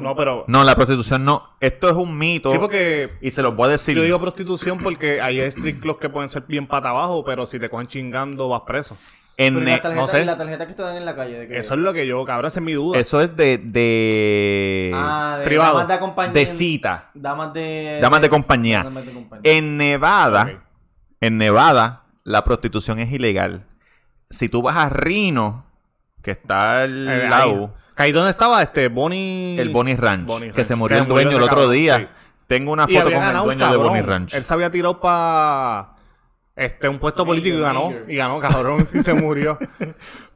No, 0.00 0.16
pero. 0.16 0.44
No, 0.48 0.64
la 0.64 0.74
prostitución 0.74 1.24
no. 1.24 1.50
Esto 1.60 1.88
es 1.88 1.94
un 1.96 2.18
mito. 2.18 2.50
Sí, 2.50 2.58
porque 2.58 3.12
Y 3.20 3.30
se 3.30 3.42
los 3.42 3.54
voy 3.54 3.68
a 3.68 3.72
decir. 3.72 3.96
yo 3.96 4.02
digo 4.02 4.20
prostitución 4.20 4.78
porque 4.78 5.20
hay 5.22 5.40
street 5.40 5.80
clubs 5.80 6.00
que 6.00 6.08
pueden 6.08 6.28
ser 6.28 6.42
bien 6.48 6.66
pata 6.66 6.90
abajo, 6.90 7.24
pero 7.24 7.46
si 7.46 7.58
te 7.58 7.68
cogen 7.70 7.86
chingando 7.86 8.48
vas 8.48 8.62
preso. 8.66 8.96
en, 9.36 9.54
Pero 9.54 9.66
la 9.66 9.80
tarjeta, 9.80 10.00
no 10.00 10.06
sé. 10.06 10.22
y 10.22 10.24
la 10.24 10.36
tarjeta 10.36 10.66
que 10.66 10.74
te 10.74 10.82
dan 10.82 10.96
en 10.96 11.04
la 11.04 11.14
calle. 11.16 11.38
¿de 11.40 11.48
qué? 11.48 11.58
Eso 11.58 11.74
es 11.74 11.80
lo 11.80 11.92
que 11.92 12.06
yo, 12.06 12.24
cabrón, 12.24 12.46
esa 12.46 12.60
es 12.60 12.64
mi 12.64 12.72
duda. 12.74 12.98
eso 12.98 13.20
es 13.20 13.36
de. 13.36 13.58
de 13.58 14.92
Ah, 14.94 15.36
de 15.40 15.44
privado. 15.44 15.74
damas 15.78 15.88
de 15.88 15.98
compañía. 15.98 16.32
de 16.32 16.46
cita. 16.46 17.10
Damas 17.14 17.52
de... 17.52 17.98
Damas 18.00 18.20
de 18.20 18.28
compañía. 18.30 18.82
Damas 18.84 19.06
de 19.06 19.12
compañía. 19.12 19.52
En 19.52 19.76
Nevada. 19.76 20.62
En 21.20 21.38
Nevada, 21.38 22.04
la 22.24 22.44
prostitución 22.44 22.98
es 22.98 23.12
ilegal. 23.12 23.64
Si 24.30 24.48
tú 24.48 24.62
vas 24.62 24.76
a 24.76 24.88
Reno, 24.88 25.64
que 26.22 26.32
está 26.32 26.82
al 26.82 27.08
Eh, 27.08 27.22
ahí. 27.24 27.30
lado. 27.30 27.74
Ahí 27.96 28.12
donde 28.12 28.30
estaba 28.30 28.62
este 28.62 28.88
Bonnie. 28.88 29.58
El 29.60 29.68
Bonnie 29.70 29.96
Ranch, 29.96 30.26
Bonnie 30.26 30.50
que 30.52 30.64
se 30.64 30.74
murió 30.74 30.96
Que 30.98 31.02
el 31.02 31.08
dueño 31.08 31.36
el 31.36 31.42
otro 31.42 31.68
día. 31.70 31.98
sí. 31.98 32.06
Tengo 32.46 32.72
una 32.72 32.86
foto 32.86 33.04
con 33.04 33.12
el 33.22 33.36
dueño 33.42 33.70
de. 33.70 33.76
Bonnie 33.76 34.02
Ranch. 34.02 34.34
Él 34.34 34.44
se 34.44 34.52
había 34.52 34.70
tirado 34.70 35.00
para 35.00 35.94
este, 36.56 36.88
un 36.88 36.98
puesto 36.98 37.24
político 37.24 37.56
y 37.56 37.60
ganó. 37.60 37.90
Y 38.06 38.16
ganó, 38.16 38.38
cabrón. 38.40 38.86
y 38.92 39.02
se 39.02 39.14
murió. 39.14 39.58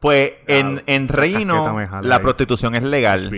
Pues 0.00 0.32
en, 0.46 0.80
en 0.86 1.08
jala 1.08 2.00
la 2.02 2.16
ahí. 2.16 2.22
prostitución 2.22 2.76
es 2.76 2.84
legal. 2.84 3.32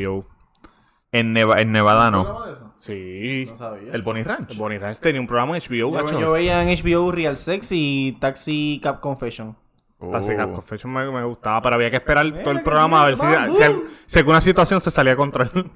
En, 1.13 1.33
Neva- 1.35 1.59
en 1.61 1.73
Nevada 1.73 2.11
no. 2.11 2.23
¿Programa 2.25 2.47
de 2.47 2.53
eso? 2.53 2.75
Sí. 2.77 3.47
No 3.49 3.57
sabía. 3.57 3.93
El 3.95 4.03
Bonnie 4.03 4.23
Ranch. 4.25 4.57
Bonnie 4.59 4.79
Ranch 4.79 4.99
tenía 4.99 5.21
un 5.23 5.27
programa 5.27 5.57
en 5.57 5.63
HBO, 5.63 6.07
Yo, 6.07 6.21
yo 6.21 6.33
veía 6.33 6.63
en 6.63 6.69
HBO 6.79 7.11
Real 7.13 7.37
Sex 7.39 7.69
y 7.73 8.19
Taxi 8.21 8.79
Cap 8.83 9.01
Confession. 9.01 9.57
Oh. 10.03 10.11
Confession 10.55 10.93
me, 10.93 11.11
me 11.11 11.25
gustaba, 11.25 11.61
pero 11.61 11.75
había 11.77 11.91
que 11.91 11.97
esperar 11.97 12.25
todo 12.43 12.53
el 12.53 12.59
que 12.59 12.65
programa 12.65 13.03
a 13.03 13.07
ver 13.07 13.17
si, 13.17 13.27
si, 13.53 13.63
si 14.07 14.19
alguna 14.19 14.41
situación 14.41 14.81
se 14.81 14.91
salía 14.91 15.13
a 15.13 15.17
control. 15.17 15.49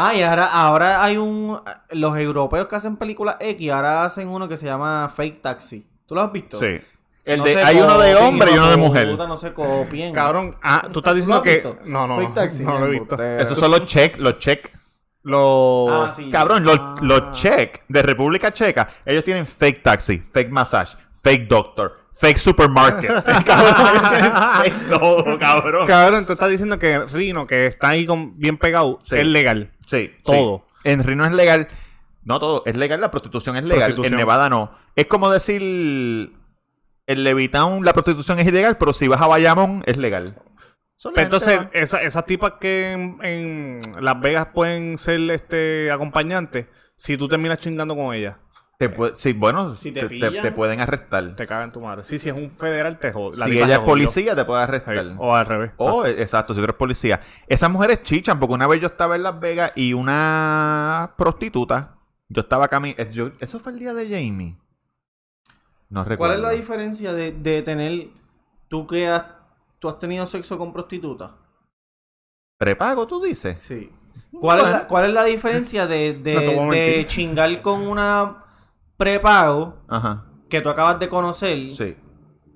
Ah, 0.00 0.14
y 0.14 0.22
ahora, 0.22 0.46
ahora 0.46 1.02
hay 1.02 1.16
un... 1.16 1.60
Los 1.90 2.16
europeos 2.16 2.68
que 2.68 2.76
hacen 2.76 2.96
películas 2.96 3.36
X 3.40 3.70
ahora 3.72 4.04
hacen 4.04 4.28
uno 4.28 4.48
que 4.48 4.56
se 4.56 4.64
llama 4.66 5.10
Fake 5.14 5.42
Taxi. 5.42 5.84
¿Tú 6.06 6.14
lo 6.14 6.20
has 6.22 6.32
visto? 6.32 6.58
Sí. 6.58 6.78
El 7.24 7.40
No 7.40 7.44
de, 7.44 7.62
hay 7.62 7.76
uno 7.80 7.98
de 7.98 8.14
hombre 8.14 8.52
y 8.52 8.54
uno 8.54 8.66
de 8.66 8.70
de 8.70 8.76
mujer. 8.76 9.10
puta, 9.10 9.26
no 9.26 9.36
se 9.36 9.52
copien. 9.52 10.14
Cabrón, 10.14 10.56
ah, 10.62 10.82
tú 10.92 11.00
estás 11.00 11.12
¿Tú 11.12 11.16
diciendo 11.16 11.42
que. 11.42 11.54
visto? 11.54 11.78
No, 11.84 12.06
no, 12.06 12.14
Fake 12.16 12.28
no. 12.28 12.34
Taxi, 12.34 12.64
no 12.64 12.78
lo 12.78 12.86
he 12.86 12.90
visto. 12.90 13.20
Esos 13.22 13.58
son 13.58 13.70
los 13.72 13.86
check, 13.86 14.16
los 14.18 14.38
check. 14.38 14.70
Los. 15.24 15.90
Ah, 15.90 16.12
sí. 16.14 16.30
Cabrón, 16.30 16.64
los, 16.64 16.78
Ah. 16.78 16.94
los 17.02 17.32
check 17.32 17.82
de 17.88 18.00
República 18.02 18.52
Checa, 18.52 18.88
ellos 19.04 19.24
tienen 19.24 19.46
fake 19.46 19.82
taxi, 19.82 20.18
fake 20.18 20.50
massage, 20.50 20.96
fake 21.22 21.48
doctor, 21.48 22.06
fake 22.18 22.38
supermarket. 22.38 23.10
cabrón, 23.44 24.72
todo, 24.90 25.38
cabrón. 25.38 25.86
Cabrón, 25.86 26.26
tú 26.26 26.32
estás 26.34 26.50
diciendo 26.50 26.78
que 26.78 26.98
Rino, 27.06 27.46
que 27.46 27.66
está 27.66 27.90
ahí 27.90 28.06
con, 28.06 28.38
bien 28.38 28.56
pegado, 28.58 28.98
Sí. 29.04 29.16
es 29.16 29.26
legal. 29.26 29.72
Sí, 29.86 30.12
Todo. 30.24 30.64
sí. 30.82 30.90
En 30.90 31.02
Reno 31.04 31.24
es 31.24 31.32
legal. 31.32 31.68
No 32.24 32.38
todo, 32.38 32.62
es 32.66 32.76
legal, 32.76 33.00
la 33.00 33.10
prostitución 33.10 33.56
es 33.56 33.64
legal. 33.64 33.78
Prostitución. 33.94 34.14
En 34.14 34.18
Nevada 34.18 34.50
no. 34.50 34.70
Es 34.94 35.06
como 35.06 35.30
decir 35.30 35.62
en 35.62 37.24
Levitown 37.24 37.84
la 37.84 37.92
prostitución 37.94 38.38
es 38.38 38.46
ilegal, 38.46 38.76
pero 38.76 38.92
si 38.92 39.08
vas 39.08 39.20
a 39.22 39.26
Bayamón 39.26 39.82
es 39.86 39.96
legal. 39.96 40.36
Entonces, 41.16 41.58
va- 41.60 41.70
esa- 41.72 42.02
esas 42.02 42.24
tipas 42.26 42.54
que 42.60 42.90
en, 42.92 43.18
en 43.22 43.80
Las 44.00 44.20
Vegas 44.20 44.48
pueden 44.52 44.98
ser 44.98 45.20
este 45.30 45.90
acompañantes, 45.92 46.66
si 46.96 47.16
tú 47.16 47.28
terminas 47.28 47.58
chingando 47.60 47.94
con 47.96 48.12
ellas, 48.14 48.34
te 48.78 48.88
puede- 48.88 49.16
sí, 49.16 49.32
bueno, 49.32 49.74
Si 49.74 49.90
te, 49.90 50.00
te 50.00 50.06
te- 50.06 50.08
pillan. 50.08 50.42
te 50.42 50.52
pueden 50.52 50.80
arrestar. 50.80 51.34
te 51.34 51.46
cagan 51.48 51.72
tu 51.72 51.80
madre. 51.80 52.04
Sí, 52.04 52.18
si 52.18 52.28
es 52.28 52.34
un 52.36 52.48
federal, 52.48 52.98
te 53.00 53.12
jode. 53.12 53.36
Si 53.36 53.50
ella 53.60 53.74
es 53.74 53.78
policía, 53.80 54.36
te 54.36 54.44
puede 54.44 54.60
Sí, 54.60 54.68
arrestar. 54.68 55.14
O 55.18 55.34
al 55.34 55.46
revés. 55.46 55.72
Oh, 55.78 56.06
exacto, 56.06 56.54
si 56.54 56.60
tú 56.60 56.64
eres 56.64 56.76
policía. 56.76 57.20
Esas 57.48 57.70
mujeres 57.70 58.02
chichan, 58.02 58.38
porque 58.38 58.54
una 58.54 58.68
vez 58.68 58.80
yo 58.80 58.86
estaba 58.86 59.16
en 59.16 59.24
Las 59.24 59.38
Vegas 59.40 59.72
y 59.74 59.92
una 59.94 61.14
prostituta, 61.18 61.96
yo 62.28 62.40
estaba 62.42 62.68
caminando. 62.68 63.32
¿Eso 63.40 63.58
fue 63.58 63.72
el 63.72 63.80
día 63.80 63.92
de 63.94 64.04
Jamie? 64.04 64.56
No 65.90 66.04
recuerdo. 66.04 66.18
¿Cuál 66.18 66.32
es 66.34 66.40
la 66.40 66.50
diferencia 66.50 67.12
de, 67.12 67.32
de 67.32 67.62
tener... 67.62 68.08
Tú 68.68 68.86
que 68.86 69.08
has... 69.08 69.24
¿Tú 69.80 69.88
has 69.88 69.98
tenido 69.98 70.26
sexo 70.26 70.58
con 70.58 70.72
prostituta? 70.72 71.36
¿Prepago, 72.58 73.06
tú 73.06 73.20
dices? 73.22 73.60
Sí. 73.62 73.90
¿Cuál, 74.40 74.58
es, 74.58 74.64
la, 74.68 74.86
cuál 74.88 75.04
es 75.06 75.12
la 75.12 75.24
diferencia 75.24 75.86
de, 75.86 76.14
No 76.56 77.08
chingar 77.08 77.62
con 77.62 77.86
una 77.86 78.44
prepago 78.98 79.78
Ajá. 79.88 80.24
que 80.50 80.60
tú 80.60 80.68
acabas 80.68 80.98
de 81.00 81.08
conocer, 81.08 81.72
Sí. 81.72 81.96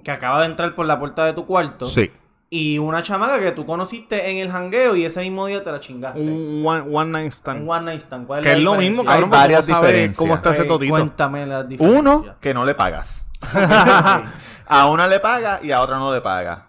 que 0.05 0.11
acaba 0.11 0.41
de 0.41 0.47
entrar 0.47 0.75
por 0.75 0.85
la 0.85 0.99
puerta 0.99 1.25
de 1.25 1.33
tu 1.33 1.47
cuarto, 1.47 1.87
Sí. 1.87 2.11
y 2.51 2.77
una 2.79 3.03
chamaca 3.03 3.39
que 3.41 3.53
tú 3.53 3.65
conociste 3.65 4.31
en 4.31 4.37
el 4.39 4.51
jangueo 4.53 4.95
y 4.97 5.05
ese 5.07 5.21
mismo 5.23 5.47
día 5.47 5.63
te 5.65 5.73
la 5.73 5.81
chingaste? 5.81 6.21
Un 6.21 6.63
one, 6.67 6.81
one 6.93 7.11
night 7.11 7.33
stand. 7.33 7.63
Un 7.63 7.71
one 7.71 7.85
night 7.87 8.01
stand. 8.01 8.27
¿Cuál 8.27 8.43
que 8.43 8.51
la 8.51 8.57
es 8.57 8.61
lo 8.63 8.73
diferencia? 8.73 8.91
mismo, 8.91 9.03
Hay 9.03 9.07
cabrón, 9.09 9.31
porque 9.31 9.41
varias 9.41 9.67
diferencias. 9.67 10.17
cómo 10.19 10.35
está 10.35 10.51
ese 10.51 10.65
totito. 10.65 10.91
Cuéntame 10.91 11.47
la 11.47 11.63
diferencia. 11.65 11.99
Uno, 12.01 12.37
que 12.41 12.53
no 12.53 12.65
le 12.67 12.75
pagas. 12.75 13.31
a 14.67 14.87
una 14.87 15.07
le 15.07 15.21
paga 15.21 15.61
y 15.63 15.71
a 15.71 15.81
otra 15.81 15.99
no 15.99 16.13
le 16.13 16.21
paga. 16.21 16.69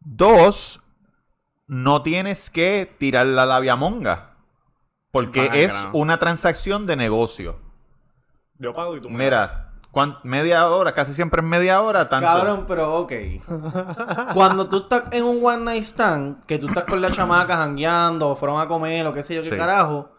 Dos, 0.00 0.80
no 1.66 2.02
tienes 2.02 2.50
que 2.50 2.92
tirar 2.98 3.26
la 3.26 3.46
labia 3.46 3.76
monga. 3.76 4.30
Porque 5.10 5.48
es 5.52 5.74
una 5.92 6.18
transacción 6.18 6.86
de 6.86 6.96
negocio. 6.96 7.56
Yo 8.62 8.72
pago 8.72 8.96
y 8.96 9.00
tú 9.00 9.10
me 9.10 9.24
Mira, 9.24 9.70
media 10.22 10.68
hora, 10.68 10.94
casi 10.94 11.12
siempre 11.14 11.40
es 11.42 11.46
media 11.46 11.82
hora, 11.82 12.08
tanto. 12.08 12.26
Cabrón, 12.26 12.64
pero 12.66 12.94
ok. 13.00 13.12
Cuando 14.34 14.68
tú 14.68 14.78
estás 14.78 15.02
en 15.10 15.24
un 15.24 15.44
one 15.44 15.64
night 15.64 15.82
stand, 15.82 16.44
que 16.46 16.58
tú 16.58 16.66
estás 16.66 16.84
con 16.84 17.00
la 17.02 17.10
chamaca 17.10 17.56
jangueando, 17.56 18.28
o 18.30 18.36
fueron 18.36 18.60
a 18.60 18.68
comer, 18.68 19.06
o 19.06 19.12
qué 19.12 19.22
sé 19.22 19.34
yo 19.34 19.42
qué 19.42 19.50
Sí. 19.50 19.56
carajo, 19.56 20.10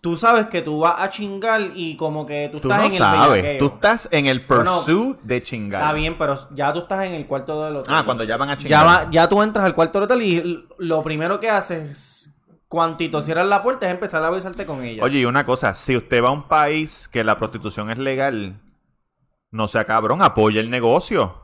tú 0.00 0.16
sabes 0.16 0.46
que 0.46 0.62
tú 0.62 0.80
vas 0.80 0.94
a 0.98 1.10
chingar 1.10 1.60
y 1.74 1.96
como 1.96 2.24
que 2.26 2.48
tú 2.48 2.60
Tú 2.60 2.68
estás 2.70 2.80
no 2.80 2.86
en 2.88 2.92
el 2.94 2.98
sabes, 2.98 3.42
bellaqueo. 3.42 3.58
tú 3.68 3.74
estás 3.74 4.08
en 4.10 4.26
el 4.26 4.40
Bueno, 4.40 4.64
pursuit 4.64 5.18
de 5.22 5.42
chingar. 5.42 5.82
Está 5.82 5.92
bien, 5.92 6.16
pero 6.18 6.34
ya 6.52 6.72
tú 6.72 6.78
estás 6.80 7.04
en 7.06 7.14
el 7.14 7.26
cuarto 7.26 7.62
del 7.64 7.76
hotel. 7.76 7.94
Ah, 7.94 8.02
cuando 8.04 8.24
ya 8.24 8.36
van 8.38 8.50
a 8.50 8.56
chingar. 8.56 8.70
ya, 8.70 8.84
va- 8.84 9.10
ya 9.10 9.28
tú 9.28 9.42
entras 9.42 9.64
al 9.66 9.74
cuarto 9.74 9.98
del 10.00 10.04
hotel 10.04 10.22
y 10.22 10.36
l- 10.38 10.64
lo 10.78 11.02
primero 11.02 11.38
que 11.40 11.50
haces, 11.50 12.35
cuantito 12.68 13.22
cierras 13.22 13.46
la 13.46 13.62
puerta, 13.62 13.86
es 13.86 13.92
empezar 13.92 14.22
a 14.22 14.30
besarte 14.30 14.66
con 14.66 14.82
ella. 14.84 15.02
Oye, 15.02 15.20
y 15.20 15.24
una 15.24 15.44
cosa, 15.44 15.74
si 15.74 15.96
usted 15.96 16.22
va 16.22 16.28
a 16.28 16.32
un 16.32 16.48
país 16.48 17.08
que 17.08 17.24
la 17.24 17.36
prostitución 17.36 17.90
es 17.90 17.98
legal, 17.98 18.60
no 19.50 19.68
sea 19.68 19.84
cabrón, 19.84 20.22
apoya 20.22 20.60
el 20.60 20.70
negocio. 20.70 21.42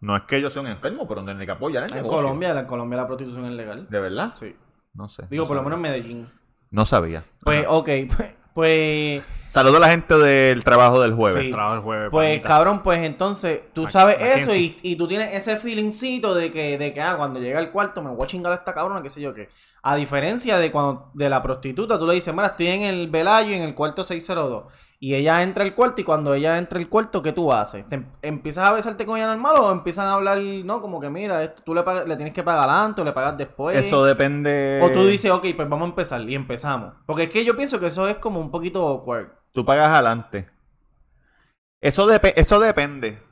No 0.00 0.16
es 0.16 0.24
que 0.24 0.40
yo 0.40 0.50
sea 0.50 0.62
un 0.62 0.68
enfermo, 0.68 1.08
pero 1.08 1.24
tiene 1.24 1.46
que 1.46 1.52
apoyar 1.52 1.84
el 1.84 1.90
en 1.90 1.96
negocio. 1.96 2.18
Colombia, 2.18 2.58
en 2.58 2.66
Colombia 2.66 2.98
la 2.98 3.06
prostitución 3.06 3.46
es 3.46 3.54
legal. 3.54 3.86
¿De 3.88 4.00
verdad? 4.00 4.32
Sí. 4.34 4.54
No 4.92 5.08
sé. 5.08 5.24
Digo, 5.30 5.44
no 5.44 5.48
por 5.48 5.56
lo 5.56 5.62
menos 5.62 5.76
en 5.76 5.82
Medellín. 5.82 6.30
No 6.70 6.84
sabía. 6.84 7.24
Pues, 7.40 7.64
Ajá. 7.64 7.74
ok, 7.74 7.88
pues, 8.14 8.34
pues 8.54 9.28
Saludo 9.54 9.76
a 9.76 9.80
la 9.80 9.88
gente 9.88 10.18
del 10.18 10.64
trabajo 10.64 11.00
del 11.00 11.14
jueves. 11.14 11.44
Sí. 11.44 11.50
Trabajo 11.52 11.74
el 11.76 11.80
jueves. 11.82 12.08
Pues 12.10 12.28
panita. 12.28 12.48
cabrón, 12.48 12.82
pues 12.82 12.98
entonces 13.04 13.60
tú 13.72 13.82
Mac- 13.84 13.92
sabes 13.92 14.16
eso 14.20 14.52
y, 14.52 14.76
y 14.82 14.96
tú 14.96 15.06
tienes 15.06 15.32
ese 15.32 15.56
feelingcito 15.58 16.34
de 16.34 16.50
que, 16.50 16.76
de 16.76 16.92
que 16.92 17.00
ah, 17.00 17.14
cuando 17.16 17.38
llega 17.38 17.60
al 17.60 17.70
cuarto 17.70 18.02
me 18.02 18.10
voy 18.10 18.24
a 18.24 18.26
chingar 18.26 18.50
a 18.50 18.56
esta 18.56 18.74
cabrona, 18.74 19.00
qué 19.00 19.10
sé 19.10 19.20
yo 19.20 19.32
qué. 19.32 19.48
A 19.82 19.94
diferencia 19.94 20.58
de 20.58 20.72
cuando 20.72 21.10
de 21.14 21.28
la 21.28 21.40
prostituta, 21.40 21.96
tú 22.00 22.04
le 22.04 22.14
dices, 22.14 22.34
mira, 22.34 22.48
estoy 22.48 22.66
en 22.66 22.82
el 22.82 23.08
Velayo 23.08 23.54
en 23.54 23.62
el 23.62 23.74
cuarto 23.76 24.02
602. 24.02 24.64
Y 25.04 25.14
ella 25.14 25.42
entra 25.42 25.64
al 25.64 25.74
cuarto 25.74 26.00
y 26.00 26.04
cuando 26.04 26.32
ella 26.32 26.56
entra 26.56 26.78
al 26.78 26.88
cuarto, 26.88 27.20
¿qué 27.20 27.32
tú 27.32 27.52
haces? 27.52 27.86
¿Te 27.90 27.96
em- 27.96 28.06
¿Empiezas 28.22 28.66
a 28.70 28.72
besarte 28.72 29.04
con 29.04 29.18
ella 29.18 29.26
normal 29.26 29.56
o 29.60 29.70
empiezan 29.70 30.06
a 30.06 30.14
hablar, 30.14 30.38
no? 30.40 30.80
Como 30.80 30.98
que 30.98 31.10
mira, 31.10 31.42
esto, 31.44 31.62
tú 31.62 31.74
le, 31.74 31.82
pagas- 31.82 32.08
le 32.08 32.16
tienes 32.16 32.32
que 32.32 32.42
pagar 32.42 32.70
antes 32.70 33.02
o 33.02 33.04
le 33.04 33.12
pagas 33.12 33.36
después. 33.36 33.76
Eso 33.76 34.02
depende. 34.02 34.80
O 34.82 34.88
tú 34.88 35.04
dices, 35.04 35.30
ok, 35.30 35.44
pues 35.56 35.68
vamos 35.68 35.82
a 35.84 35.90
empezar 35.90 36.22
y 36.22 36.34
empezamos. 36.34 36.94
Porque 37.04 37.24
es 37.24 37.28
que 37.28 37.44
yo 37.44 37.54
pienso 37.54 37.78
que 37.78 37.88
eso 37.88 38.08
es 38.08 38.16
como 38.16 38.40
un 38.40 38.50
poquito 38.50 38.88
awkward. 38.88 39.28
Tú 39.52 39.62
pagas 39.62 39.90
adelante. 39.90 40.48
Eso, 41.82 42.10
eso 42.10 42.60
depende. 42.60 43.22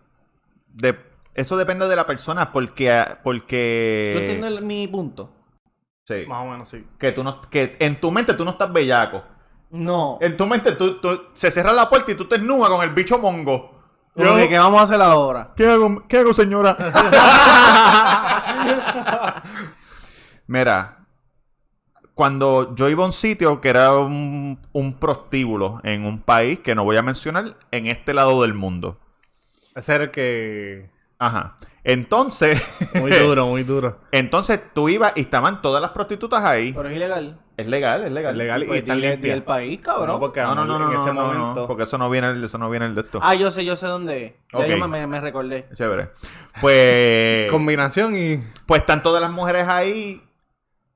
De- 0.66 0.98
eso 1.32 1.56
depende 1.56 1.88
de 1.88 1.96
la 1.96 2.06
persona 2.06 2.52
porque... 2.52 3.02
porque... 3.24 4.10
¿Tú 4.12 4.18
entiendes 4.18 4.60
mi 4.60 4.86
punto? 4.88 5.32
Sí. 6.06 6.26
Más 6.28 6.44
o 6.46 6.50
menos 6.50 6.68
sí. 6.68 6.86
Que, 6.98 7.12
tú 7.12 7.24
no, 7.24 7.40
que 7.40 7.76
en 7.80 7.98
tu 7.98 8.10
mente 8.10 8.34
tú 8.34 8.44
no 8.44 8.50
estás 8.50 8.70
bellaco. 8.70 9.22
No. 9.72 10.18
En 10.20 10.36
tu 10.36 10.46
mente 10.46 10.72
tú, 10.72 11.00
tú- 11.00 11.22
se 11.34 11.50
cierra 11.50 11.72
la 11.72 11.88
puerta 11.88 12.12
y 12.12 12.14
tú 12.14 12.26
te 12.26 12.36
esnudas 12.36 12.70
con 12.70 12.82
el 12.82 12.90
bicho 12.90 13.18
mongo. 13.18 13.80
Que, 14.14 14.48
¿Qué 14.48 14.58
vamos 14.58 14.80
a 14.80 14.84
hacer 14.84 15.00
ahora? 15.00 15.52
¿Qué 15.56 15.66
hago, 15.66 16.04
¿Qué 16.06 16.18
hago, 16.18 16.34
señora? 16.34 16.76
Mira, 20.46 21.06
cuando 22.14 22.74
yo 22.74 22.88
iba 22.90 23.04
a 23.04 23.06
un 23.06 23.12
sitio 23.12 23.60
que 23.60 23.70
era 23.70 23.94
un, 23.94 24.58
un 24.72 24.94
prostíbulo 24.98 25.80
en 25.82 26.04
un 26.04 26.20
país 26.20 26.58
que 26.60 26.74
no 26.74 26.84
voy 26.84 26.96
a 26.98 27.02
mencionar, 27.02 27.56
en 27.70 27.86
este 27.86 28.12
lado 28.12 28.42
del 28.42 28.52
mundo. 28.54 28.98
Ese 29.74 29.94
era 29.94 30.04
el 30.04 30.10
que. 30.10 30.90
Ajá. 31.26 31.56
Entonces, 31.84 32.60
Muy 32.94 33.10
duro, 33.10 33.46
muy 33.48 33.64
duro. 33.64 33.98
entonces 34.12 34.60
tú 34.72 34.88
ibas 34.88 35.12
y 35.16 35.20
estaban 35.22 35.60
todas 35.62 35.82
las 35.82 35.90
prostitutas 35.90 36.44
ahí. 36.44 36.72
Pero 36.72 36.88
es 36.88 36.96
ilegal. 36.96 37.38
Es 37.56 37.66
legal, 37.68 38.04
es 38.04 38.12
legal. 38.12 38.32
Es 38.34 38.38
legal 38.38 38.62
y 38.62 38.66
Pues 38.66 38.80
están 38.82 39.00
limpias. 39.00 39.34
el 39.36 39.42
país, 39.42 39.80
cabrón. 39.80 40.08
No, 40.08 40.20
porque 40.20 40.40
No, 40.40 40.54
no, 40.54 40.64
no, 40.64 40.78
no, 40.78 40.86
en 40.88 40.94
no, 40.94 41.00
ese 41.00 41.12
no, 41.12 41.32
no, 41.32 41.38
momento. 41.38 41.66
porque 41.66 41.82
eso 41.84 41.98
no 41.98 42.08
viene, 42.08 42.44
eso 42.44 42.56
no 42.58 42.70
viene 42.70 42.88
de 42.90 43.00
esto. 43.00 43.18
Ah, 43.22 43.34
yo 43.34 43.50
sé, 43.50 43.64
yo 43.64 43.76
sé 43.76 43.86
dónde 43.86 44.24
es. 44.24 44.32
Ya 44.58 44.66
yo 44.66 44.76
me, 44.78 44.88
me- 44.88 45.06
me 45.06 45.20
recordé. 45.20 45.68
Chévere. 45.74 46.10
Pues, 46.60 47.48
Combinación 47.50 48.16
y. 48.16 48.42
pues 48.66 48.80
están 48.80 49.02
todas 49.02 49.20
las 49.20 49.30
mujeres 49.32 49.66
ahí 49.68 50.22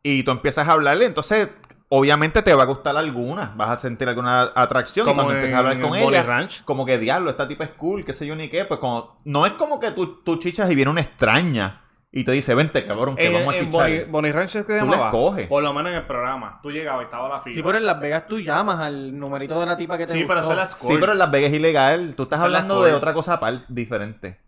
y 0.03 0.23
tú 0.23 0.31
empiezas 0.31 0.67
a 0.69 0.73
hablarle, 0.73 1.05
entonces 1.07 1.49
obviamente 1.88 2.42
te 2.42 2.55
va 2.55 2.64
a 2.64 2.66
gustar 2.66 2.96
alguna, 2.96 3.53
vas 3.57 3.70
a 3.70 3.79
sentir 3.79 4.09
alguna 4.09 4.51
atracción 4.55 5.07
y 5.07 5.09
Como 5.09 5.22
cuando 5.22 5.35
empiezas 5.35 5.57
a 5.57 5.59
hablar 5.61 5.81
con 5.81 5.94
ella, 5.96 6.22
Ranch. 6.22 6.64
como 6.64 6.85
que 6.87 6.99
diablo, 6.99 7.31
esta 7.31 7.46
tipa 7.49 7.64
es 7.64 7.70
cool, 7.70 8.05
qué 8.05 8.12
sé 8.12 8.27
yo 8.27 8.35
ni 8.35 8.49
qué, 8.49 8.64
pues 8.64 8.81
como, 8.81 9.20
no 9.25 9.46
es 9.46 9.53
como 9.53 9.79
que 9.81 9.92
tú, 9.92 10.22
tú 10.22 10.37
chichas 10.38 10.70
y 10.70 10.75
viene 10.75 10.90
una 10.90 11.01
extraña 11.03 11.83
y 12.12 12.25
te 12.25 12.33
dice, 12.33 12.55
vente 12.55 12.87
cabrón, 12.87 13.14
que 13.16 13.27
En, 13.27 13.33
vamos 13.35 13.55
a 13.55 13.59
chichar. 13.59 13.70
Bonnie, 13.72 14.05
Bonnie 14.05 14.33
Ranch 14.33 14.57
es 14.57 14.64
que 14.64 14.72
Tú 14.79 14.79
llamaba. 14.87 14.96
la 14.99 15.07
escoges. 15.09 15.49
Por 15.49 15.62
lo 15.62 15.72
menos 15.75 15.92
en 15.92 15.99
el 15.99 16.07
programa. 16.07 16.61
Tú 16.62 16.70
llegabas 16.70 17.03
y 17.03 17.05
estaba 17.05 17.29
la 17.29 17.40
fila. 17.40 17.55
Sí, 17.55 17.62
pero 17.62 17.77
en 17.77 17.85
Las 17.85 18.01
Vegas 18.01 18.27
tú 18.27 18.40
llamas 18.40 18.81
al 18.81 19.18
numerito 19.18 19.61
de 19.61 19.66
la 19.66 19.77
tipa 19.77 19.99
que 19.99 20.07
te 20.07 20.12
Sí, 20.12 20.18
gustó. 20.20 20.29
pero 20.29 20.40
eso 20.40 20.51
es 20.53 20.57
la 20.57 20.66
Sí, 20.66 20.96
pero 20.99 21.12
en 21.12 21.18
Las 21.18 21.31
Vegas 21.31 21.51
es 21.51 21.57
ilegal. 21.59 22.14
Tú 22.16 22.22
estás 22.22 22.40
hablando 22.40 22.81
de 22.83 22.94
otra 22.94 23.12
cosa 23.12 23.35
aparte, 23.35 23.66
diferente. 23.68 24.40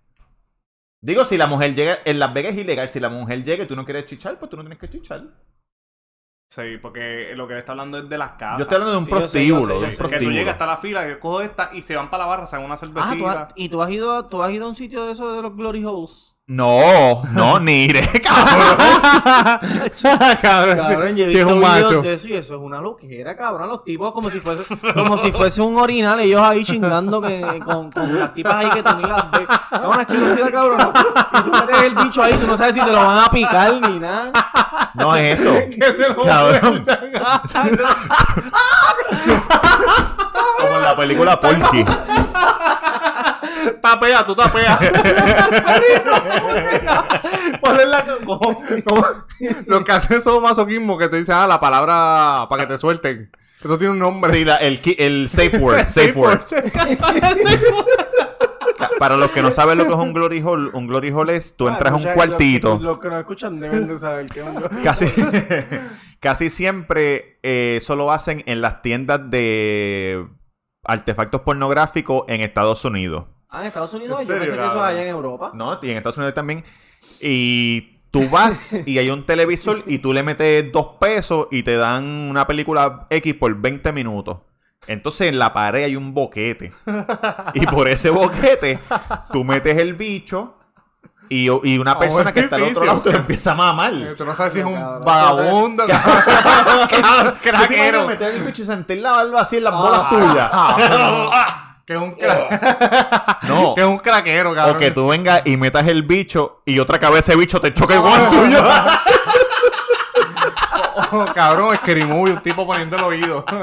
Digo, 1.03 1.25
si 1.27 1.37
la 1.37 1.47
mujer 1.47 1.75
llega, 1.75 1.99
en 2.07 2.19
Las 2.19 2.33
Vegas 2.33 2.55
es 2.55 2.59
ilegal. 2.61 2.89
Si 2.89 3.01
la 3.01 3.09
mujer 3.11 3.45
llega 3.45 3.65
y 3.65 3.67
tú 3.67 3.77
no 3.77 3.85
quieres 3.85 4.07
chichar, 4.07 4.39
pues 4.39 4.51
tú 4.51 4.57
no 4.57 4.63
tienes 4.63 4.79
que 4.79 4.89
chichar. 4.89 5.25
Sí, 6.51 6.63
porque 6.81 7.33
lo 7.37 7.47
que 7.47 7.53
él 7.55 7.59
está 7.61 7.73
hablando 7.73 7.99
es 7.99 8.09
de 8.09 8.17
las 8.19 8.33
casas. 8.33 8.59
Yo 8.59 8.63
estoy 8.63 8.77
hablando 8.77 8.93
de 8.93 8.99
un 8.99 9.05
Sí, 9.05 9.11
yo 9.11 9.17
sé, 9.17 9.21
prostíbulo. 9.21 9.75
yo 9.75 9.81
sé, 9.81 9.87
de 9.87 9.91
sé. 9.93 10.09
Que 10.09 10.19
tú 10.19 10.31
llegas 10.31 10.53
hasta 10.55 10.67
la 10.67 10.77
fila, 10.79 11.07
yo 11.09 11.21
cojo 11.21 11.43
esta 11.43 11.71
y 11.75 11.83
se 11.83 11.95
van 11.95 12.09
para 12.11 12.25
la 12.25 12.29
barra, 12.31 12.47
se 12.47 12.57
dan 12.57 12.65
una 12.65 12.75
Ah, 12.75 12.79
¿tú 12.79 12.87
cervecita. 12.87 13.43
has- 13.43 13.53
¿y 13.55 13.69
tú 13.69 13.83
has, 13.83 13.91
ido 13.91 14.13
a, 14.17 14.29
tú 14.29 14.43
has 14.43 14.51
ido 14.53 14.65
a 14.65 14.69
un 14.71 14.75
sitio 14.75 15.05
de 15.07 15.13
eso 15.13 15.33
de 15.35 15.43
los 15.43 15.55
Glory 15.55 15.85
Holes? 15.85 16.38
No, 16.51 17.25
no, 17.33 17.61
ni 17.61 17.85
iré, 17.85 18.01
cabrón. 18.23 18.79
cabrón, 20.41 20.77
Cabrón, 20.79 21.15
si 21.15 21.39
es 21.39 21.45
un 21.45 21.61
macho. 21.61 22.01
de 22.01 22.15
eso 22.15 22.29
y 22.29 22.33
eso 22.37 22.55
es 22.55 22.61
una 22.63 22.81
loquera, 22.81 23.37
cabrón. 23.37 23.69
Los 23.69 23.85
tipos 23.85 24.13
como 24.15 24.31
si 24.31 24.41
fuese, 24.41 24.63
como 24.95 25.19
si 25.19 25.31
fuese 25.31 25.61
un 25.61 25.77
orinal, 25.77 26.19
ellos 26.21 26.41
ahí 26.41 26.65
chingando 26.65 27.21
que, 27.21 27.61
con, 27.63 27.93
con 27.93 28.19
las 28.19 28.33
tipas 28.33 28.55
ahí 28.55 28.71
que 28.71 28.83
tú 28.83 28.97
ni 28.97 29.03
las 29.03 29.31
ves. 29.31 29.47
Cabrón, 29.69 30.01
es 30.01 30.07
que 30.07 30.15
no 30.15 30.35
sea 30.35 30.51
cabrón. 30.51 30.93
Y 31.35 31.43
tú 31.43 31.51
metes 31.51 31.83
el 31.83 31.95
bicho 31.95 32.23
ahí, 32.23 32.35
tú 32.39 32.47
no 32.47 32.57
sabes 32.57 32.75
si 32.75 32.81
te 32.81 32.93
lo 32.93 33.05
van 33.05 33.19
a 33.19 33.31
picar 33.31 33.75
ni 33.87 33.99
nada. 33.99 34.33
No 34.95 35.15
es 35.17 35.39
eso. 35.39 35.53
Que 35.69 35.85
se 35.85 36.09
lo 36.09 36.25
Cabrón. 36.25 36.85
La 40.89 40.97
película 40.97 41.41
Porky. 41.41 41.85
Tapea, 43.81 44.27
tú 44.27 44.35
tapeas. 44.35 44.79
Ponle 47.61 47.87
la 47.87 48.05
como, 48.25 48.41
como 48.85 49.07
los 49.67 49.85
que 49.85 49.93
hacen 49.93 50.19
esos 50.19 50.43
masoquismo 50.43 50.99
que 50.99 51.09
te 51.09 51.17
dicen 51.17 51.35
ah, 51.37 51.47
la 51.47 51.61
palabra 51.61 52.47
para 52.49 52.67
que 52.67 52.75
te 52.75 52.79
suelten. 52.79 53.31
Eso 53.63 53.77
tiene 53.77 53.93
un 53.93 53.99
nombre. 53.99 54.33
Sí, 54.33 54.45
la- 54.45 54.57
el, 54.57 55.29
safe 55.29 55.59
word. 55.59 55.87
Safe 55.89 56.13
word. 56.13 56.41
Para 58.99 59.17
los 59.17 59.33
que 59.33 59.43
no 59.43 59.51
saben 59.51 59.79
lo 59.79 59.87
que 59.87 59.93
es 59.93 59.99
un 59.99 60.13
glory 60.13 60.41
hole, 60.41 60.71
un 60.73 60.87
glory 60.87 61.11
hole 61.11 61.35
es 61.35 61.57
tú 61.57 61.69
entras 61.69 61.93
a 61.93 61.97
un 61.97 62.15
cuartito. 62.15 62.75
Los, 62.75 62.83
los 62.83 62.99
que 62.99 63.09
nos 63.09 63.19
escuchan 63.19 63.59
deben 63.59 63.89
de 63.89 63.99
saber 63.99 64.27
que 64.27 64.41
es 64.41 64.47
un 64.47 64.63
Casi, 64.85 65.07
casi 66.21 66.49
siempre 66.49 67.39
eh, 67.43 67.79
eso 67.79 67.97
lo 67.97 68.13
hacen 68.13 68.45
en 68.47 68.61
las 68.61 68.83
tiendas 68.83 69.29
de 69.31 70.29
artefactos 70.85 71.43
pornográficos 71.43 72.25
en 72.29 72.41
Estados 72.41 72.85
Unidos. 72.85 73.25
Ah, 73.51 73.61
en 73.61 73.69
Estados 73.69 73.95
Unidos, 73.95 74.21
¿En 74.21 74.27
yo 74.27 74.35
pensé 74.35 74.57
que 74.57 74.67
eso 74.67 74.77
es 74.77 74.83
allá 74.83 75.03
en 75.03 75.09
Europa. 75.09 75.53
¿No? 75.55 75.79
Y 75.83 75.91
en 75.91 75.97
Estados 75.97 76.17
Unidos 76.19 76.35
también. 76.35 76.65
Y 77.21 77.97
tú 78.11 78.29
vas 78.29 78.75
y 78.87 78.99
hay 78.99 79.11
un 79.11 79.25
televisor 79.25 79.83
y 79.87 79.99
tú 79.99 80.13
le 80.13 80.23
metes 80.23 80.71
dos 80.73 80.97
pesos 81.01 81.49
y 81.51 81.63
te 81.63 81.77
dan 81.77 82.05
una 82.05 82.47
película 82.47 83.07
X 83.11 83.35
por 83.35 83.55
20 83.55 83.93
minutos. 83.93 84.39
Entonces 84.87 85.29
en 85.29 85.39
la 85.39 85.53
pared 85.53 85.85
hay 85.85 85.97
un 85.97 86.15
boquete. 86.15 86.73
Y 87.55 87.67
por 87.67 87.89
ese 87.89 88.11
boquete 88.11 88.79
tú 89.33 89.45
metes 89.45 89.77
el 89.79 89.95
bicho 89.95 90.55
y, 91.29 91.45
y 91.47 91.79
una 91.79 91.93
un 91.95 91.99
persona 91.99 92.33
que 92.33 92.41
está 92.41 92.57
al 92.57 92.63
otro 92.65 92.85
lado 92.85 93.01
te 93.01 93.13
lo 93.13 93.19
empieza 93.19 93.53
a 93.53 93.55
mamar. 93.55 93.93
Tú 94.17 94.25
no 94.25 94.35
sabes 94.35 94.53
si 94.55 94.61
es 94.61 94.67
un 94.67 94.75
vagabundo, 95.05 95.85
cabrón, 95.87 96.23
¿Tú 96.89 96.89
te 96.89 96.99
imaginas 97.01 97.35
craquero. 97.43 98.07
meter 98.07 98.35
el 98.35 98.43
bicho 98.45 98.63
y 98.63 98.67
sentir 98.67 98.99
la 98.99 99.13
barba 99.13 99.41
así 99.43 99.57
en 99.59 99.65
las 99.65 99.75
bolas 99.75 100.09
tuyas? 100.11 100.51
Que 101.89 101.95
es 101.95 102.01
un 102.03 102.15
cra- 102.19 103.39
No. 103.49 103.75
que 103.75 103.81
es 103.81 103.87
un 103.87 103.97
craquero, 103.97 104.55
cabrón. 104.55 104.77
O 104.77 104.79
que 104.79 104.91
tú 104.91 105.09
vengas 105.09 105.41
y 105.47 105.57
metas 105.57 105.87
el 105.87 106.03
bicho 106.03 106.61
y 106.67 106.79
otra 106.81 106.99
cabeza 106.99 107.33
de 107.33 107.39
bicho 107.39 107.63
te 107.63 107.73
choque 107.73 107.95
igual 107.95 108.13
al 108.13 108.29
tuyo. 108.29 108.63
Oh, 111.13 111.27
cabrón, 111.35 111.75
escrimuy, 111.75 112.31
un 112.33 112.39
tipo 112.41 112.67
poniendo 112.67 112.97
el 112.97 113.03
oído. 113.05 113.45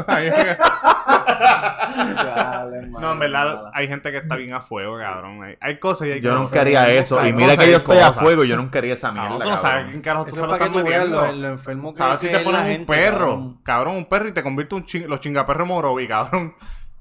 No, 2.99 3.13
en 3.13 3.19
verdad, 3.19 3.71
hay 3.73 3.88
gente 3.88 4.11
que 4.11 4.17
está 4.17 4.36
bien 4.36 4.53
a 4.53 4.61
fuego, 4.61 4.97
cabrón. 4.97 5.43
Hay, 5.43 5.55
hay 5.61 5.79
cosas 5.79 6.07
y 6.07 6.11
hay 6.13 6.21
Yo 6.21 6.31
cosas. 6.31 6.43
nunca 6.45 6.61
haría 6.61 6.89
eso. 6.91 7.25
Y 7.25 7.33
mira 7.33 7.55
que 7.57 7.67
y 7.67 7.71
yo 7.71 7.77
estoy 7.77 7.97
a 7.99 8.11
fuego 8.13 8.43
y 8.43 8.47
yo 8.47 8.57
nunca 8.57 8.79
haría 8.79 8.93
esa 8.93 9.11
mierda. 9.11 9.29
Cabrón, 9.29 9.43
tú 9.43 9.49
no 9.49 9.57
sabes 9.57 9.86
quién 9.89 10.01
carajo 10.01 10.25
tú 10.25 10.36
se 10.36 10.41
lo 10.45 10.53
estás 10.53 10.71
metiendo. 10.71 11.31
lo, 11.31 11.47
enfermo 11.49 11.93
que, 11.93 11.97
¿Sabes 11.97 12.21
si 12.21 12.27
te 12.27 12.33
es 12.33 12.39
la 12.39 12.43
ponen 12.43 12.61
un 12.61 12.67
gente, 12.67 12.86
perro? 12.93 13.17
cabrón. 13.19 13.59
Cabrón. 13.63 13.95
un 13.97 14.05
perro 14.05 14.27
y 14.27 14.31
te 14.33 14.43
convierte 14.43 14.75
un 14.75 14.86
ching- 14.86 15.05
los 15.07 15.19
chingaperros 15.19 15.67
morobi, 15.67 16.07
cabrón. 16.07 16.55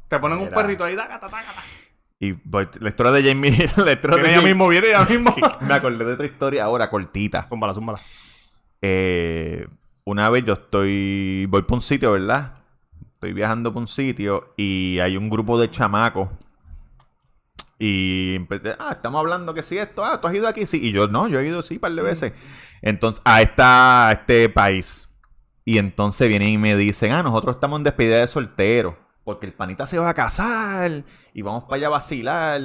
Te 0.08 0.18
ponen 0.18 0.38
un 0.38 0.48
perrito 0.50 0.84
ahí, 0.84 0.96
tácata, 0.96 1.26
tácata. 1.28 1.62
Y 2.20 2.32
voy- 2.44 2.68
la 2.80 2.88
historia 2.88 3.12
de 3.12 3.28
Jamie. 3.28 3.50
La 3.76 3.92
historia 3.92 4.16
de 4.22 4.30
ella 4.30 4.40
Jamie- 4.40 4.44
mismo, 4.44 4.68
viene 4.68 4.88
ella 4.88 5.04
mismo. 5.04 5.34
Me 5.60 5.74
acordé 5.74 6.04
de 6.04 6.12
otra 6.12 6.26
historia 6.26 6.64
ahora, 6.64 6.88
cortita. 6.90 7.46
Zúmbala, 7.48 7.74
zúmbala. 7.74 7.98
Eh, 8.80 9.66
una 10.04 10.30
vez 10.30 10.44
yo 10.44 10.54
estoy. 10.54 11.46
Voy 11.46 11.62
por 11.62 11.76
un 11.76 11.82
sitio, 11.82 12.12
¿verdad? 12.12 12.64
estoy 13.24 13.32
viajando 13.32 13.72
por 13.72 13.80
un 13.80 13.88
sitio 13.88 14.52
y 14.56 14.98
hay 14.98 15.16
un 15.16 15.30
grupo 15.30 15.58
de 15.58 15.70
chamacos. 15.70 16.28
Y 17.78 18.34
empecé, 18.34 18.76
ah, 18.78 18.90
estamos 18.92 19.18
hablando 19.18 19.54
que 19.54 19.62
si 19.62 19.78
esto, 19.78 20.04
ah, 20.04 20.20
tú 20.20 20.28
has 20.28 20.34
ido 20.34 20.46
aquí, 20.46 20.66
sí. 20.66 20.78
Y 20.82 20.92
yo, 20.92 21.08
no, 21.08 21.26
yo 21.26 21.40
he 21.40 21.46
ido 21.46 21.62
sí, 21.62 21.74
un 21.74 21.80
par 21.80 21.92
de 21.92 22.02
veces. 22.02 22.32
Entonces, 22.82 23.22
a, 23.24 23.40
esta, 23.40 24.08
a 24.08 24.12
este 24.12 24.48
país. 24.50 25.08
Y 25.64 25.78
entonces 25.78 26.28
vienen 26.28 26.50
y 26.50 26.58
me 26.58 26.76
dicen, 26.76 27.12
ah, 27.12 27.22
nosotros 27.22 27.56
estamos 27.56 27.78
en 27.78 27.84
despedida 27.84 28.18
de 28.18 28.28
soltero. 28.28 28.98
Porque 29.24 29.46
el 29.46 29.54
panita 29.54 29.86
se 29.86 29.98
va 29.98 30.10
a 30.10 30.14
casar 30.14 31.02
y 31.32 31.40
vamos 31.40 31.64
para 31.64 31.76
allá 31.76 31.86
a 31.86 31.90
vacilar. 31.90 32.60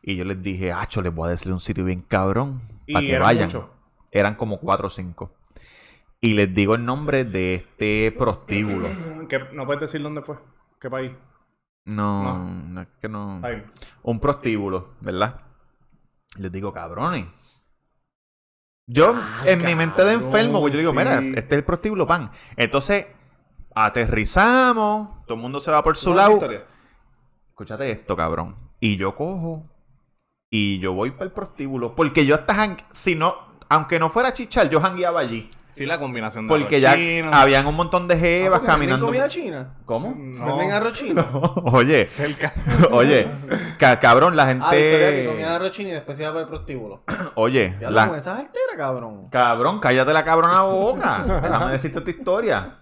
Y 0.00 0.14
yo 0.14 0.24
les 0.24 0.40
dije, 0.40 0.70
acho, 0.72 1.02
les 1.02 1.12
voy 1.12 1.26
a 1.26 1.30
decir 1.32 1.52
un 1.52 1.60
sitio 1.60 1.84
bien 1.84 2.02
cabrón. 2.02 2.62
Para 2.92 3.04
¿Y 3.04 3.08
que 3.08 3.14
eran 3.14 3.24
vayan. 3.24 3.50
Eran 4.12 4.36
como 4.36 4.60
cuatro 4.60 4.86
o 4.86 4.90
cinco. 4.90 5.32
Y 6.20 6.34
les 6.34 6.52
digo 6.54 6.74
el 6.74 6.84
nombre 6.84 7.24
de 7.24 7.54
este 7.56 8.12
prostíbulo. 8.16 8.88
¿Qué- 9.28 9.48
¿No 9.52 9.66
puedes 9.66 9.80
decir 9.82 10.02
dónde 10.02 10.22
fue? 10.22 10.36
¿Qué 10.80 10.90
país? 10.90 11.12
No, 11.84 12.22
No. 12.22 12.44
no, 12.44 12.80
es 12.82 12.88
que 13.00 13.08
no. 13.08 13.40
Ahí. 13.44 13.64
Un 14.02 14.18
prostíbulo, 14.18 14.94
¿verdad? 15.00 15.40
Les 16.36 16.50
digo, 16.50 16.72
cabrones. 16.72 17.26
Yo, 18.88 19.14
en 19.44 19.64
mi 19.64 19.74
mente 19.74 20.04
de 20.04 20.12
enfermo, 20.12 20.60
pues 20.60 20.72
yo 20.72 20.78
digo, 20.78 20.92
sí. 20.92 20.98
mira, 20.98 21.18
este 21.18 21.38
es 21.40 21.58
el 21.58 21.64
prostíbulo 21.64 22.06
pan. 22.06 22.30
Entonces, 22.56 23.06
aterrizamos, 23.74 25.24
todo 25.26 25.34
el 25.36 25.42
mundo 25.42 25.58
se 25.60 25.70
va 25.70 25.82
por 25.82 25.96
su 25.96 26.10
¿No, 26.10 26.16
lado. 26.16 26.38
Escúchate 27.48 27.90
esto, 27.90 28.16
cabrón. 28.16 28.54
Y 28.80 28.96
yo 28.96 29.14
cojo 29.16 29.64
y 30.50 30.78
yo 30.78 30.92
voy 30.92 31.10
para 31.10 31.24
el 31.24 31.32
prostíbulo. 31.32 31.94
Porque 31.96 32.26
yo 32.26 32.34
hasta, 32.36 32.54
jan- 32.54 32.76
si 32.92 33.14
no, 33.14 33.34
aunque 33.68 33.98
no 33.98 34.08
fuera 34.10 34.32
chichar, 34.32 34.68
yo 34.70 34.80
jangueaba 34.80 35.20
allí. 35.20 35.50
Sí, 35.76 35.84
la 35.84 35.98
combinación 35.98 36.46
de 36.46 36.48
Porque 36.48 36.76
arroz 36.76 36.82
ya 36.82 36.94
chino, 36.94 37.30
habían 37.34 37.66
un 37.66 37.74
montón 37.74 38.08
de 38.08 38.16
jevas 38.16 38.60
¿Venden 38.60 38.66
caminando. 38.74 39.04
comida 39.04 39.28
china? 39.28 39.74
¿Cómo? 39.84 40.14
No. 40.16 40.46
¿Venden 40.46 40.72
arroz 40.72 40.94
chino? 40.94 41.22
Oye, 41.66 42.06
cerca. 42.06 42.54
oye, 42.92 43.28
ca- 43.78 44.00
cabrón, 44.00 44.36
la 44.36 44.44
Ah, 44.44 44.52
Victoria 44.54 45.10
que 45.10 45.24
comía 45.26 45.44
gente. 45.44 45.44
arroz 45.44 45.70
chino 45.72 45.88
y 45.90 45.92
después 45.92 46.16
se 46.16 46.22
iba 46.22 46.32
para 46.32 46.44
el 46.44 46.48
prostíbulo. 46.48 47.02
Oye, 47.34 47.76
Ya 47.78 47.90
la- 47.90 48.08
con 48.08 48.16
esa 48.18 48.38
altera, 48.38 48.72
cabrón. 48.74 49.28
Cabrón, 49.28 49.78
cállate 49.78 50.14
la 50.14 50.24
cabrona 50.24 50.62
boca. 50.62 51.22
Déjame 51.42 51.72
decirte 51.72 51.98
esta 51.98 52.10
historia. 52.10 52.76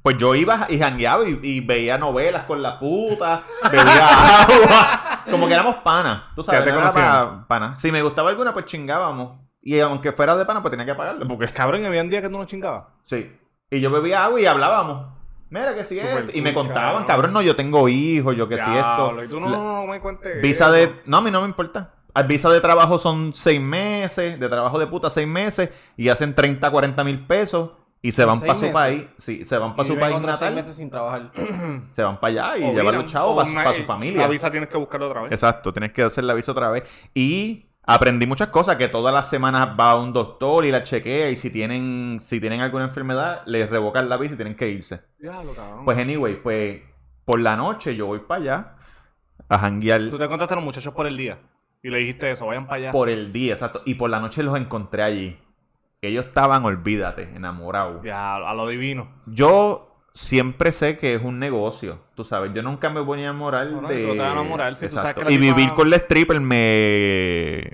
Pues 0.00 0.16
yo 0.16 0.34
iba 0.34 0.66
y 0.70 0.78
jangueaba 0.78 1.28
y, 1.28 1.38
y 1.42 1.60
veía 1.60 1.98
novelas 1.98 2.44
con 2.44 2.62
la 2.62 2.78
puta, 2.78 3.42
bebía 3.70 3.82
agua. 4.44 5.20
Como 5.30 5.46
que 5.46 5.52
éramos 5.52 5.76
panas. 5.84 6.22
Tú 6.34 6.42
sabes, 6.42 6.64
no 6.64 6.78
era 6.80 6.90
pa- 6.90 7.44
pana. 7.46 7.76
Si 7.76 7.92
me 7.92 8.00
gustaba 8.02 8.30
alguna, 8.30 8.54
pues 8.54 8.64
chingábamos. 8.64 9.44
Y 9.66 9.80
aunque 9.80 10.12
fuera 10.12 10.36
de 10.36 10.44
pana, 10.44 10.62
pues 10.62 10.70
tenía 10.70 10.86
que 10.86 10.94
pagarle. 10.94 11.26
Porque 11.26 11.48
Cabrón, 11.52 11.84
había 11.84 12.00
un 12.00 12.08
día 12.08 12.22
que 12.22 12.28
tú 12.28 12.38
no 12.38 12.44
chingabas. 12.44 12.84
sí. 13.04 13.32
Y 13.68 13.80
yo 13.80 13.90
bebía 13.90 14.24
agua 14.24 14.40
y 14.40 14.46
hablábamos. 14.46 15.08
Mira 15.50 15.74
que 15.74 15.82
si 15.82 15.98
es. 15.98 16.08
Súper 16.08 16.36
Y 16.36 16.40
me 16.40 16.54
contaban, 16.54 16.82
cabrón. 16.82 17.06
cabrón, 17.06 17.32
no, 17.32 17.42
yo 17.42 17.56
tengo 17.56 17.88
hijos, 17.88 18.36
yo 18.36 18.48
que 18.48 18.58
si 18.58 18.70
esto. 18.70 19.24
Y 19.24 19.26
tú 19.26 19.40
no, 19.40 19.84
me 19.88 20.00
cuentes. 20.00 20.40
Visa 20.40 20.66
eso. 20.66 20.72
de. 20.72 20.92
No, 21.04 21.16
a 21.16 21.20
mí 21.20 21.32
no 21.32 21.40
me 21.40 21.48
importa. 21.48 21.94
Visa 22.28 22.48
de 22.48 22.60
trabajo 22.60 23.00
son 23.00 23.34
seis 23.34 23.60
meses, 23.60 24.38
de 24.38 24.48
trabajo 24.48 24.78
de 24.78 24.86
puta 24.86 25.10
seis 25.10 25.26
meses, 25.26 25.70
y 25.96 26.10
hacen 26.10 26.32
30, 26.32 26.70
40 26.70 27.02
mil 27.02 27.26
pesos, 27.26 27.72
y 28.00 28.12
se 28.12 28.24
van 28.24 28.38
¿Seis 28.38 28.52
para 28.52 28.66
su 28.66 28.72
país. 28.72 29.06
Sí, 29.18 29.44
se 29.44 29.58
van 29.58 29.74
para 29.74 29.88
su 29.88 29.98
país 29.98 30.14
otros 30.14 30.30
seis 30.38 30.40
natal. 30.42 30.54
meses 30.54 30.76
sin 30.76 30.90
trabajar. 30.90 31.32
Se 31.90 32.04
van 32.04 32.20
para 32.20 32.52
allá 32.52 32.58
y 32.58 32.70
O 32.70 32.72
llevan 32.72 32.94
los 32.94 33.06
chavos 33.06 33.48
para, 33.52 33.74
su 33.74 33.82
familia. 33.82 34.22
La 34.22 34.28
visa 34.28 34.48
tienes 34.48 34.68
que 34.68 34.76
buscarla 34.76 35.08
otra 35.08 35.22
vez. 35.22 35.32
Exacto, 35.32 35.72
tienes 35.72 35.92
que 35.92 36.04
hacer 36.04 36.22
la 36.22 36.34
visa 36.34 36.52
otra 36.52 36.70
vez. 36.70 36.84
Y 37.14 37.66
aprendí 37.86 38.26
muchas 38.26 38.48
cosas, 38.48 38.76
que 38.76 38.88
todas 38.88 39.14
las 39.14 39.30
semanas 39.30 39.70
va 39.78 39.94
un 39.94 40.12
doctor 40.12 40.64
y 40.64 40.70
la 40.70 40.82
chequea, 40.82 41.30
y 41.30 41.36
si 41.36 41.50
tienen, 41.50 42.18
si 42.20 42.40
tienen 42.40 42.60
alguna 42.60 42.84
enfermedad, 42.84 43.42
les 43.46 43.70
revocan 43.70 44.08
la 44.08 44.16
visa 44.16 44.34
y 44.34 44.36
tienen 44.36 44.56
que 44.56 44.68
irse. 44.68 45.00
Cabrón. 45.22 45.84
Pues 45.84 45.96
anyway, 45.96 46.42
pues 46.42 46.82
por 47.24 47.40
la 47.40 47.56
noche 47.56 47.96
yo 47.96 48.06
voy 48.06 48.20
para 48.20 48.40
allá 48.40 48.76
a 49.48 49.58
janguear. 49.58 50.10
Tú 50.10 50.18
te 50.18 50.28
contaste 50.28 50.54
a 50.54 50.56
los 50.56 50.64
muchachos 50.64 50.92
por 50.92 51.06
el 51.06 51.16
día. 51.16 51.38
Y 51.82 51.90
le 51.90 51.98
dijiste 51.98 52.30
eso, 52.30 52.46
vayan 52.46 52.66
para 52.66 52.76
allá. 52.76 52.90
Por 52.90 53.08
el 53.08 53.32
día, 53.32 53.52
exacto. 53.52 53.82
Y 53.84 53.94
por 53.94 54.10
la 54.10 54.18
noche 54.18 54.42
los 54.42 54.56
encontré 54.56 55.02
allí. 55.02 55.38
Ellos 56.02 56.26
estaban, 56.26 56.64
olvídate, 56.64 57.22
enamorados. 57.34 58.02
Ya, 58.04 58.36
a 58.36 58.54
lo 58.54 58.66
divino. 58.66 59.08
Yo 59.26 59.95
siempre 60.16 60.72
sé 60.72 60.96
que 60.96 61.14
es 61.14 61.22
un 61.22 61.38
negocio, 61.38 62.00
tú 62.14 62.24
sabes. 62.24 62.52
Yo 62.54 62.62
nunca 62.62 62.88
me 62.90 63.00
voy 63.00 63.18
a 63.20 63.22
enamorar 63.24 63.66
No, 63.66 63.82
no, 63.82 63.88
de... 63.88 64.10
a 64.20 64.32
enamorar 64.32 64.74
si 64.74 64.86
tú 64.88 64.94
sabes 64.94 65.10
Exacto. 65.10 65.20
que 65.20 65.24
la 65.26 65.30
Y 65.30 65.38
tipa- 65.38 65.54
vivir 65.56 65.74
con 65.74 65.90
la 65.90 65.96
stripper 65.96 66.40
me... 66.40 67.70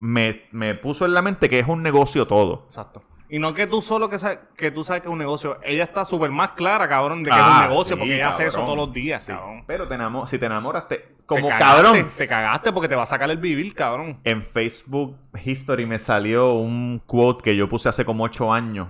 me... 0.00 0.42
Me 0.52 0.74
puso 0.74 1.04
en 1.06 1.14
la 1.14 1.22
mente 1.22 1.48
que 1.48 1.58
es 1.58 1.66
un 1.68 1.82
negocio 1.82 2.26
todo. 2.26 2.64
Exacto. 2.66 3.02
Y 3.30 3.38
no 3.38 3.54
que 3.54 3.66
tú 3.66 3.80
solo 3.80 4.08
que, 4.10 4.18
sabes, 4.18 4.38
que 4.56 4.70
tú 4.70 4.84
sabes 4.84 5.02
que 5.02 5.08
es 5.08 5.12
un 5.12 5.18
negocio. 5.18 5.58
Ella 5.64 5.82
está 5.82 6.04
súper 6.04 6.30
más 6.30 6.50
clara, 6.52 6.88
cabrón, 6.88 7.22
de 7.24 7.30
que 7.30 7.36
Ah, 7.36 7.40
es 7.40 7.64
un 7.64 7.70
negocio. 7.70 7.96
sí, 7.96 8.00
porque 8.00 8.14
ella 8.14 8.28
hace 8.28 8.46
eso 8.46 8.60
todos 8.60 8.76
los 8.76 8.92
días, 8.92 9.24
Sí. 9.24 9.32
cabrón. 9.32 9.64
Pero 9.66 9.88
te 9.88 9.94
enamo- 9.96 10.26
si 10.26 10.38
te 10.38 10.46
enamoras, 10.46 10.86
te... 10.88 10.98
Te 10.98 11.14
como 11.26 11.48
cagaste, 11.48 11.82
cabrón. 11.82 12.10
Te 12.18 12.28
cagaste 12.28 12.70
porque 12.70 12.86
te 12.86 12.94
va 12.96 13.04
a 13.04 13.06
sacar 13.06 13.30
el 13.30 13.38
vivir, 13.38 13.74
cabrón. 13.74 14.20
En 14.24 14.44
Facebook 14.44 15.16
History 15.42 15.86
me 15.86 15.98
salió 15.98 16.52
un 16.52 17.00
quote 17.06 17.42
que 17.42 17.56
yo 17.56 17.66
puse 17.66 17.88
hace 17.88 18.04
como 18.04 18.24
ocho 18.24 18.52
años. 18.52 18.88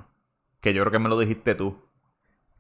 Que 0.61 0.75
yo 0.75 0.83
creo 0.83 0.93
que 0.93 0.99
me 1.01 1.09
lo 1.09 1.17
dijiste 1.17 1.55
tú. 1.55 1.81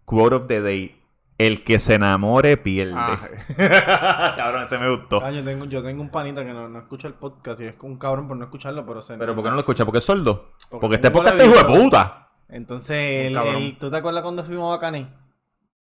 Quote 0.05 0.35
of 0.35 0.47
the 0.47 0.61
day. 0.61 1.01
El 1.37 1.65
que 1.65 1.81
se 1.81 1.95
enamore 1.95 2.57
pierde. 2.57 2.95
Ah. 2.97 3.19
Cabrón, 4.37 4.63
ese 4.63 4.79
me 4.79 4.89
gustó. 4.89 5.21
Ah, 5.25 5.33
yo, 5.33 5.43
tengo, 5.43 5.65
yo 5.65 5.83
tengo 5.83 6.01
un 6.01 6.11
panita 6.11 6.45
que 6.45 6.53
no, 6.53 6.69
no 6.69 6.79
escucha 6.79 7.09
el 7.09 7.15
podcast 7.15 7.61
y 7.61 7.65
es 7.65 7.75
un 7.83 7.99
cabrón 7.99 8.29
por 8.29 8.37
no 8.37 8.45
escucharlo, 8.45 8.87
pero 8.87 9.03
se 9.03 9.17
Pero 9.17 9.35
¿por 9.35 9.43
qué 9.43 9.51
no 9.51 9.57
lo 9.57 9.61
escuchas? 9.61 9.85
¿Porque 9.85 9.99
es 9.99 10.05
sordo? 10.05 10.53
Porque 10.71 10.81
Porque 10.81 10.97
este 10.97 11.11
podcast 11.11 11.41
es 11.41 11.47
hijo 11.49 11.57
de 11.57 11.81
puta. 11.81 12.29
Entonces, 12.49 13.37
¿tú 13.81 13.91
te 13.91 13.97
acuerdas 13.97 14.23
cuando 14.23 14.45
fuimos 14.45 14.69
a 14.69 14.77
Bacané? 14.77 15.09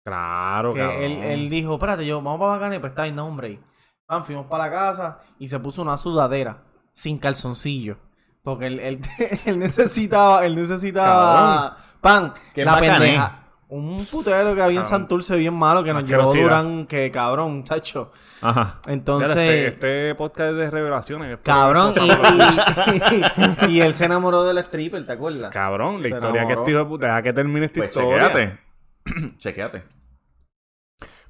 Claro, 0.04 0.72
Que 0.72 1.04
él, 1.04 1.18
él 1.18 1.50
dijo, 1.50 1.74
espérate, 1.74 2.06
yo, 2.06 2.22
vamos 2.22 2.38
para 2.38 2.52
Bacané, 2.52 2.80
pues 2.80 2.92
está 2.92 3.02
ahí, 3.02 3.12
no, 3.12 3.26
hombre. 3.26 3.60
Pan, 4.06 4.24
fuimos 4.24 4.46
para 4.46 4.64
la 4.64 4.70
casa 4.70 5.20
y 5.38 5.48
se 5.48 5.58
puso 5.58 5.82
una 5.82 5.96
sudadera 5.96 6.62
sin 6.92 7.18
calzoncillo. 7.18 7.98
Porque 8.42 8.68
él, 8.68 8.78
él, 8.78 9.00
él 9.44 9.58
necesitaba, 9.58 10.46
él 10.46 10.54
necesitaba 10.54 11.76
pan. 12.00 12.32
Qué 12.54 12.64
la 12.64 12.78
pendeja. 12.78 13.45
Un 13.68 13.96
putero 14.12 14.54
que 14.54 14.62
había 14.62 14.80
en. 14.80 14.86
Santurce 14.86 15.36
bien 15.36 15.54
malo 15.54 15.82
que 15.82 15.92
nos 15.92 16.04
llevó. 16.04 16.32
Durán, 16.32 16.86
que 16.86 17.10
cabrón, 17.10 17.64
chacho. 17.64 18.12
Ajá. 18.40 18.80
Entonces, 18.86 19.30
este, 19.30 19.66
este 19.68 20.14
podcast 20.14 20.50
es 20.52 20.56
de 20.56 20.70
revelaciones. 20.70 21.38
cabrón, 21.42 21.92
y, 21.96 23.66
y- 23.66 23.74
y 23.76 23.80
él 23.80 23.92
se 23.94 24.04
enamoró 24.04 24.44
del 24.44 24.58
stripper, 24.58 25.04
¿te 25.04 25.12
acuerdas? 25.12 25.50
Cabrón, 25.52 26.00
la 26.02 26.08
Se 26.08 26.14
historia 26.14 26.46
que 26.46 26.52
este 26.52 26.70
hijo 26.70 26.78
de 26.80 26.84
puta. 26.84 27.06
Deja 27.08 27.22
que 27.22 27.32
termine 27.32 27.66
esta 27.66 27.78
Pues 27.80 27.90
historia. 27.90 28.28
chequéate. 28.28 28.58
chequéate. 29.38 29.82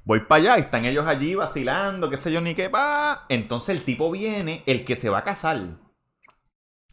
Voy 0.03 0.19
para 0.21 0.41
allá 0.41 0.57
y 0.57 0.61
están 0.61 0.85
ellos 0.85 1.05
allí 1.07 1.35
vacilando, 1.35 2.09
qué 2.09 2.17
sé 2.17 2.31
yo, 2.31 2.39
ni 2.39 2.53
qué 2.55 2.69
pa. 2.69 3.25
Entonces 3.29 3.75
el 3.75 3.83
tipo 3.83 4.09
viene, 4.11 4.63
el 4.67 4.85
que 4.85 4.95
se 4.95 5.09
va 5.09 5.17
a 5.19 5.23
casar. 5.23 5.59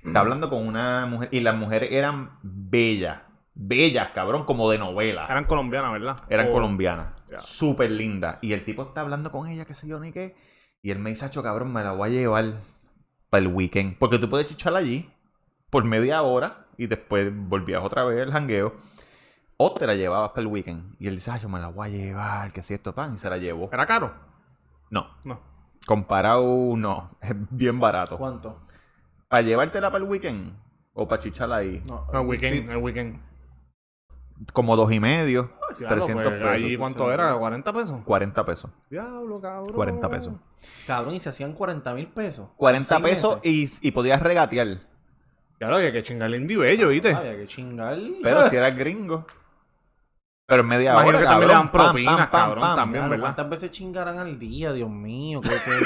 Está 0.03 0.21
hablando 0.21 0.49
con 0.51 0.67
una 0.67 1.07
mujer. 1.07 1.29
Y 1.33 1.41
las 1.41 1.55
mujeres 1.55 1.91
eran 1.93 2.39
bellas. 2.43 3.21
Bellas, 3.55 4.09
cabrón, 4.15 4.45
como 4.45 4.69
de 4.71 4.79
novela. 4.79 5.27
Eran 5.31 5.45
colombianas, 5.45 5.93
¿verdad? 5.93 6.17
Eran 6.29 6.49
O- 6.49 6.53
colombianas. 6.53 7.09
Ya. 7.31 7.41
Súper 7.41 7.91
lindas. 7.91 8.39
Y 8.43 8.53
el 8.53 8.65
tipo 8.65 8.83
está 8.83 9.01
hablando 9.03 9.31
con 9.31 9.49
ella, 9.49 9.65
qué 9.65 9.75
sé 9.75 9.87
yo, 9.87 9.99
ni 10.01 10.13
qué. 10.13 10.37
Y 10.83 10.91
él 10.91 10.99
me 10.99 11.11
dice, 11.11 11.25
"Acho, 11.25 11.43
cabrón, 11.43 11.73
me 11.73 11.83
la 11.83 11.93
voy 11.93 12.11
a 12.11 12.13
llevar 12.13 12.45
para 13.31 13.43
el 13.43 13.49
weekend. 13.49 13.97
Porque 13.99 14.19
tú 14.19 14.29
puedes 14.29 14.49
chichar 14.49 14.75
allí 14.75 15.11
por 15.71 15.85
media 15.85 16.23
hora 16.23 16.67
y 16.77 16.87
después 16.89 17.31
volvías 17.33 17.83
otra 17.83 18.05
vez 18.05 18.23
al 18.23 18.33
jangueo. 18.33 18.75
O 19.57 19.73
te 19.73 19.87
la 19.87 19.95
llevabas 19.95 20.31
para 20.31 20.43
el 20.43 20.49
weekend. 20.49 20.97
Y 20.99 21.07
él 21.07 21.15
dice, 21.15 21.31
"Acho, 21.31 21.49
me 21.49 21.61
la 21.61 21.69
voy 21.69 21.89
a 21.89 21.91
llevar, 21.91 22.53
que 22.53 22.63
si 22.63 22.75
esto 22.75 22.93
pan. 22.95 23.15
Y 23.15 23.19
se 23.19 23.31
la 23.31 23.39
llevó. 23.39 23.71
¿Era 23.73 23.87
caro? 23.87 24.13
No. 24.91 25.07
No. 25.25 25.41
Comparado, 25.87 26.75
no. 26.77 27.17
Es 27.21 27.35
bien 27.51 27.79
barato. 27.79 28.17
¿Cuánto? 28.19 28.61
¿Para 29.29 29.43
llevártela 29.43 29.91
para 29.91 30.05
el 30.05 30.11
weekend? 30.11 30.55
O 30.93 31.07
para 31.09 31.23
chicharla 31.23 31.57
ahí. 31.57 31.83
No, 31.87 32.07
El 32.13 32.21
weekend, 32.27 32.71
el 32.71 32.77
weekend. 32.79 33.21
Como 34.53 34.77
dos 34.77 34.91
y 34.93 35.01
medio. 35.01 35.53
Diablo, 35.79 35.97
300 36.05 36.15
pues, 36.25 36.35
pesos. 36.41 36.51
¿Ahí 36.53 36.77
cuánto 36.77 37.13
era? 37.13 37.37
¿40 37.37 37.73
pesos? 37.73 38.01
40 38.05 38.45
pesos. 38.45 38.71
Diablo, 38.91 39.41
cabrón. 39.41 39.73
40 39.75 40.09
pesos. 40.09 40.35
Cabrón, 40.87 41.15
y 41.15 41.21
se 41.21 41.29
hacían 41.29 41.53
40 41.53 41.95
mil 41.95 42.09
pesos. 42.09 42.49
40 42.57 42.87
Seis 42.87 43.01
pesos 43.03 43.39
y, 43.43 43.71
y 43.81 43.91
podías 43.93 44.21
regatear. 44.23 44.79
Claro, 45.59 45.77
había 45.77 45.93
que 45.93 46.03
chingarle 46.03 46.37
indie 46.37 46.57
bello, 46.57 46.89
¿viste? 46.89 47.15
Había 47.15 47.37
que 47.37 47.47
chingar. 47.47 47.99
Pero 48.23 48.49
si 48.51 48.57
eras 48.57 48.77
gringo. 48.77 49.25
Pero 50.47 50.61
en 50.61 50.69
media 50.69 50.93
Imagino 50.93 51.09
hora. 51.17 51.19
que 51.21 51.25
también 51.27 51.49
le 51.49 51.55
dan 51.55 51.67
cabrón, 51.69 51.81
pam, 51.85 51.93
propinas, 51.93 52.17
pam, 52.17 52.31
pam, 52.31 52.41
cabrón, 52.49 52.63
pam. 52.65 52.77
también. 52.77 53.01
Claro, 53.01 53.11
¿verdad? 53.11 53.25
¿Cuántas 53.25 53.49
veces 53.51 53.71
chingarán 53.71 54.19
al 54.19 54.39
día, 54.39 54.73
Dios 54.75 54.91
mío? 54.91 55.41
¿Qué- 55.41 55.49
qué- 55.49 55.81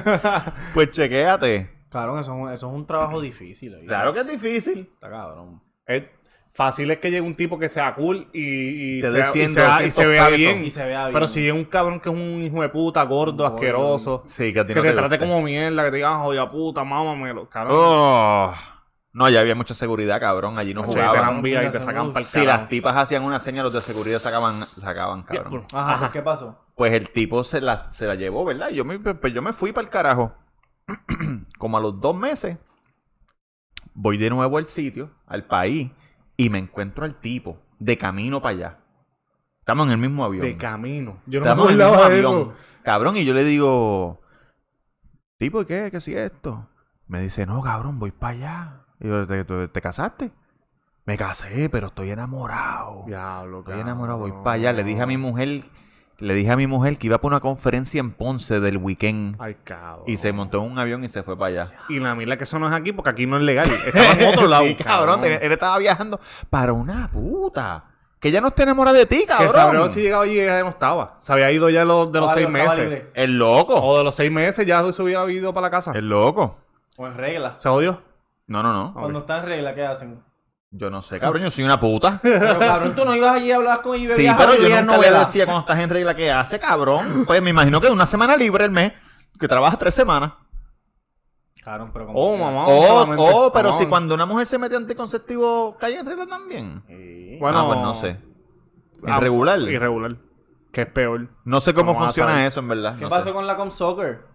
Pues 0.74 0.90
chequéate. 0.90 1.70
Cabrón, 1.90 2.18
eso, 2.18 2.32
es 2.34 2.40
un- 2.42 2.50
eso 2.52 2.68
es 2.68 2.74
un 2.74 2.86
trabajo 2.86 3.20
difícil. 3.20 3.78
Claro 3.86 4.12
que 4.12 4.20
es 4.20 4.26
difícil. 4.26 4.90
Está 4.94 5.08
cabrón. 5.08 5.60
Es 5.86 6.04
fácil 6.52 6.90
es 6.92 6.98
que 6.98 7.10
llegue 7.10 7.20
un 7.20 7.34
tipo 7.34 7.58
que 7.58 7.68
sea 7.68 7.94
cool 7.94 8.28
y, 8.32 8.98
y 8.98 9.00
Te 9.02 9.10
sea- 9.10 9.28
y 9.28 9.32
100, 9.32 9.50
sea- 9.54 9.64
y 9.82 9.86
200 9.90 9.94
se 9.94 10.06
vea 10.06 10.28
bien. 10.28 10.64
Y 10.64 10.70
se 10.70 10.84
vea 10.84 11.04
bien. 11.06 11.14
Pero 11.14 11.26
si 11.28 11.46
es 11.48 11.52
un 11.52 11.64
cabrón 11.64 12.00
que 12.00 12.08
es 12.08 12.14
un 12.14 12.42
hijo 12.42 12.62
de 12.62 12.68
puta, 12.68 13.02
gordo, 13.02 13.44
asqueroso, 13.44 14.22
Sí, 14.26 14.52
que 14.52 14.60
a 14.60 14.66
ti 14.66 14.72
que 14.72 14.78
no 14.78 14.82
te 14.82 14.88
te 14.90 14.94
trate 14.94 15.18
como 15.18 15.42
mierda, 15.42 15.84
que 15.84 15.90
te 15.90 15.96
digan, 15.96 16.20
jodida 16.20 16.50
puta, 16.50 16.84
mámamelo, 16.84 17.48
cabrón. 17.48 17.76
Oh. 17.78 18.54
No, 19.12 19.28
ya 19.28 19.40
había 19.40 19.54
mucha 19.54 19.74
seguridad, 19.74 20.18
cabrón. 20.18 20.58
Allí 20.58 20.74
no 20.74 20.80
Sí, 20.82 20.86
jugaban. 20.88 21.22
dan 21.22 21.42
vía 21.42 21.62
y 21.62 21.66
te 21.66 21.78
Mira, 21.78 21.80
sacan 21.84 22.12
para 22.12 22.20
el 22.20 22.26
Si 22.26 22.44
las 22.44 22.68
tipas 22.68 22.96
hacían 22.96 23.22
una 23.22 23.38
señal, 23.38 23.64
los 23.64 23.72
de 23.72 23.80
seguridad 23.80 24.18
sacaban, 24.18 24.54
sacaban 24.64 25.22
cabrón. 25.22 25.66
Ajá, 25.72 25.98
pues, 26.00 26.10
¿qué 26.12 26.22
pasó? 26.22 26.58
Pues 26.74 26.92
el 26.92 27.10
tipo 27.10 27.44
se 27.44 27.60
la, 27.60 27.92
se 27.92 28.06
la 28.06 28.16
llevó, 28.16 28.44
¿verdad? 28.44 28.70
Y 28.70 28.74
yo 28.74 28.84
me, 28.84 28.98
pues 28.98 29.32
yo 29.32 29.40
me 29.40 29.52
fui 29.52 29.70
para 29.72 29.84
el 29.84 29.90
carajo. 29.90 30.34
Como 31.58 31.78
a 31.78 31.80
los 31.80 32.00
dos 32.00 32.16
meses, 32.16 32.58
voy 33.94 34.18
de 34.18 34.30
nuevo 34.30 34.58
al 34.58 34.66
sitio, 34.66 35.10
al 35.26 35.44
país, 35.44 35.90
y 36.36 36.50
me 36.50 36.58
encuentro 36.58 37.04
al 37.04 37.14
tipo 37.20 37.58
de 37.78 37.96
camino 37.96 38.42
para 38.42 38.56
allá. 38.56 38.78
Estamos 39.60 39.86
en 39.86 39.92
el 39.92 39.98
mismo 39.98 40.24
avión. 40.24 40.44
De 40.44 40.56
camino. 40.56 41.18
Yo 41.26 41.40
no 41.40 41.46
me 41.46 41.50
Estamos 41.50 41.72
en 41.72 41.80
el 41.80 41.86
mismo 41.86 42.02
avión. 42.02 42.18
eso. 42.18 42.54
Cabrón, 42.82 43.16
y 43.16 43.24
yo 43.24 43.32
le 43.32 43.44
digo, 43.44 44.20
tipo, 45.38 45.62
¿y 45.62 45.64
qué? 45.64 45.88
¿Qué 45.90 46.00
si 46.00 46.14
esto? 46.14 46.68
Me 47.06 47.20
dice, 47.20 47.46
no, 47.46 47.62
cabrón, 47.62 47.98
voy 47.98 48.10
para 48.10 48.34
allá. 48.34 48.80
Y 49.00 49.08
yo, 49.08 49.26
¿te, 49.26 49.44
te, 49.44 49.68
te 49.68 49.80
casaste? 49.80 50.30
Me 51.06 51.16
casé, 51.16 51.68
pero 51.70 51.88
estoy 51.88 52.10
enamorado. 52.10 53.04
Diablo, 53.06 53.60
Estoy 53.60 53.80
enamorado, 53.80 54.18
voy 54.18 54.32
para 54.32 54.52
allá. 54.52 54.72
Le 54.72 54.84
dije 54.84 55.02
a 55.02 55.06
mi 55.06 55.16
mujer, 55.18 55.62
le 56.18 56.34
dije 56.34 56.50
a 56.50 56.56
mi 56.56 56.66
mujer 56.66 56.96
que 56.98 57.06
iba 57.08 57.18
para 57.18 57.28
una 57.34 57.40
conferencia 57.40 57.98
en 58.00 58.12
Ponce 58.12 58.60
del 58.60 58.76
weekend. 58.78 59.36
Ay, 59.40 59.56
cabrón. 59.64 60.04
Y 60.06 60.16
se 60.16 60.32
montó 60.32 60.64
en 60.64 60.72
un 60.72 60.78
avión 60.78 61.04
y 61.04 61.08
se 61.08 61.22
fue 61.22 61.36
para 61.36 61.62
allá. 61.64 61.72
Y 61.88 61.98
la 62.00 62.14
mila 62.14 62.36
que 62.36 62.44
eso 62.44 62.58
no 62.58 62.68
es 62.68 62.72
aquí 62.72 62.92
porque 62.92 63.10
aquí 63.10 63.26
no 63.26 63.36
es 63.36 63.42
legal. 63.42 63.66
Estaba 63.86 64.12
en 64.12 64.28
otro 64.28 64.46
lado. 64.48 64.64
Sí, 64.64 64.74
cabrón, 64.76 65.24
él, 65.24 65.38
él 65.42 65.52
estaba 65.52 65.78
viajando 65.78 66.20
para 66.50 66.72
una 66.72 67.10
puta. 67.10 67.84
Que 68.20 68.30
ya 68.30 68.40
no 68.40 68.48
está 68.48 68.62
enamorada 68.62 68.96
de 68.96 69.04
ti, 69.04 69.18
Que 69.26 69.32
sabrá 69.32 69.52
cabrón. 69.52 69.90
si 69.90 70.00
llegaba 70.00 70.24
allí 70.24 70.34
y 70.36 70.40
ella 70.40 70.60
no 70.62 70.70
estaba. 70.70 71.18
Se 71.20 71.30
había 71.32 71.50
ido 71.50 71.68
ya 71.68 71.84
lo- 71.84 72.06
de 72.06 72.20
los 72.20 72.32
seis 72.32 72.48
meses. 72.48 72.78
libre. 72.78 73.10
El 73.12 73.36
loco. 73.38 73.74
O 73.74 73.98
de 73.98 74.04
los 74.04 74.14
seis 74.14 74.32
meses 74.32 74.66
ya 74.66 74.82
se 74.92 75.02
hubiera 75.02 75.30
ido 75.30 75.52
para 75.52 75.66
la 75.66 75.70
casa. 75.70 75.92
El 75.94 76.08
loco. 76.08 76.56
O 76.96 77.06
en 77.06 77.16
regla. 77.16 77.56
¿Se 77.58 77.68
jodió? 77.68 78.00
No, 78.46 78.62
no, 78.62 78.72
no. 78.72 78.94
Cuando 78.94 79.18
está 79.18 79.38
en 79.40 79.44
regla, 79.46 79.74
¿qué 79.74 79.84
hacen? 79.84 80.22
Yo 80.76 80.90
no 80.90 81.02
sé, 81.02 81.20
cabrón, 81.20 81.44
yo 81.44 81.50
soy 81.52 81.62
una 81.62 81.78
puta. 81.78 82.18
Pero 82.22 82.58
cabrón, 82.58 82.96
tú 82.96 83.04
no 83.04 83.14
ibas 83.14 83.30
allí 83.30 83.52
a 83.52 83.56
hablar 83.56 83.80
con 83.80 83.94
ella 83.94 84.12
y 84.12 84.16
Sí, 84.16 84.28
pero 84.36 84.56
yo 84.56 84.68
nunca 84.82 84.98
le 84.98 85.10
decía 85.12 85.44
cuando 85.44 85.60
estás 85.60 85.78
en 85.78 85.88
regla 85.88 86.16
que 86.16 86.32
hace, 86.32 86.58
cabrón. 86.58 87.24
Pues 87.26 87.40
me 87.40 87.50
imagino 87.50 87.80
que 87.80 87.88
una 87.88 88.06
semana 88.06 88.36
libre 88.36 88.64
el 88.64 88.72
mes, 88.72 88.92
que 89.38 89.46
trabajas 89.46 89.78
tres 89.78 89.94
semanas. 89.94 90.32
Cabrón, 91.62 91.90
pero 91.92 92.06
como... 92.06 92.18
Oh, 92.18 92.36
mamá. 92.36 92.66
Oh, 92.68 92.86
solamente- 92.86 93.22
oh, 93.24 93.52
pero 93.52 93.78
si 93.78 93.86
cuando 93.86 94.14
una 94.14 94.26
mujer 94.26 94.46
se 94.48 94.58
mete 94.58 94.74
anticonceptivo, 94.74 95.76
cae 95.78 95.96
en 95.96 96.06
regla 96.06 96.26
también. 96.26 96.82
Sí. 96.88 97.36
Bueno, 97.40 97.60
ah, 97.60 97.66
pues 97.66 97.78
no 97.78 97.94
sé. 97.94 98.18
Ah, 99.06 99.18
Irregular. 99.18 99.60
Irregular. 99.60 100.16
Que 100.72 100.82
es 100.82 100.88
peor. 100.88 101.28
No 101.44 101.60
sé 101.60 101.72
cómo 101.72 101.92
Vamos 101.92 102.06
funciona 102.08 102.46
eso, 102.46 102.58
en 102.60 102.68
verdad. 102.68 102.96
¿Qué 102.98 103.04
no 103.04 103.08
pasó 103.10 103.26
sé. 103.26 103.32
con 103.32 103.46
la 103.46 103.56
Com 103.56 103.70
Soccer? 103.70 104.26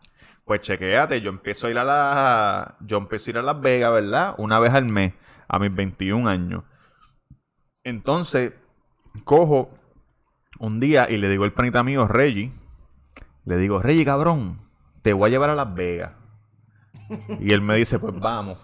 Pues 0.45 0.61
chequéate, 0.61 1.19
yo 1.21 1.29
empiezo 1.29 1.67
a 1.67 1.69
ir 1.69 1.77
a 1.77 1.83
la... 1.83 2.75
Yo 2.79 2.97
empiezo 2.97 3.29
a 3.29 3.31
ir 3.31 3.37
a 3.39 3.41
Las 3.41 3.59
Vegas, 3.59 3.91
¿verdad? 3.91 4.33
Una 4.37 4.57
vez 4.57 4.73
al 4.73 4.85
mes, 4.85 5.13
a 5.50 5.60
mis 5.60 5.74
21 5.74 6.30
años. 6.30 6.64
Entonces, 7.84 8.54
cojo 9.26 9.72
un 10.60 10.80
día 10.80 11.08
y 11.10 11.18
le 11.18 11.28
digo 11.28 11.43
al 11.43 11.54
panita 11.54 11.84
mío, 11.84 12.08
Reggie, 12.08 12.52
le 13.45 13.58
digo, 13.58 13.82
Reggie, 13.82 14.06
cabrón, 14.06 14.60
te 15.02 15.14
voy 15.14 15.28
a 15.28 15.32
llevar 15.32 15.50
a 15.50 15.56
Las 15.56 15.74
Vegas. 15.74 16.12
Y 17.39 17.54
él 17.54 17.62
me 17.62 17.76
dice, 17.76 17.97
pues 17.97 18.14
vamos. 18.20 18.60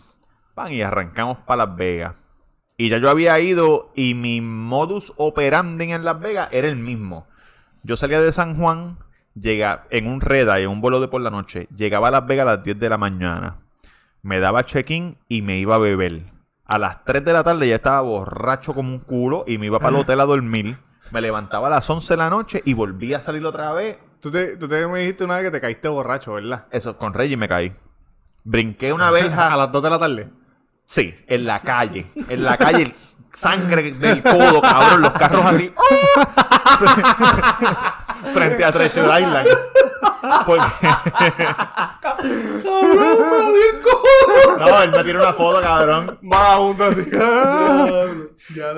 Van 0.55 0.71
y 0.71 0.81
arrancamos 0.81 1.39
para 1.39 1.65
Las 1.65 1.75
Vegas. 1.75 2.15
Y 2.77 2.89
ya 2.89 2.97
yo 2.97 3.09
había 3.09 3.39
ido 3.39 3.91
y 3.95 4.13
mi 4.13 4.41
modus 4.41 5.13
operandi 5.17 5.91
en 5.91 6.05
Las 6.05 6.19
Vegas 6.19 6.49
era 6.51 6.67
el 6.67 6.75
mismo. 6.75 7.27
Yo 7.83 7.95
salía 7.95 8.21
de 8.21 8.31
San 8.31 8.55
Juan, 8.55 8.99
llega 9.33 9.87
en 9.89 10.07
un 10.07 10.21
reda 10.21 10.59
y 10.59 10.63
en 10.63 10.69
un 10.69 10.81
vuelo 10.81 10.99
de 10.99 11.07
por 11.07 11.21
la 11.21 11.29
noche, 11.29 11.67
llegaba 11.75 12.09
a 12.09 12.11
Las 12.11 12.27
Vegas 12.27 12.43
a 12.47 12.55
las 12.55 12.63
10 12.63 12.79
de 12.79 12.89
la 12.89 12.97
mañana. 12.97 13.57
Me 14.21 14.39
daba 14.39 14.65
check-in 14.65 15.17
y 15.29 15.41
me 15.41 15.57
iba 15.57 15.75
a 15.75 15.79
beber. 15.79 16.34
A 16.67 16.79
las 16.79 17.03
3 17.05 17.23
de 17.23 17.33
la 17.33 17.43
tarde 17.43 17.67
ya 17.67 17.75
estaba 17.75 18.01
borracho 18.01 18.73
como 18.73 18.89
un 18.89 18.99
culo 18.99 19.43
y 19.47 19.57
me 19.57 19.67
iba 19.67 19.79
para 19.79 19.95
el 19.95 20.01
hotel 20.01 20.19
a 20.19 20.25
dormir. 20.25 20.77
Me 21.11 21.21
levantaba 21.21 21.67
a 21.67 21.69
las 21.69 21.87
11 21.87 22.13
de 22.13 22.17
la 22.17 22.29
noche 22.29 22.61
y 22.65 22.73
volvía 22.73 23.17
a 23.17 23.21
salir 23.21 23.45
otra 23.45 23.71
vez. 23.71 23.97
Tú, 24.19 24.31
te, 24.31 24.57
tú 24.57 24.67
te 24.67 24.87
me 24.87 25.01
dijiste 25.01 25.23
una 25.23 25.35
vez 25.35 25.45
que 25.45 25.51
te 25.51 25.61
caíste 25.61 25.87
borracho, 25.87 26.33
¿verdad? 26.33 26.65
Eso, 26.71 26.97
con 26.97 27.13
Reggie 27.13 27.37
me 27.37 27.47
caí. 27.47 27.75
Brinqué 28.43 28.91
una 28.91 29.11
verja. 29.11 29.47
A 29.53 29.57
las 29.57 29.71
2 29.71 29.83
de 29.83 29.89
la 29.89 29.99
tarde. 29.99 30.29
Sí, 30.85 31.13
en 31.27 31.45
la 31.45 31.59
calle. 31.59 32.11
En 32.29 32.43
la 32.43 32.57
calle, 32.57 32.93
sangre 33.33 33.91
del 33.91 34.23
codo, 34.23 34.61
cabrón, 34.61 35.01
los 35.01 35.13
carros 35.13 35.45
así. 35.45 35.71
Frente 38.33 38.63
a 38.65 38.71
Treasure 38.71 39.21
Island. 39.21 39.47
Porque... 40.45 40.63
no, 44.59 44.83
él 44.83 44.91
me 44.91 45.03
tiene 45.03 45.19
una 45.19 45.33
foto, 45.33 45.61
cabrón. 45.61 46.17
Vagabundo 46.21 46.85
así. 46.85 47.03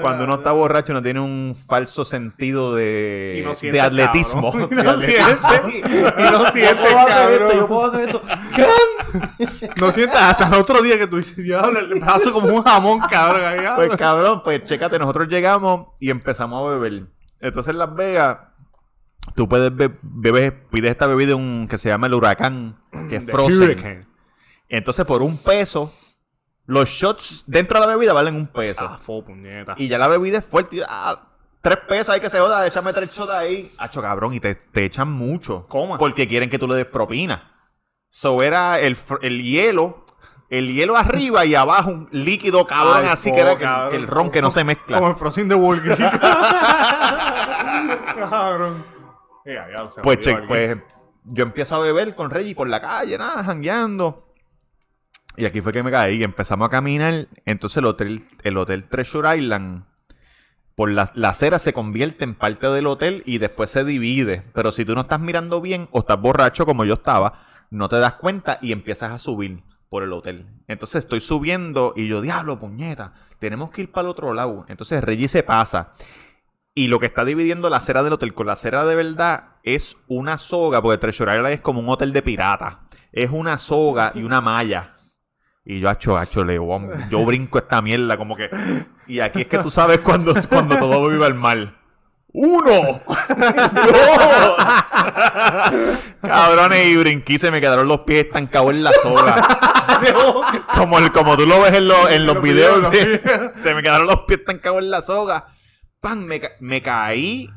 Cuando 0.02 0.24
uno 0.24 0.36
está 0.36 0.52
borracho, 0.52 0.92
uno 0.94 1.02
tiene 1.02 1.20
un 1.20 1.56
falso 1.68 2.04
sentido 2.06 2.76
de, 2.76 3.40
Y 3.42 3.46
no 3.46 3.54
de 3.72 3.82
atletismo. 3.82 4.52
Y 4.72 4.76
no 4.76 4.90
atletismo. 4.92 5.26
siente. 5.50 5.78
Y 5.88 6.02
no 6.22 6.32
Yo 6.32 6.32
puedo 6.32 6.46
hacer 6.46 6.64
esto, 6.64 6.84
yo 6.90 7.08
cabrón. 7.08 7.68
puedo 7.68 7.86
hacer 7.86 8.10
esto. 8.10 8.22
No 9.78 9.92
sientes 9.92 10.20
hasta 10.20 10.48
el 10.48 10.54
otro 10.56 10.82
día 10.82 10.98
que 10.98 11.08
tú 11.08 11.18
dices, 11.18 11.38
diablo, 11.38 11.80
el 11.80 12.00
brazo 12.00 12.32
como 12.34 12.48
un 12.50 12.64
jamón, 12.64 13.00
cabrón. 13.10 13.44
ahí. 13.46 13.60
Pues 13.76 13.98
cabrón, 13.98 14.42
pues 14.44 14.64
chécate, 14.64 15.00
nosotros 15.00 15.28
llegamos 15.30 15.88
y 16.00 16.10
empezamos 16.10 16.66
a 16.68 16.76
beber. 16.76 17.04
Entonces 17.40 17.72
en 17.72 17.78
Las 17.80 17.94
Vegas, 17.96 18.38
tú 19.36 19.48
puedes 19.50 19.76
be- 19.76 19.98
beber, 20.02 20.68
pides 20.70 20.92
esta 20.92 21.08
bebida 21.08 21.36
un, 21.36 21.68
que 21.70 21.78
se 21.78 21.90
llama 21.90 22.08
el 22.08 22.14
huracán, 22.14 22.78
que 23.10 23.18
es 23.18 23.26
frozen. 23.26 23.62
Hurricane. 23.62 24.00
Entonces 24.70 25.06
por 25.06 25.22
un 25.22 25.38
peso, 25.38 25.94
los 26.66 26.90
shots 26.90 27.44
dentro 27.48 27.80
de 27.80 27.86
la 27.88 27.96
bebida 27.96 28.14
valen 28.14 28.36
un 28.36 28.48
peso. 28.48 28.86
Ah, 28.88 28.98
fue 29.00 29.24
puñeta. 29.24 29.76
Y 29.78 29.88
ya 29.88 29.98
la 29.98 30.08
bebida 30.08 30.40
es 30.40 30.46
fuerte. 30.46 30.82
ah, 30.88 31.30
tres 31.62 31.78
pesos, 31.88 32.10
hay 32.10 32.20
que 32.20 32.30
se 32.30 32.40
joda, 32.40 32.66
échame 32.68 32.92
tres 32.94 33.12
shots 33.16 33.30
ahí. 33.32 33.70
Hacho 33.78 34.02
cabrón, 34.02 34.34
y 34.34 34.40
te, 34.40 34.56
te 34.56 34.86
echan 34.86 35.12
mucho. 35.12 35.66
Coma. 35.68 35.98
Porque 35.98 36.28
quieren 36.28 36.50
que 36.50 36.60
tú 36.60 36.68
le 36.68 36.76
des 36.76 36.86
propina. 36.86 37.54
So 38.10 38.42
era 38.42 38.80
el, 38.80 38.98
el 39.22 39.42
hielo. 39.44 40.06
El 40.50 40.74
hielo 40.74 40.96
arriba 40.96 41.44
y 41.44 41.56
abajo 41.56 41.90
un 41.92 42.08
líquido 42.14 42.66
cabrón, 42.66 43.00
Ay, 43.04 43.08
así 43.10 43.30
po, 43.32 43.36
que 43.36 43.42
era 43.42 43.58
que, 43.58 43.64
cabrón. 43.66 43.90
que 43.92 43.96
el 43.98 44.08
ron 44.08 44.32
que 44.32 44.42
no 44.42 44.50
se 44.50 44.64
mezcla. 44.64 44.98
Como 44.98 45.10
el 45.10 45.18
Frozen 45.18 45.50
de 45.50 45.56
Walgreens. 45.56 46.00
cabrón. 48.16 48.84
Ya, 49.48 49.88
Pues, 50.04 50.20
che, 50.20 50.36
pues 50.48 50.78
yo 51.24 51.44
empiezo 51.44 51.76
a 51.76 51.80
beber 51.80 52.16
con 52.16 52.30
Reggie 52.30 52.54
por 52.54 52.68
la 52.68 52.82
calle, 52.82 53.18
nada, 53.18 53.44
jangueando. 53.44 54.34
Y 55.38 55.46
aquí 55.46 55.62
fue 55.62 55.72
que 55.72 55.84
me 55.84 55.92
caí. 55.92 56.22
Empezamos 56.22 56.68
a 56.68 56.70
caminar. 56.70 57.28
Entonces 57.46 57.78
el 57.78 57.86
hotel, 57.86 58.24
el 58.44 58.58
hotel 58.58 58.90
Treasure 58.90 59.38
Island, 59.38 59.86
por 60.76 60.92
la, 60.92 61.12
la 61.14 61.30
acera 61.30 61.60
se 61.60 61.74
convierte 61.74 62.24
en 62.24 62.36
parte 62.36 62.68
del 62.68 62.88
hotel 62.88 63.24
y 63.26 63.38
después 63.38 63.70
se 63.70 63.84
divide. 63.84 64.44
Pero 64.54 64.72
si 64.72 64.84
tú 64.84 64.96
no 64.96 65.02
estás 65.02 65.20
mirando 65.20 65.62
bien 65.62 65.88
o 65.92 66.00
estás 66.00 66.20
borracho 66.20 66.66
como 66.66 66.84
yo 66.84 66.96
estaba, 66.96 67.34
no 67.70 67.88
te 67.88 68.00
das 68.00 68.16
cuenta 68.16 68.60
y 68.62 68.72
empiezas 68.72 69.12
a 69.12 69.20
subir 69.20 69.64
por 69.90 70.04
el 70.04 70.12
hotel. 70.12 70.46
Entonces 70.68 71.06
estoy 71.06 71.22
subiendo 71.22 71.94
y 71.96 72.08
yo, 72.08 72.20
diablo, 72.20 72.60
puñeta, 72.60 73.14
tenemos 73.40 73.70
que 73.70 73.84
ir 73.84 73.92
para 73.92 74.08
el 74.08 74.12
otro 74.12 74.34
lado. 74.34 74.66
Entonces 74.68 75.04
Reggie 75.04 75.28
se 75.28 75.44
pasa. 75.44 75.94
Y 76.78 76.90
lo 76.90 77.00
que 77.00 77.08
está 77.08 77.26
dividiendo 77.26 77.72
la 77.72 77.78
acera 77.78 78.04
del 78.04 78.14
hotel 78.14 78.36
con 78.36 78.46
la 78.46 78.54
acera 78.54 78.86
de 78.86 78.94
verdad 78.96 79.46
es 79.64 79.98
una 80.08 80.38
soga, 80.38 80.80
porque 80.80 81.00
Treasure 81.00 81.32
Island 81.36 81.54
es 81.56 81.62
como 81.62 81.80
un 81.80 81.90
hotel 81.90 82.14
de 82.14 82.22
pirata. 82.22 82.82
Es 83.12 83.32
una 83.32 83.58
soga 83.58 84.12
y 84.14 84.22
una 84.22 84.42
malla. 84.42 84.94
Y 85.66 85.80
yo, 85.80 85.90
acho, 85.90 86.16
acho, 86.16 86.44
León, 86.44 86.92
yo 87.10 87.26
brinco 87.26 87.58
esta 87.58 87.82
mierda 87.82 88.16
como 88.16 88.36
que... 88.36 88.50
Y 89.08 89.22
aquí 89.22 89.42
es 89.42 89.48
que 89.48 89.58
tú 89.58 89.72
sabes 89.72 90.02
cuando, 90.02 90.36
cuando 90.48 90.78
todo 90.78 91.08
vive 91.10 91.26
al 91.26 91.34
mal. 91.34 91.76
¡Uno! 92.32 93.02
¡Dos! 93.28 94.58
Cabrones, 96.22 96.88
y 96.88 96.98
brinqué 96.98 97.40
se 97.40 97.50
me 97.50 97.60
quedaron 97.60 97.88
los 97.88 98.02
pies 98.02 98.26
estancados 98.28 98.72
en 98.72 98.84
la 98.84 98.92
soga. 99.02 99.36
como, 100.76 101.00
el- 101.00 101.12
como 101.12 101.36
tú 101.36 101.46
lo 101.48 101.60
ves 101.62 101.74
en, 101.74 101.88
los- 101.88 102.12
en 102.12 102.26
los 102.28 102.36
los 102.36 102.44
videos. 102.44 102.92
videos, 102.92 103.22
sí. 103.56 103.62
se 103.64 103.74
me 103.74 103.82
quedaron 103.82 104.06
los 104.08 104.22
pies 104.22 104.42
estancados 104.42 104.84
en 104.84 104.92
la 104.92 105.02
soga. 105.02 105.48
¡Pam! 106.00 106.20
Me, 106.26 106.40
ca- 106.40 106.52
me 106.60 106.82
caí 106.82 107.50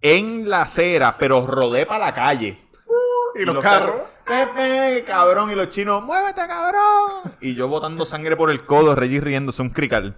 en 0.00 0.48
la 0.50 0.62
acera, 0.62 1.16
pero 1.18 1.46
rodé 1.46 1.86
para 1.86 2.06
la 2.06 2.14
calle. 2.14 2.58
Y 3.34 3.44
los 3.44 3.62
carros. 3.62 4.02
Pepe, 4.26 5.04
cabrón, 5.06 5.50
y 5.50 5.54
los 5.54 5.68
chinos, 5.70 6.02
muévete, 6.02 6.46
cabrón. 6.46 7.32
Y 7.40 7.54
yo 7.54 7.66
botando 7.68 8.04
sangre 8.04 8.36
por 8.36 8.50
el 8.50 8.64
codo, 8.66 8.94
Reggie 8.94 9.20
riéndose 9.20 9.62
un 9.62 9.70
crical. 9.70 10.16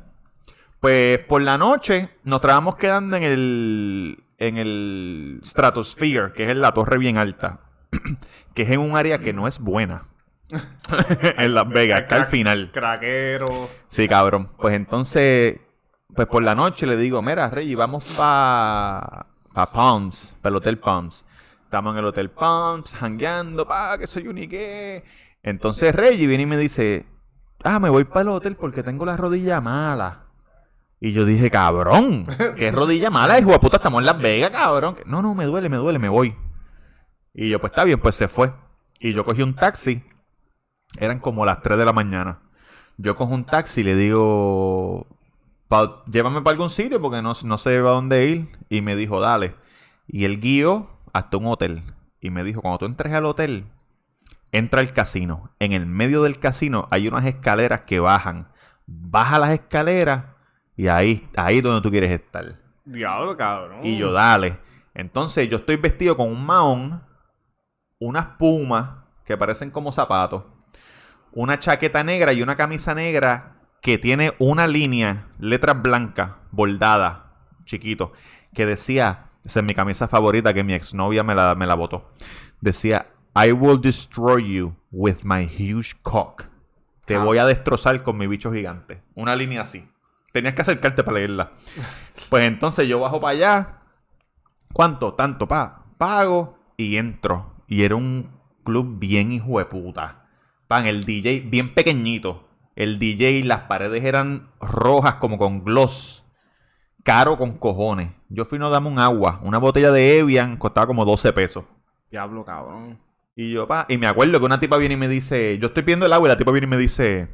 Pues 0.81 1.19
por 1.21 1.41
la 1.41 1.57
noche 1.57 2.11
nos 2.25 2.37
estábamos 2.41 2.77
quedando 2.77 3.17
en 3.17 3.23
el 3.23 4.19
en 4.39 4.59
el 4.59 5.41
Stratosphere, 5.45 6.33
que 6.35 6.51
es 6.51 6.57
la 6.57 6.73
torre 6.75 6.99
bien 6.99 7.17
alta, 7.17 7.61
que 8.55 8.63
es 8.63 8.71
en 8.71 8.81
un 8.81 8.97
área 8.97 9.19
que 9.19 9.33
no 9.33 9.47
es 9.47 9.59
buena. 9.61 10.09
en 11.39 11.55
Las 11.55 11.69
Vegas, 11.69 12.01
está 12.03 12.17
al 12.17 12.27
final. 12.27 12.71
Craquero. 12.73 13.71
Sí, 13.87 14.07
cabrón. 14.09 14.51
Pues 14.59 14.75
entonces, 14.75 15.61
pues 16.15 16.29
por 16.29 16.43
la 16.43 16.55
noche 16.55 16.87
le 16.87 16.97
digo, 16.97 17.23
mira, 17.23 17.51
Reggie, 17.51 17.75
vamos 17.75 18.05
pa, 18.17 19.27
pa 19.53 19.73
Palms, 19.73 20.35
para 20.41 20.51
el 20.53 20.57
Hotel 20.57 20.79
Palms. 20.79 21.25
Estamos 21.65 21.93
en 21.93 21.99
el 21.99 22.05
Hotel 22.05 22.31
Palms, 22.31 22.95
jangueando, 22.95 23.67
pa, 23.67 23.99
que 23.99 24.07
soy 24.07 24.29
unique. 24.29 25.05
Entonces 25.43 25.95
Reggie 25.95 26.27
viene 26.27 26.45
y 26.45 26.47
me 26.47 26.57
dice, 26.57 27.07
ah, 27.65 27.79
me 27.81 27.91
voy 27.91 28.05
para 28.05 28.23
el 28.23 28.29
hotel 28.29 28.57
porque 28.57 28.83
tengo 28.83 29.05
la 29.05 29.17
rodilla 29.17 29.61
mala. 29.61 30.27
Y 31.01 31.13
yo 31.13 31.25
dije, 31.25 31.51
cabrón, 31.51 32.27
¿qué 32.57 32.71
rodilla 32.71 33.11
mala? 33.11 33.39
Hijo 33.39 33.51
de 33.51 33.59
puta, 33.59 33.77
estamos 33.77 34.01
en 34.01 34.07
Las 34.07 34.19
Vegas, 34.19 34.51
cabrón. 34.53 34.97
No, 35.07 35.21
no, 35.21 35.35
me 35.35 35.45
duele, 35.45 35.69
me 35.69 35.77
duele, 35.77 35.99
me 35.99 36.09
voy. 36.09 36.35
Y 37.35 37.51
yo, 37.51 37.61
pues 37.61 37.73
está 37.73 37.85
bien, 37.85 37.99
pues 37.99 38.15
se 38.15 38.29
fue. 38.29 38.53
Y 39.01 39.13
yo 39.13 39.25
cogí 39.25 39.43
un 39.43 39.55
taxi. 39.55 40.03
Eran 40.99 41.19
como 41.19 41.45
las 41.45 41.61
3 41.61 41.77
de 41.77 41.85
la 41.85 41.93
mañana. 41.93 42.41
Yo 42.97 43.17
cojo 43.17 43.35
un 43.35 43.45
taxi 43.45 43.81
y 43.81 43.85
le 43.85 43.97
digo, 43.97 45.14
"Pa- 45.69 46.03
llévame 46.07 46.43
para 46.43 46.53
algún 46.53 46.71
sitio 46.71 47.01
porque 47.01 47.23
no, 47.23 47.33
no 47.45 47.59
sé 47.59 47.77
a 47.77 47.81
dónde 47.81 48.27
ir. 48.29 48.59
Y 48.69 48.81
me 48.81 48.97
dijo, 48.97 49.21
dale. 49.21 49.55
Y 50.07 50.25
él 50.25 50.41
guió 50.41 50.91
hasta 51.13 51.37
un 51.37 51.47
hotel. 51.47 51.83
Y 52.21 52.31
me 52.31 52.45
dijo, 52.45 52.61
cuando 52.63 52.79
tú 52.79 52.87
entres 52.87 53.13
al 53.13 53.27
hotel, 53.27 53.67
entra 54.53 54.81
al 54.81 54.93
casino. 54.93 55.51
En 55.59 55.73
el 55.73 55.87
medio 55.87 56.23
del 56.23 56.39
casino 56.39 56.89
hay 56.91 57.09
unas 57.09 57.25
escaleras 57.27 57.81
que 57.83 58.01
bajan. 58.01 58.49
Baja 58.87 59.39
las 59.39 59.51
escaleras 59.51 60.25
y 60.77 60.89
ahí, 60.89 61.29
ahí 61.37 61.59
es 61.59 61.63
donde 61.63 61.81
tú 61.83 61.91
quieres 61.91 62.11
estar. 62.11 62.57
Diablo, 62.85 63.37
cabrón. 63.37 63.81
Y 63.83 63.97
yo, 63.97 64.13
dale. 64.13 64.59
Entonces 64.95 65.49
yo 65.49 65.57
estoy 65.57 65.77
vestido 65.77 66.17
con 66.17 66.29
un 66.29 66.45
mahón, 66.45 67.03
unas 67.99 68.27
pumas 68.39 68.91
que 69.25 69.37
parecen 69.37 69.71
como 69.71 69.91
zapatos, 69.91 70.45
una 71.33 71.59
chaqueta 71.59 72.05
negra 72.05 72.33
y 72.33 72.43
una 72.43 72.55
camisa 72.57 72.95
negra 72.95 73.54
que 73.85 73.99
tiene 73.99 74.33
una 74.39 74.67
línea, 74.67 75.29
letras 75.39 75.83
blancas, 75.83 76.31
bordada, 76.51 77.35
chiquito, 77.67 78.15
que 78.55 78.65
decía, 78.65 79.27
esa 79.45 79.61
es 79.61 79.67
mi 79.67 79.75
camisa 79.75 80.09
favorita 80.09 80.55
que 80.55 80.65
mi 80.65 80.73
exnovia 80.73 81.23
me 81.23 81.35
la, 81.35 81.55
me 81.55 81.67
la 81.67 81.75
botó. 81.75 82.11
Decía, 82.63 83.09
I 83.37 83.53
will 83.53 83.79
destroy 83.79 84.55
you 84.55 84.75
with 84.91 85.19
my 85.23 85.45
huge 85.45 85.97
cock. 86.01 86.45
Te 87.05 87.19
voy 87.19 87.37
a 87.37 87.45
destrozar 87.45 88.03
con 88.03 88.17
mi 88.17 88.27
bicho 88.27 88.51
gigante. 88.51 89.03
Una 89.15 89.37
línea 89.37 89.61
así. 89.61 89.87
Tenías 90.33 90.55
que 90.55 90.63
acercarte 90.63 91.05
para 91.05 91.19
leerla. 91.19 91.53
Pues 92.31 92.47
entonces 92.47 92.89
yo 92.89 93.01
bajo 93.01 93.21
para 93.21 93.33
allá. 93.33 93.81
¿Cuánto? 94.73 95.13
Tanto, 95.13 95.47
pa. 95.47 95.85
Pago 95.99 96.59
y 96.79 96.97
entro. 96.97 97.53
Y 97.69 97.83
era 97.83 97.97
un 97.97 98.31
club 98.65 98.99
bien 98.99 99.31
hijo 99.31 99.59
de 99.59 99.67
puta. 99.67 100.25
Pan, 100.69 100.87
el 100.87 101.05
DJ 101.05 101.41
bien 101.41 101.75
pequeñito. 101.75 102.49
El 102.77 102.99
DJ, 102.99 103.45
las 103.45 103.63
paredes 103.63 104.05
eran 104.05 104.51
rojas 104.61 105.15
como 105.15 105.39
con 105.39 105.65
gloss. 105.65 106.25
Caro 107.05 107.37
con 107.37 107.59
cojones. 107.59 108.13
Yo 108.29 108.45
fui 108.45 108.59
no 108.59 108.71
dame 108.71 108.89
un 108.89 108.99
agua. 108.99 109.41
Una 109.43 109.59
botella 109.59 109.93
de 109.93 110.19
Evian 110.19 110.57
costaba 110.57 110.87
como 110.87 111.05
12 111.05 111.33
pesos. 111.33 111.65
Diablo, 112.11 112.45
cabrón. 112.45 112.99
Y 113.37 113.53
yo, 113.53 113.67
pa, 113.67 113.87
y 113.89 113.99
me 113.99 114.07
acuerdo 114.07 114.39
que 114.39 114.47
una 114.47 114.61
tipa 114.61 114.77
viene 114.77 114.95
y 114.95 114.97
me 114.97 115.09
dice, 115.09 115.59
yo 115.59 115.67
estoy 115.67 115.83
pidiendo 115.83 116.07
el 116.07 116.13
agua 116.13 116.29
y 116.29 116.31
la 116.31 116.37
tipa 116.37 116.53
viene 116.53 116.67
y 116.67 116.71
me 116.71 116.77
dice, 116.77 117.29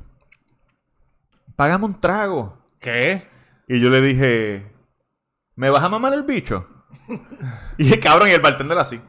págame 1.57 1.85
un 1.85 2.01
trago. 2.01 2.59
¿Qué? 2.79 3.29
Y 3.69 3.81
yo 3.81 3.91
le 3.91 4.01
dije, 4.01 4.73
¿me 5.57 5.69
vas 5.69 5.85
a 5.85 5.91
mamar 5.91 6.15
el 6.15 6.23
bicho? 6.23 6.67
y 7.79 7.93
el 7.93 8.01
cabrón 8.01 8.29
y 8.29 8.33
el 8.33 8.41
bartender 8.41 8.79
así. 8.79 9.01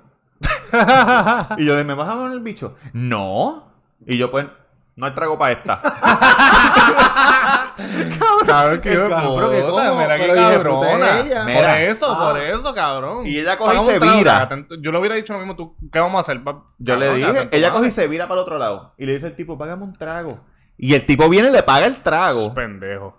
y 1.58 1.66
yo 1.66 1.74
le 1.74 1.78
dije, 1.78 1.84
¿me 1.86 1.94
vas 1.94 2.10
a 2.10 2.16
mamar 2.16 2.34
el 2.34 2.42
bicho? 2.42 2.76
No. 2.92 3.72
Y 4.06 4.18
yo, 4.18 4.30
pues, 4.30 4.48
no 4.96 5.06
hay 5.06 5.14
trago 5.14 5.38
para 5.38 5.52
esta. 5.54 5.82
Cabrón, 8.46 8.82
qué 8.82 8.96
Cabrón, 8.96 9.52
que 9.52 9.62
puta, 9.62 9.89
cómo, 9.89 10.02
Mira 10.02 10.18
qué 10.18 10.28
cabrona. 10.36 11.20
es 11.20 11.26
ella. 11.26 11.38
Por 11.44 11.46
Mira. 11.54 11.82
eso, 11.82 12.12
Ah. 12.12 12.30
por 12.32 12.39
eso, 12.42 12.74
cabrón. 12.74 13.26
Y 13.28 13.38
ella 13.39 13.58
coge 13.58 13.78
y 13.78 13.82
se 13.86 14.00
vira. 14.00 14.50
Yo 14.82 14.92
le 14.92 14.98
hubiera 15.00 15.16
dicho 15.16 15.34
lo 15.34 15.39
mismo. 15.39 15.56
¿tú, 15.56 15.76
¿Qué 15.92 16.00
vamos 16.00 16.18
a 16.20 16.22
hacer? 16.22 16.44
Pa- 16.44 16.64
Yo 16.78 16.96
le 16.96 17.06
cabrón, 17.08 17.34
dije, 17.34 17.50
ella 17.52 17.72
coge 17.72 17.88
y 17.88 17.92
se 17.92 18.08
vira 18.08 18.28
para 18.28 18.39
el 18.42 18.44
otro 18.44 18.58
lado. 18.58 18.94
Y 18.98 19.06
le 19.06 19.14
dice 19.14 19.28
al 19.28 19.36
tipo, 19.36 19.58
págame 19.58 19.84
un 19.84 19.94
trago. 19.94 20.39
Y 20.78 20.94
el 20.94 21.06
tipo 21.06 21.28
viene 21.30 21.50
y 21.50 21.52
le 21.52 21.64
paga 21.64 21.86
el 21.86 22.02
trago. 22.02 22.54
Pendejo. 22.54 23.18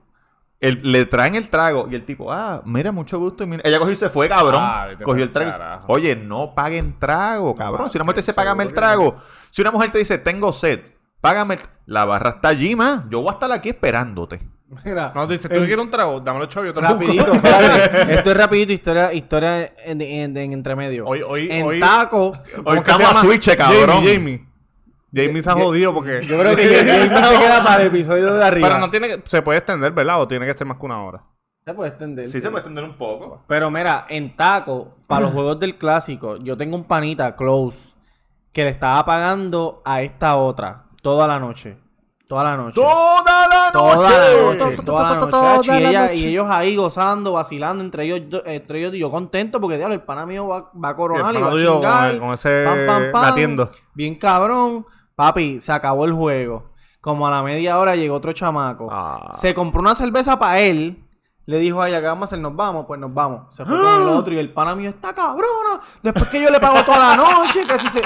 El- 0.60 0.80
le 0.82 1.06
traen 1.06 1.34
el 1.34 1.48
trago 1.50 1.88
y 1.90 1.94
el 1.96 2.04
tipo, 2.04 2.30
ah, 2.32 2.62
mira, 2.64 2.92
mucho 2.92 3.18
gusto. 3.18 3.42
y 3.44 3.46
mira- 3.48 3.62
Ella 3.64 3.78
cogió 3.78 3.94
y 3.94 3.96
se 3.96 4.10
fue, 4.10 4.28
cabrón. 4.28 4.62
Ah, 4.64 4.88
cogió 5.02 5.24
el 5.24 5.32
trago. 5.32 5.50
carajo. 5.50 5.84
Oye, 5.88 6.14
no 6.14 6.54
paguen 6.54 6.98
trago, 6.98 7.54
cabrón. 7.54 7.90
si 7.90 7.98
una 7.98 8.04
mujer 8.04 8.16
te 8.16 8.20
dice, 8.20 8.34
págame 8.34 8.62
el 8.64 8.68
que 8.70 8.74
trago. 8.76 9.16
Si 9.50 9.60
una 9.62 9.70
mujer 9.72 9.90
te 9.90 9.98
dice, 9.98 10.18
tengo 10.18 10.52
sed, 10.52 10.80
págame 11.22 11.54
el... 11.54 11.60
La 11.86 12.04
barra 12.04 12.30
está 12.30 12.48
allí, 12.48 12.76
ma. 12.76 13.06
Yo 13.08 13.20
voy 13.22 13.30
a 13.30 13.32
estar 13.32 13.50
aquí 13.50 13.70
esperándote. 13.70 14.40
Mira, 14.84 15.12
No, 15.14 15.26
dice, 15.26 15.48
tú 15.48 15.54
en- 15.56 15.66
quieres 15.66 15.84
un 15.84 15.90
trago, 15.90 16.20
dámelo 16.20 16.46
chavo, 16.46 16.64
yo 16.66 16.72
te 16.72 16.80
lo. 16.80 16.88
Rapidito, 16.88 17.32
espérate. 17.34 18.14
Esto 18.14 18.30
es 18.30 18.36
rapidito, 18.36 18.72
historia, 18.72 19.12
historia 19.12 19.72
en, 19.84 20.00
en, 20.00 20.36
en 20.36 20.52
entremedio. 20.52 21.06
Hoy- 21.06 21.22
hoy- 21.22 21.48
en 21.50 21.66
hoy- 21.66 21.80
taco. 21.80 22.28
Hoy 22.30 22.62
¿Cómo 22.64 22.82
que 22.84 22.90
estamos 22.90 23.16
a 23.16 23.20
switch, 23.20 23.56
cabrón. 23.56 23.96
Jamie, 23.96 24.14
Jamie. 24.14 24.46
Jamie 25.14 25.42
se 25.42 25.50
ha 25.50 25.54
jodido 25.54 25.92
porque... 25.92 26.22
Yo 26.22 26.38
creo 26.38 26.56
que 26.56 26.74
Jamie 26.74 27.02
se 27.02 27.38
queda 27.38 27.62
para 27.64 27.82
el 27.82 27.88
episodio 27.88 28.32
de 28.32 28.44
arriba. 28.44 28.68
Pero 28.68 28.80
no 28.80 28.88
tiene 28.88 29.08
que... 29.08 29.22
Se 29.26 29.42
puede 29.42 29.58
extender, 29.58 29.92
¿verdad? 29.92 30.22
O 30.22 30.26
tiene 30.28 30.46
que 30.46 30.54
ser 30.54 30.66
más 30.66 30.78
que 30.78 30.86
una 30.86 31.02
hora. 31.02 31.22
Se 31.66 31.74
puede 31.74 31.90
extender. 31.90 32.28
Sí, 32.30 32.40
se 32.40 32.48
puede 32.48 32.60
extender 32.60 32.84
un 32.84 32.96
poco. 32.96 33.44
Pero 33.46 33.70
mira, 33.70 34.06
en 34.08 34.34
taco, 34.36 34.90
para 35.06 35.20
los 35.22 35.32
juegos 35.32 35.60
del 35.60 35.76
clásico, 35.76 36.38
yo 36.38 36.56
tengo 36.56 36.76
un 36.76 36.84
panita, 36.84 37.36
Close, 37.36 37.92
que 38.52 38.64
le 38.64 38.70
estaba 38.70 39.04
pagando 39.04 39.82
a 39.84 40.00
esta 40.00 40.36
otra 40.36 40.84
toda 41.02 41.26
la 41.26 41.38
noche. 41.38 41.76
Toda 42.26 42.44
la 42.44 42.56
noche. 42.56 42.74
Toda 42.80 43.46
la 43.46 43.46
noche. 43.48 43.72
Toda 43.72 43.96
la 43.96 44.08
noche, 44.08 44.76
toda 44.84 45.02
la 45.02 45.14
noche, 45.16 45.30
Toda 45.30 45.80
y, 45.80 45.82
la 45.82 45.90
ella- 45.90 46.12
y 46.14 46.26
ellos 46.28 46.46
ahí 46.48 46.76
gozando, 46.76 47.32
vacilando 47.32 47.84
entre 47.84 48.04
ellos, 48.04 48.42
entre 48.46 48.78
ellos 48.78 48.94
y 48.94 49.00
yo 49.00 49.10
contento 49.10 49.60
porque 49.60 49.76
diablo, 49.76 49.94
el 49.94 50.02
pana 50.02 50.24
mío 50.24 50.46
va, 50.48 50.70
va 50.82 50.88
a 50.90 50.96
coronar 50.96 51.34
Y 51.34 51.38
va 51.42 51.48
a 51.48 51.50
con 51.50 51.58
chingar. 51.60 52.10
el- 52.12 52.20
con 52.20 52.30
ese 52.32 52.64
pam, 52.64 52.86
pam, 52.86 53.12
pam. 53.12 53.22
latiendo. 53.22 53.70
Bien 53.94 54.14
cabrón. 54.14 54.86
Papi, 55.14 55.60
se 55.60 55.72
acabó 55.72 56.06
el 56.06 56.12
juego. 56.12 56.70
Como 57.02 57.26
a 57.26 57.30
la 57.30 57.42
media 57.42 57.78
hora 57.78 57.96
llegó 57.96 58.14
otro 58.16 58.32
chamaco. 58.32 58.88
Ah. 58.90 59.28
Se 59.32 59.52
compró 59.52 59.80
una 59.80 59.94
cerveza 59.94 60.38
para 60.38 60.60
él. 60.60 61.04
Le 61.44 61.58
dijo 61.58 61.82
a 61.82 61.88
ella, 61.88 62.00
¿qué 62.00 62.06
vamos 62.06 62.22
a 62.22 62.24
hacer? 62.26 62.38
Nos 62.38 62.54
vamos, 62.56 62.86
pues 62.86 62.98
nos 63.00 63.12
vamos. 63.12 63.54
Se 63.54 63.64
fue 63.66 63.76
con 63.78 64.02
el 64.02 64.08
otro 64.16 64.32
y 64.32 64.38
el 64.38 64.52
pana 64.54 64.74
mío 64.76 64.88
está 64.88 65.12
cabrona. 65.12 65.80
Después 66.02 66.28
que 66.28 66.40
yo 66.40 66.48
le 66.50 66.60
pago 66.60 66.82
toda 66.84 66.98
la 66.98 67.16
noche, 67.16 67.64
que 67.66 67.78
si 67.80 67.88
se. 67.88 68.02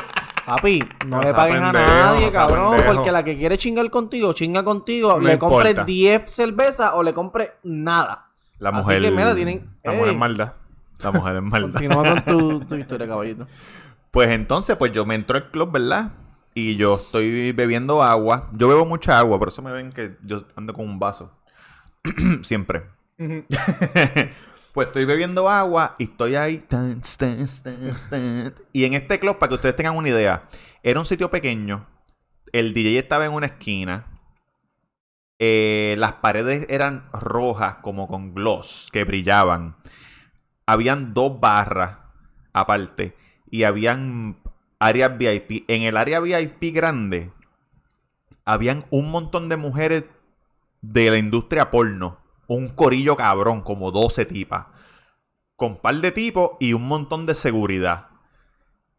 Papi, 0.47 0.79
no 1.07 1.17
No 1.17 1.23
le 1.23 1.35
pagues 1.35 1.57
a 1.61 1.73
pendejo, 1.73 1.73
nadie, 1.73 2.27
no 2.27 2.33
sea 2.33 2.47
cabrón. 2.47 2.77
pendejo. 2.77 2.95
Porque 2.95 3.13
la 3.13 3.25
que 3.25 3.37
quiere 3.37 3.59
chingar 3.59 3.91
contigo, 3.91 4.33
chinga 4.33 4.63
contigo. 4.65 5.19
No 5.21 5.27
le 5.27 5.39
compre 5.39 5.71
importa. 5.71 5.85
10 5.85 6.31
cervezas 6.31 6.93
o 6.95 7.03
le 7.03 7.13
compre 7.13 7.55
nada. 7.65 8.29
La 8.59 8.71
Así 8.71 8.77
mujer... 8.79 9.03
que, 9.03 9.11
mira, 9.11 9.35
tienen. 9.35 9.69
La 9.83 9.93
Ey, 9.93 9.99
mujer 9.99 10.13
es 10.13 10.19
maldad. 10.19 10.53
La 11.01 11.11
mujer 11.11 11.37
es 11.37 11.43
maldad. 11.43 11.73
Continúa 11.73 12.03
con 12.05 12.25
tu, 12.25 12.61
tu 12.69 12.75
historia, 12.77 13.07
caballito. 13.09 13.47
Pues 14.13 14.31
entonces, 14.31 14.77
pues 14.77 14.93
yo 14.93 15.05
me 15.05 15.15
entro 15.15 15.37
al 15.37 15.51
club, 15.51 15.73
¿verdad? 15.73 16.13
Y 16.55 16.77
yo 16.77 16.95
estoy 16.95 17.53
bebiendo 17.53 18.03
agua. 18.03 18.49
Yo 18.53 18.69
bebo 18.69 18.87
mucha 18.87 19.19
agua, 19.19 19.39
por 19.39 19.49
eso 19.49 19.61
me 19.61 19.73
ven 19.73 19.91
que 19.91 20.17
yo 20.23 20.45
ando 20.55 20.73
con 20.73 20.87
un 20.87 20.99
vaso. 20.99 21.31
Siempre. 22.43 22.85
pues 24.77 24.89
estoy 24.89 25.07
bebiendo 25.07 25.49
agua 25.49 25.97
y 25.99 26.05
estoy 26.05 26.35
ahí. 26.35 26.63
Y 28.75 28.85
en 28.85 28.93
este 28.93 29.19
club, 29.19 29.39
para 29.39 29.49
que 29.49 29.55
ustedes 29.55 29.75
tengan 29.75 29.97
una 29.97 30.11
idea, 30.11 30.43
era 30.83 31.01
un 31.01 31.07
sitio 31.07 31.31
pequeño. 31.31 31.87
El 32.53 32.75
DJ 32.75 32.99
estaba 32.99 33.25
en 33.25 33.33
una 33.33 33.47
esquina. 33.47 34.05
Eh, 35.39 35.95
las 35.97 36.13
paredes 36.17 36.67
eran 36.69 37.09
rojas, 37.11 37.77
como 37.77 38.07
con 38.07 38.35
gloss, 38.35 38.91
que 38.93 39.05
brillaban. 39.05 39.77
Habían 40.67 41.15
dos 41.15 41.41
barras 41.41 41.97
aparte. 42.53 43.17
Y 43.51 43.63
habían 43.63 44.37
áreas 44.79 45.17
VIP. 45.17 45.65
En 45.69 45.85
el 45.85 45.97
área 45.97 46.21
VIP 46.21 46.75
grande, 46.75 47.33
habían 48.45 48.85
un 48.91 49.11
montón 49.11 49.49
de 49.49 49.57
mujeres 49.57 50.05
de 50.83 51.11
la 51.11 51.17
industria 51.17 51.71
porno. 51.71 52.26
Un 52.49 52.69
corillo 52.69 53.17
cabrón, 53.17 53.63
como 53.63 53.91
12 53.91 54.25
tipas. 54.27 54.67
Con 55.57 55.79
par 55.79 55.97
de 55.97 56.13
tipos 56.13 56.53
y 56.61 56.73
un 56.73 56.87
montón 56.87 57.27
de 57.27 57.35
seguridad. 57.35 58.09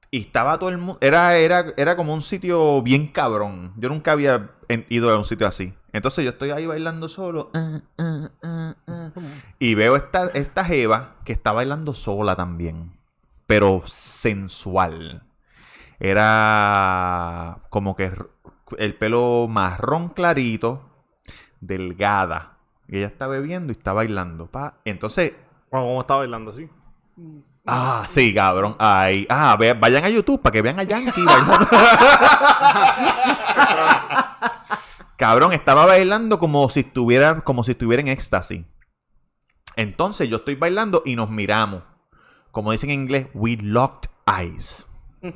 Y 0.10 0.22
estaba 0.22 0.58
todo 0.58 0.70
el 0.70 0.78
mundo. 0.78 0.98
Era, 1.02 1.36
era, 1.38 1.74
era 1.78 1.96
como 1.96 2.14
un 2.14 2.22
sitio 2.22 2.82
bien 2.82 3.08
cabrón. 3.08 3.74
Yo 3.78 3.90
nunca 3.90 4.14
había 4.14 4.52
ido 4.90 5.10
a 5.10 5.18
un 5.18 5.26
sitio 5.26 5.48
así. 5.48 5.74
Entonces 5.92 6.24
yo 6.24 6.32
estoy 6.32 6.52
ahí 6.52 6.66
bailando 6.66 7.10
solo. 7.10 7.52
ah, 7.54 7.82
ah, 7.98 8.30
ah. 8.44 9.12
Y 9.60 9.76
veo 9.76 9.96
esta, 9.96 10.28
esta 10.30 10.64
Jeva 10.64 11.16
que 11.26 11.34
está 11.34 11.52
bailando 11.52 11.94
sola 11.94 12.36
también. 12.36 12.98
Pero 13.48 13.84
sensual. 13.86 15.24
Era 16.00 17.60
como 17.70 17.96
que 17.96 18.12
el 18.78 18.96
pelo 18.96 19.48
marrón 19.50 20.10
clarito, 20.10 20.90
delgada. 21.60 22.57
Y 22.88 22.98
ella 22.98 23.08
está 23.08 23.28
bebiendo 23.28 23.72
y 23.72 23.76
está 23.76 23.94
bailando. 23.94 24.48
Pa. 24.48 24.76
Entonces, 24.86 25.34
¿cómo 25.70 26.00
está 26.02 26.16
bailando 26.16 26.52
así? 26.52 26.70
ah, 27.66 28.04
sí, 28.06 28.34
cabrón. 28.34 28.76
Ay, 28.80 29.26
ah, 29.30 29.56
ve- 29.60 29.74
vayan 29.74 30.06
a 30.06 30.10
YouTube 30.10 30.42
para 30.42 30.54
que 30.54 30.62
vean 30.62 30.80
a 30.80 30.84
Yankee 30.84 31.24
bailando. 31.26 31.68
cabrón, 35.18 35.54
estaba 35.54 35.86
bailando 35.86 36.40
como 36.40 36.70
si 36.70 36.82
estuviera, 36.82 37.42
como 37.42 37.64
si 37.64 37.72
estuviera 37.72 38.02
en 38.02 38.08
éxtasis. 38.08 38.66
Entonces 39.76 40.30
yo 40.30 40.38
estoy 40.38 40.56
bailando 40.56 41.02
y 41.06 41.16
nos 41.16 41.30
miramos. 41.30 41.84
Como 42.52 42.72
dicen 42.72 42.90
en 42.90 43.02
inglés, 43.02 43.28
we 43.34 43.58
locked 43.62 44.10
eyes. 44.26 44.86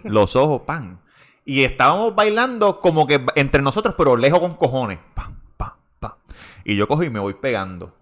Los 0.03 0.35
ojos, 0.35 0.61
pan. 0.65 1.01
Y 1.45 1.63
estábamos 1.63 2.15
bailando 2.15 2.79
como 2.79 3.07
que 3.07 3.23
entre 3.35 3.61
nosotros, 3.61 3.95
pero 3.97 4.15
lejos 4.15 4.39
con 4.39 4.55
cojones. 4.55 4.99
Pam, 5.13 5.40
Y 6.64 6.76
yo 6.76 6.88
cojo 6.88 7.03
y 7.03 7.09
me 7.09 7.20
voy 7.20 7.34
pegando. 7.36 7.95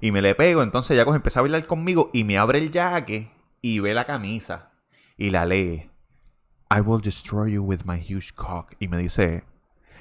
Y 0.00 0.10
me 0.10 0.22
le 0.22 0.34
pego. 0.34 0.62
Entonces 0.62 0.90
ella 0.92 1.04
coge, 1.04 1.20
a 1.34 1.40
bailar 1.40 1.66
conmigo 1.66 2.10
y 2.12 2.24
me 2.24 2.38
abre 2.38 2.58
el 2.58 2.70
jaque 2.70 3.32
y 3.62 3.80
ve 3.80 3.94
la 3.94 4.04
camisa. 4.04 4.70
Y 5.16 5.30
la 5.30 5.46
lee. 5.46 5.90
I 6.70 6.80
will 6.80 7.00
destroy 7.00 7.52
you 7.52 7.62
with 7.62 7.80
my 7.84 7.98
huge 7.98 8.32
cock. 8.34 8.74
Y 8.78 8.88
me 8.88 8.98
dice, 8.98 9.44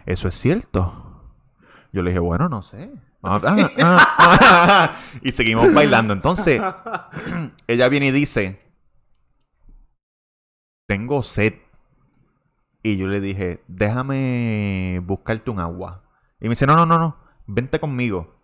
¿eso 0.06 0.28
es 0.28 0.36
cierto? 0.36 1.34
Yo 1.92 2.04
le 2.04 2.12
dije, 2.12 2.20
bueno, 2.20 2.48
no 2.48 2.62
sé. 2.62 2.92
Ah, 3.24 3.42
ah, 3.44 3.72
ah. 3.80 4.96
y 5.22 5.32
seguimos 5.32 5.74
bailando. 5.74 6.14
Entonces, 6.14 6.62
ella 7.68 7.90
viene 7.90 8.08
y 8.08 8.12
dice, 8.12 8.62
tengo 10.88 11.24
sed. 11.24 11.54
Y 12.82 12.98
yo 12.98 13.08
le 13.08 13.20
dije, 13.20 13.64
déjame 13.68 15.02
buscarte 15.04 15.50
un 15.52 15.60
agua. 15.60 16.04
Y 16.40 16.46
me 16.46 16.52
dice, 16.52 16.66
no, 16.66 16.76
no, 16.76 16.86
no, 16.86 16.98
no, 16.98 17.18
vente 17.46 17.80
conmigo. 17.80 18.40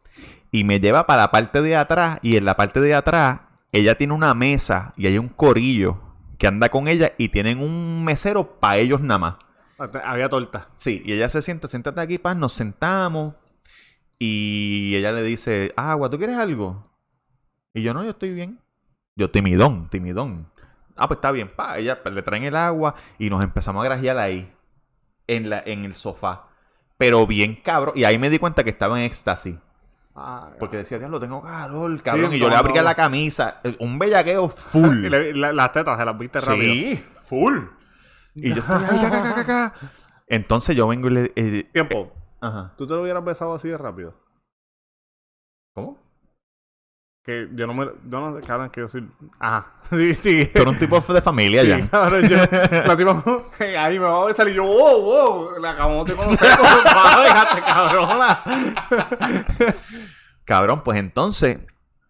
Y 0.52 0.64
me 0.64 0.80
lleva 0.80 1.06
para 1.08 1.24
la 1.24 1.32
parte 1.32 1.62
de 1.62 1.76
atrás. 1.76 2.20
Y 2.22 2.36
en 2.38 2.46
la 2.46 2.58
parte 2.58 2.82
de 2.82 2.94
atrás, 2.94 3.42
ella 3.72 3.96
tiene 3.96 4.14
una 4.14 4.34
mesa 4.34 4.94
y 4.98 5.08
hay 5.08 5.18
un 5.18 5.30
corillo 5.30 6.02
que 6.38 6.48
anda 6.48 6.70
con 6.70 6.88
ella 6.88 7.14
y 7.18 7.30
tienen 7.30 7.60
un 7.60 8.04
mesero 8.04 8.60
para 8.60 8.78
ellos 8.78 9.02
nada 9.02 9.18
más. 9.18 9.36
Había 10.04 10.30
torta. 10.30 10.70
Sí, 10.78 11.02
y 11.06 11.14
ella 11.14 11.28
se 11.30 11.42
sienta, 11.42 11.68
siéntate 11.68 12.00
aquí, 12.00 12.18
paz, 12.18 12.38
nos 12.38 12.54
sentamos. 12.54 13.36
Y 14.18 14.96
ella 14.96 15.12
le 15.12 15.24
dice, 15.24 15.74
agua, 15.76 16.10
¿tú 16.10 16.18
quieres 16.18 16.38
algo? 16.38 16.90
Y 17.74 17.82
yo, 17.82 17.94
no, 17.94 18.04
yo 18.04 18.12
estoy 18.12 18.34
bien. 18.34 18.60
Yo, 19.18 19.32
timidón, 19.32 19.90
timidón. 19.90 20.50
Ah, 20.96 21.08
pues 21.08 21.18
está 21.18 21.32
bien, 21.32 21.50
pa. 21.56 21.78
Ella 21.78 22.02
pues, 22.02 22.14
le 22.16 22.22
traen 22.22 22.44
el 22.44 22.56
agua 22.56 22.96
y 23.18 23.30
nos 23.30 23.44
empezamos 23.44 23.82
a 23.82 23.86
grajear 23.86 24.18
ahí, 24.18 24.52
en, 25.28 25.50
la, 25.50 25.62
en 25.66 25.86
el 25.86 25.96
sofá. 25.96 26.48
Pero 26.98 27.28
bien 27.28 27.56
cabrón. 27.56 27.94
Y 27.98 28.06
ahí 28.06 28.18
me 28.18 28.30
di 28.30 28.40
cuenta 28.40 28.64
que 28.64 28.70
estaba 28.70 28.98
en 29.00 29.06
éxtasis. 29.06 29.56
Ah, 30.16 30.52
Porque 30.60 30.78
decía, 30.78 30.98
diablo, 30.98 31.20
tengo 31.20 31.42
calor, 31.42 32.02
cabrón. 32.02 32.30
Sí, 32.32 32.38
y 32.38 32.40
yo 32.40 32.50
le 32.50 32.56
abría 32.56 32.82
la 32.82 32.96
camisa. 32.96 33.60
eh, 33.66 33.76
Un 33.82 34.00
bellaqueo 34.00 34.48
full. 34.48 35.08
La- 35.36 35.52
las 35.52 35.72
tetas 35.74 36.00
se 36.00 36.06
las 36.06 36.18
viste 36.18 36.40
rápido. 36.40 36.74
sí, 36.74 37.06
full. 37.26 37.58
Y 38.34 38.54
yo 38.54 38.62
estoy 38.62 38.84
ahí, 38.90 39.00
ca, 39.02 39.12
ca, 39.12 39.24
ca, 39.24 39.36
ca, 39.36 39.46
ca. 39.46 39.74
Entonces 40.28 40.76
yo 40.76 40.88
vengo 40.88 41.08
y 41.10 41.12
le... 41.12 41.34
eh, 41.36 41.70
Tiempo. 41.74 42.14
ajá. 42.40 42.74
¿Tú 42.78 42.88
te 42.88 42.94
lo 42.94 43.02
hubieras 43.02 43.24
besado 43.26 43.54
así 43.56 43.68
de 43.68 43.78
rápido? 43.78 44.14
¿Cómo? 45.74 45.98
Que 47.26 47.50
yo 47.54 47.66
no 47.66 47.74
me... 47.74 47.86
Yo 47.86 48.20
no 48.20 48.40
sé, 48.40 48.46
cabrón, 48.46 48.70
que 48.70 48.82
yo 48.82 48.88
soy... 48.88 49.08
Ajá. 49.40 49.72
Sí, 49.90 50.16
sí. 50.16 50.46
Tú 50.54 50.64
eres 50.64 50.74
un 50.74 50.80
tipo 50.80 51.00
de 51.00 51.22
familia 51.22 51.62
Sí, 51.62 51.68
ya. 51.68 51.88
cabrón, 51.92 52.28
yo... 52.28 52.38
La. 52.38 53.24
Ahí 53.80 54.00
me 54.00 54.06
va 54.06 54.30
a 54.30 54.50
y 54.50 54.54
yo... 54.54 54.64
¡Wow, 54.64 55.02
wow! 55.02 55.60
La 55.60 55.72
acabamos 55.72 56.08
de 56.08 56.14
conocer. 56.16 56.48
como 56.58 57.22
Déjate, 57.22 57.62
cabrona. 57.62 58.44
Cabrón, 60.44 60.84
pues 60.84 60.98
entonces... 61.00 61.60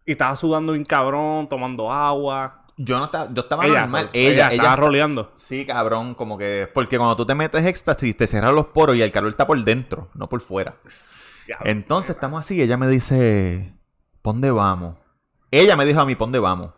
Y 0.05 0.11
estaba 0.11 0.35
sudando 0.35 0.73
bien 0.73 0.85
cabrón, 0.85 1.49
tomando 1.49 1.91
agua. 1.91 2.65
Yo 2.77 2.99
no 2.99 3.05
estaba, 3.05 3.29
yo 3.33 3.41
estaba 3.41 3.65
Ella, 3.65 3.81
normal. 3.81 4.09
pues, 4.11 4.15
Ella, 4.15 4.29
ella 4.31 4.47
ella, 4.47 4.55
estaba 4.55 4.75
roleando. 4.75 5.31
Sí, 5.35 5.65
cabrón, 5.65 6.13
como 6.13 6.37
que. 6.37 6.69
Porque 6.73 6.97
cuando 6.97 7.15
tú 7.15 7.25
te 7.25 7.33
metes 7.33 7.65
éxtasis, 7.65 8.17
te 8.17 8.27
cierran 8.27 8.53
los 8.53 8.67
poros 8.67 8.95
y 8.97 9.01
el 9.01 9.11
calor 9.11 9.31
está 9.31 9.47
por 9.47 9.63
dentro, 9.63 10.09
no 10.13 10.27
por 10.27 10.41
fuera. 10.41 10.75
Entonces 11.63 12.11
estamos 12.11 12.39
así 12.41 12.61
ella 12.61 12.75
me 12.77 12.87
dice, 12.87 13.73
¿pon 14.21 14.35
dónde 14.35 14.51
vamos? 14.51 14.95
Ella 15.57 15.77
me 15.77 15.85
dijo 15.85 16.01
a 16.01 16.05
mí, 16.05 16.15
¿pon 16.15 16.27
dónde 16.27 16.39
vamos? 16.39 16.73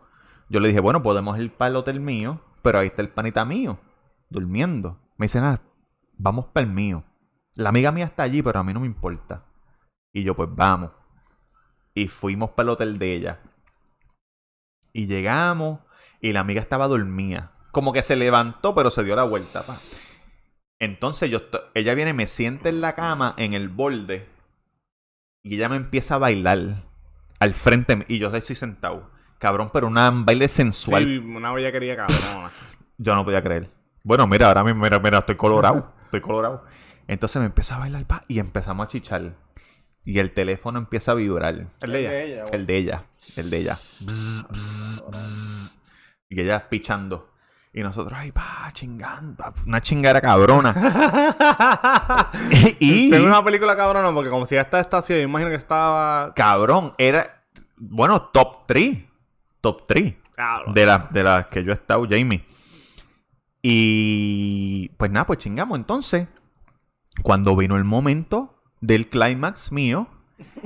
Yo 0.48 0.60
le 0.60 0.68
dije, 0.68 0.78
bueno, 0.78 1.02
podemos 1.02 1.36
ir 1.40 1.52
para 1.52 1.70
el 1.70 1.76
hotel 1.76 1.98
mío, 1.98 2.40
pero 2.62 2.78
ahí 2.78 2.86
está 2.86 3.02
el 3.02 3.08
panita 3.08 3.44
mío, 3.44 3.80
durmiendo. 4.30 5.00
Me 5.16 5.24
dice, 5.26 5.40
nada, 5.40 5.60
vamos 6.16 6.46
para 6.52 6.64
el 6.64 6.72
mío. 6.72 7.02
La 7.56 7.70
amiga 7.70 7.90
mía 7.90 8.04
está 8.04 8.22
allí, 8.22 8.40
pero 8.40 8.60
a 8.60 8.62
mí 8.62 8.72
no 8.72 8.78
me 8.78 8.86
importa. 8.86 9.44
Y 10.12 10.22
yo, 10.22 10.36
pues 10.36 10.48
vamos. 10.52 10.92
Y 11.92 12.06
fuimos 12.06 12.50
para 12.50 12.68
el 12.68 12.68
hotel 12.70 13.00
de 13.00 13.14
ella. 13.14 13.40
Y 14.92 15.08
llegamos 15.08 15.80
y 16.20 16.32
la 16.32 16.38
amiga 16.38 16.60
estaba 16.60 16.86
dormida. 16.86 17.50
Como 17.72 17.92
que 17.92 18.02
se 18.02 18.14
levantó, 18.14 18.76
pero 18.76 18.92
se 18.92 19.02
dio 19.02 19.16
la 19.16 19.24
vuelta. 19.24 19.66
pa. 19.66 19.80
Entonces 20.78 21.32
yo 21.32 21.40
ella 21.74 21.94
viene, 21.94 22.12
me 22.12 22.28
sienta 22.28 22.68
en 22.68 22.80
la 22.80 22.94
cama, 22.94 23.34
en 23.38 23.54
el 23.54 23.70
borde. 23.70 24.28
Y 25.42 25.56
ella 25.56 25.68
me 25.68 25.74
empieza 25.74 26.14
a 26.14 26.18
bailar 26.18 26.87
al 27.40 27.54
frente. 27.54 28.04
Y 28.08 28.18
yo 28.18 28.34
estoy 28.34 28.56
sentado. 28.56 29.10
Cabrón, 29.38 29.70
pero 29.72 29.86
una- 29.86 30.08
un 30.10 30.24
baile 30.24 30.48
sensual. 30.48 31.04
Sí, 31.04 31.18
una 31.18 31.52
bella 31.52 31.70
quería 31.72 31.96
cabrona. 31.96 32.50
Yo 33.00 33.14
no 33.14 33.24
podía 33.24 33.40
creer. 33.42 33.70
Bueno, 34.02 34.26
mira, 34.26 34.48
ahora 34.48 34.64
mismo, 34.64 34.82
mira, 34.82 34.98
mira, 34.98 35.18
estoy 35.18 35.36
colorado. 35.36 35.92
Estoy 36.06 36.20
colorado. 36.20 36.64
Entonces 37.06 37.38
me 37.40 37.46
empieza 37.46 37.76
a 37.76 37.78
bailar 37.78 38.04
pa, 38.06 38.24
y 38.26 38.38
empezamos 38.40 38.84
a 38.86 38.88
chichar. 38.88 39.36
Y 40.04 40.18
el 40.18 40.32
teléfono 40.32 40.78
empieza 40.78 41.12
a 41.12 41.14
vibrar. 41.14 41.66
El 41.82 41.92
de 41.92 42.24
ella. 42.24 42.44
El 42.50 42.66
de 42.66 42.76
ella. 42.76 43.04
El 43.36 43.50
de 43.50 43.58
ella. 43.58 43.74
Bzz, 44.00 44.46
bzz, 44.48 45.04
bzz. 45.10 45.78
Y 46.30 46.40
ella 46.40 46.68
pichando. 46.68 47.30
Y 47.72 47.82
nosotros, 47.82 48.18
ay, 48.18 48.32
pa, 48.32 48.70
chingando. 48.72 49.36
pa, 49.36 49.52
Una 49.66 49.80
chingada 49.80 50.20
cabrona. 50.20 50.74
y, 52.80 53.10
Tengo 53.10 53.26
una 53.26 53.44
película 53.44 53.76
cabrona 53.76 54.12
porque 54.12 54.30
como 54.30 54.46
si 54.46 54.54
ya 54.54 54.62
está 54.62 54.80
estación, 54.80 55.20
imagino 55.20 55.50
que 55.50 55.56
estaba... 55.56 56.32
cabrón, 56.34 56.94
era, 56.98 57.44
bueno, 57.76 58.22
top 58.22 58.66
3. 58.66 58.98
Top 59.60 59.86
3. 59.86 60.14
Cabrón. 60.34 60.74
De 60.74 60.86
las 60.86 61.12
de 61.12 61.22
las 61.22 61.46
que 61.46 61.64
yo 61.64 61.72
he 61.72 61.74
estado, 61.74 62.06
Jamie. 62.08 62.44
Y 63.62 64.88
pues 64.96 65.10
nada, 65.10 65.26
pues 65.26 65.40
chingamos. 65.40 65.78
Entonces, 65.78 66.28
cuando 67.22 67.56
vino 67.56 67.76
el 67.76 67.84
momento 67.84 68.54
del 68.80 69.08
clímax 69.08 69.72
mío, 69.72 70.08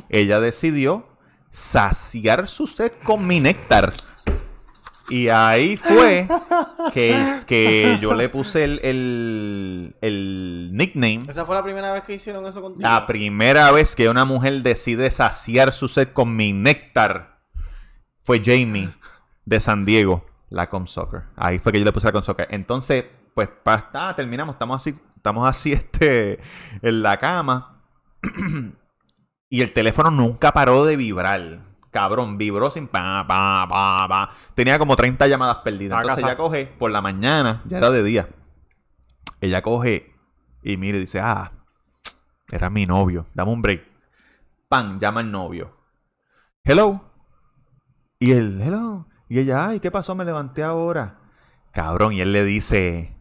ella 0.08 0.40
decidió 0.40 1.08
saciar 1.50 2.48
su 2.48 2.66
sed 2.66 2.92
con 3.02 3.26
mi 3.26 3.40
néctar. 3.40 3.92
Y 5.08 5.28
ahí 5.28 5.76
fue 5.76 6.28
que, 6.94 7.40
que 7.46 7.98
yo 8.00 8.14
le 8.14 8.28
puse 8.28 8.64
el, 8.64 8.80
el, 8.82 9.96
el 10.00 10.70
nickname. 10.72 11.24
Esa 11.28 11.44
fue 11.44 11.54
la 11.54 11.62
primera 11.62 11.92
vez 11.92 12.02
que 12.04 12.14
hicieron 12.14 12.46
eso 12.46 12.62
contigo. 12.62 12.88
La 12.88 13.06
primera 13.06 13.70
vez 13.72 13.96
que 13.96 14.08
una 14.08 14.24
mujer 14.24 14.62
decide 14.62 15.10
saciar 15.10 15.72
su 15.72 15.88
sed 15.88 16.08
con 16.12 16.36
mi 16.36 16.52
néctar 16.52 17.40
fue 18.22 18.42
Jamie 18.44 18.90
de 19.44 19.60
San 19.60 19.84
Diego, 19.84 20.24
la 20.50 20.68
Com 20.68 20.86
Soccer. 20.86 21.24
Ahí 21.36 21.58
fue 21.58 21.72
que 21.72 21.78
yo 21.78 21.84
le 21.84 21.92
puse 21.92 22.06
la 22.06 22.12
Com 22.12 22.22
Soccer. 22.22 22.46
Entonces, 22.50 23.04
pues, 23.34 23.48
está, 23.66 24.14
terminamos. 24.14 24.54
Estamos 24.54 24.76
así, 24.76 24.98
estamos 25.16 25.48
así 25.48 25.72
este, 25.72 26.40
en 26.80 27.02
la 27.02 27.18
cama. 27.18 27.82
y 29.50 29.62
el 29.62 29.72
teléfono 29.72 30.10
nunca 30.10 30.52
paró 30.52 30.84
de 30.84 30.96
vibrar. 30.96 31.71
Cabrón, 31.92 32.38
vibró 32.38 32.70
sin 32.70 32.88
pa, 32.88 33.24
pa, 33.28 33.66
pa, 33.68 34.08
pa. 34.08 34.30
Tenía 34.54 34.78
como 34.78 34.96
30 34.96 35.28
llamadas 35.28 35.58
perdidas. 35.58 36.00
Entonces 36.00 36.24
casa. 36.24 36.32
ella 36.32 36.36
coge 36.38 36.66
por 36.66 36.90
la 36.90 37.02
mañana, 37.02 37.62
ya 37.66 37.78
era 37.78 37.90
de 37.90 38.02
día. 38.02 38.28
Ella 39.42 39.60
coge 39.60 40.14
y 40.62 40.78
mire, 40.78 40.98
dice, 40.98 41.20
ah, 41.20 41.52
era 42.50 42.70
mi 42.70 42.86
novio. 42.86 43.26
Dame 43.34 43.52
un 43.52 43.60
break. 43.60 43.86
Pan, 44.68 44.98
llama 44.98 45.20
al 45.20 45.30
novio. 45.30 45.76
Hello. 46.64 47.02
Y 48.18 48.32
él, 48.32 48.60
hello. 48.62 49.06
Y 49.28 49.40
ella, 49.40 49.68
ay, 49.68 49.80
¿qué 49.80 49.90
pasó? 49.90 50.14
Me 50.14 50.24
levanté 50.24 50.62
ahora. 50.62 51.18
Cabrón, 51.72 52.14
y 52.14 52.22
él 52.22 52.32
le 52.32 52.44
dice, 52.44 53.16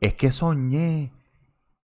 es 0.00 0.14
que 0.14 0.32
soñé 0.32 1.12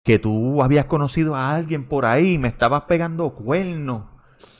que 0.03 0.19
tú 0.19 0.63
habías 0.63 0.85
conocido 0.85 1.35
a 1.35 1.51
alguien 1.51 1.87
por 1.87 2.05
ahí 2.05 2.33
y 2.33 2.37
me 2.37 2.49
estabas 2.49 2.83
pegando 2.83 3.29
cuernos. 3.35 4.03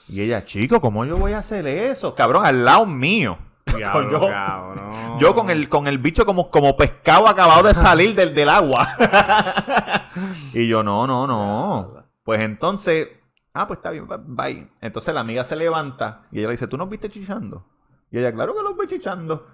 Y 0.08 0.22
ella, 0.22 0.44
chico, 0.44 0.82
¿cómo 0.82 1.06
yo 1.06 1.18
voy 1.18 1.34
a 1.34 1.40
hacer 1.40 1.68
eso? 1.68 2.16
Cabrón, 2.16 2.46
al 2.46 2.66
lado 2.66 2.86
mío. 2.86 3.38
Diablo, 3.76 4.12
yo, 4.12 4.28
cabrón. 4.28 5.20
yo 5.20 5.36
con 5.36 5.50
el, 5.50 5.70
con 5.70 5.88
el 5.88 6.00
bicho 6.00 6.26
como, 6.26 6.50
como 6.50 6.76
pescado 6.76 7.28
acabado 7.28 7.64
de 7.64 7.74
salir 7.76 8.16
del, 8.16 8.34
del 8.34 8.50
agua. 8.50 8.96
y 10.54 10.68
yo, 10.68 10.82
no, 10.82 11.06
no, 11.06 11.28
no. 11.28 11.94
Pues 12.24 12.40
entonces, 12.44 13.08
ah, 13.54 13.68
pues 13.68 13.78
está 13.78 13.92
bien, 13.92 14.08
bye. 14.08 14.70
Entonces 14.82 15.14
la 15.14 15.22
amiga 15.22 15.44
se 15.44 15.56
levanta 15.56 16.24
y 16.32 16.40
ella 16.40 16.48
le 16.48 16.54
dice, 16.54 16.68
¿tú 16.68 16.78
nos 16.78 16.90
viste 16.90 17.10
chichando? 17.10 17.66
Y 18.12 18.18
ella, 18.18 18.34
claro 18.34 18.56
que 18.56 18.64
los 18.64 18.76
vi 18.78 18.88
chichando. 18.88 19.46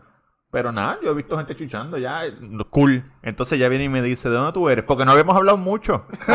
Pero 0.56 0.72
nada, 0.72 0.98
yo 1.04 1.12
he 1.12 1.14
visto 1.14 1.36
gente 1.38 1.54
chichando 1.54 1.98
ya, 1.98 2.22
cool. 2.70 3.04
Entonces 3.22 3.58
ella 3.58 3.68
viene 3.68 3.84
y 3.84 3.90
me 3.90 4.02
dice, 4.02 4.30
¿de 4.30 4.36
dónde 4.36 4.54
tú 4.54 4.70
eres? 4.70 4.86
Porque 4.86 5.04
no 5.04 5.12
habíamos 5.12 5.36
hablado 5.36 5.58
mucho. 5.58 6.06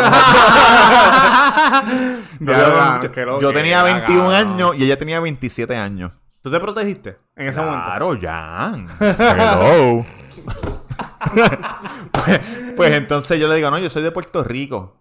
No 2.38 2.52
habíamos 2.52 2.70
hablado 2.70 2.96
mucho. 2.96 3.12
qué 3.12 3.24
lo 3.24 3.40
yo 3.40 3.48
que 3.48 3.54
tenía 3.54 3.80
era, 3.80 3.84
21 3.84 4.20
cabrón. 4.20 4.34
años 4.34 4.74
y 4.76 4.84
ella 4.84 4.98
tenía 4.98 5.20
27 5.20 5.74
años. 5.74 6.12
¿Tú 6.42 6.50
te 6.50 6.60
protegiste 6.60 7.16
en 7.34 7.48
ese 7.48 7.62
momento? 7.62 7.86
Claro, 7.86 8.18
Jan. 8.20 8.88
Hello. 9.00 10.04
pues, 12.12 12.40
pues 12.76 12.92
entonces 12.92 13.40
yo 13.40 13.48
le 13.48 13.54
digo, 13.54 13.70
no, 13.70 13.78
yo 13.78 13.88
soy 13.88 14.02
de 14.02 14.10
Puerto 14.10 14.44
Rico. 14.44 14.98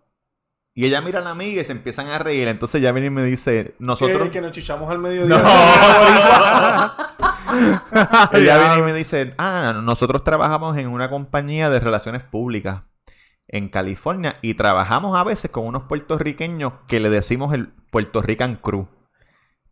Y 0.73 0.85
ella 0.85 1.01
mira 1.01 1.19
a 1.19 1.23
la 1.23 1.31
amiga 1.31 1.61
y 1.61 1.65
se 1.65 1.73
empiezan 1.73 2.07
a 2.07 2.19
reír. 2.19 2.47
Entonces 2.47 2.81
ella 2.81 2.93
viene 2.93 3.07
y 3.07 3.09
me 3.09 3.23
dice, 3.23 3.75
nosotros... 3.79 4.21
Que, 4.23 4.29
que 4.29 4.39
nos 4.39 4.53
chichamos 4.53 4.89
al 4.89 4.99
mediodía. 4.99 5.43
ella 8.33 8.57
viene 8.57 8.77
y 8.77 8.81
me 8.81 8.93
dice, 8.93 9.33
ah, 9.37 9.73
nosotros 9.83 10.23
trabajamos 10.23 10.77
en 10.77 10.87
una 10.87 11.09
compañía 11.09 11.69
de 11.69 11.79
relaciones 11.79 12.23
públicas. 12.23 12.83
en 13.51 13.69
California 13.69 14.37
y 14.43 14.53
trabajamos 14.53 15.17
a 15.17 15.23
veces 15.23 15.49
con 15.49 15.65
unos 15.65 15.85
puertorriqueños 15.85 16.73
que 16.87 16.99
le 16.99 17.09
decimos 17.09 17.53
el 17.53 17.69
Puerto 17.91 18.21
Rican 18.21 18.55
Crew. 18.55 18.87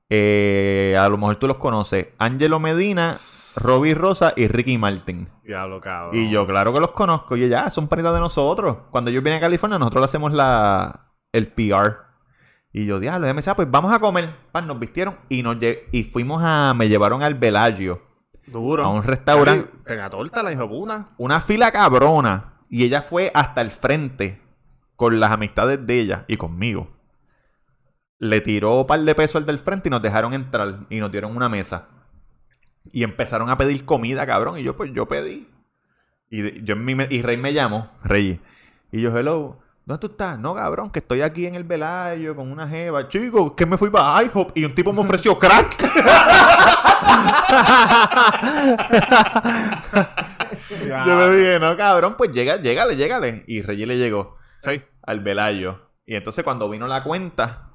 Eh, 0.09 0.95
a 0.97 1.09
lo 1.09 1.17
mejor 1.17 1.35
tú 1.35 1.47
los 1.47 1.57
conoces. 1.57 2.09
Angelo 2.17 2.59
Medina, 2.59 3.15
Robbie 3.57 3.93
Rosa 3.93 4.33
y 4.35 4.47
Ricky 4.47 4.77
Martin. 4.77 5.29
Diablo, 5.43 5.81
cabrón. 5.81 6.15
Y 6.15 6.33
yo, 6.33 6.47
claro 6.47 6.73
que 6.73 6.81
los 6.81 6.91
conozco. 6.91 7.35
Y 7.35 7.47
ya, 7.49 7.69
son 7.69 7.87
paritas 7.87 8.13
de 8.13 8.19
nosotros. 8.19 8.77
Cuando 8.89 9.11
yo 9.11 9.21
vine 9.21 9.35
a 9.35 9.41
California, 9.41 9.77
nosotros 9.77 10.01
le 10.01 10.05
hacemos 10.05 10.33
la, 10.33 11.13
el 11.33 11.47
PR. 11.47 12.06
Y 12.77 12.85
yo, 12.85 12.99
diablo, 12.99 13.25
ya 13.25 13.33
me 13.33 13.39
decía, 13.39 13.55
pues 13.55 13.71
vamos 13.71 13.91
a 13.91 13.97
comer. 13.97 14.29
Pan, 14.51 14.67
nos 14.67 14.79
vistieron 14.79 15.17
y, 15.29 15.41
nos 15.41 15.57
y 15.91 16.03
fuimos 16.03 16.43
a. 16.45 16.75
Me 16.75 16.87
llevaron 16.87 17.23
al 17.23 17.33
Bellagio. 17.33 18.03
Duro. 18.45 18.83
A 18.85 18.89
un 18.89 19.01
restaurante. 19.01 19.67
Tenga 19.83 20.11
torta, 20.11 20.43
la 20.43 20.51
hijo. 20.51 20.69
Una 21.17 21.41
fila 21.41 21.71
cabrona. 21.71 22.53
Y 22.69 22.83
ella 22.83 23.01
fue 23.01 23.31
hasta 23.33 23.61
el 23.61 23.71
frente 23.71 24.43
con 24.95 25.19
las 25.19 25.31
amistades 25.31 25.87
de 25.87 25.99
ella 25.99 26.25
y 26.27 26.35
conmigo. 26.35 26.95
Le 28.19 28.41
tiró 28.41 28.81
un 28.81 28.85
par 28.85 28.99
de 28.99 29.15
pesos 29.15 29.37
al 29.37 29.47
del 29.47 29.57
frente 29.57 29.89
y 29.89 29.91
nos 29.91 30.03
dejaron 30.03 30.35
entrar. 30.35 30.85
Y 30.91 30.99
nos 30.99 31.11
dieron 31.11 31.35
una 31.35 31.49
mesa. 31.49 31.87
Y 32.91 33.01
empezaron 33.01 33.49
a 33.49 33.57
pedir 33.57 33.85
comida, 33.85 34.27
cabrón. 34.27 34.59
Y 34.59 34.61
yo, 34.61 34.77
pues, 34.77 34.93
yo 34.93 35.07
pedí. 35.07 35.49
Y, 36.29 36.63
yo 36.63 36.75
mi 36.75 36.95
y 37.09 37.23
Rey 37.23 37.37
me 37.37 37.53
llamó, 37.53 37.89
Rey. 38.03 38.39
Y 38.91 39.01
yo, 39.01 39.17
hello, 39.17 39.57
¿dónde 39.87 40.01
tú 40.01 40.07
estás? 40.07 40.37
No, 40.37 40.53
cabrón, 40.53 40.91
que 40.91 40.99
estoy 40.99 41.21
aquí 41.21 41.45
en 41.47 41.55
el 41.55 41.63
Velayo 41.63 42.35
con 42.35 42.51
una 42.51 42.67
jeva. 42.67 43.07
Chico, 43.07 43.55
que 43.55 43.65
me 43.65 43.77
fui 43.77 43.89
para 43.89 44.21
IHOP 44.23 44.55
y 44.57 44.65
un 44.65 44.75
tipo 44.75 44.91
me 44.93 44.99
ofreció 45.01 45.39
crack. 45.39 45.77
yo 51.05 51.15
me 51.15 51.35
dije, 51.35 51.59
no, 51.59 51.75
cabrón, 51.77 52.15
pues 52.17 52.31
llega, 52.31 52.57
llégale, 52.57 52.95
llégale. 52.95 53.43
Y 53.47 53.61
Rey 53.61 53.85
le 53.85 53.97
llegó 53.97 54.37
Sí. 54.59 54.81
al 55.03 55.19
Velayo. 55.21 55.81
Y 56.05 56.15
entonces 56.15 56.43
cuando 56.43 56.69
vino 56.69 56.87
la 56.87 57.03
cuenta, 57.03 57.71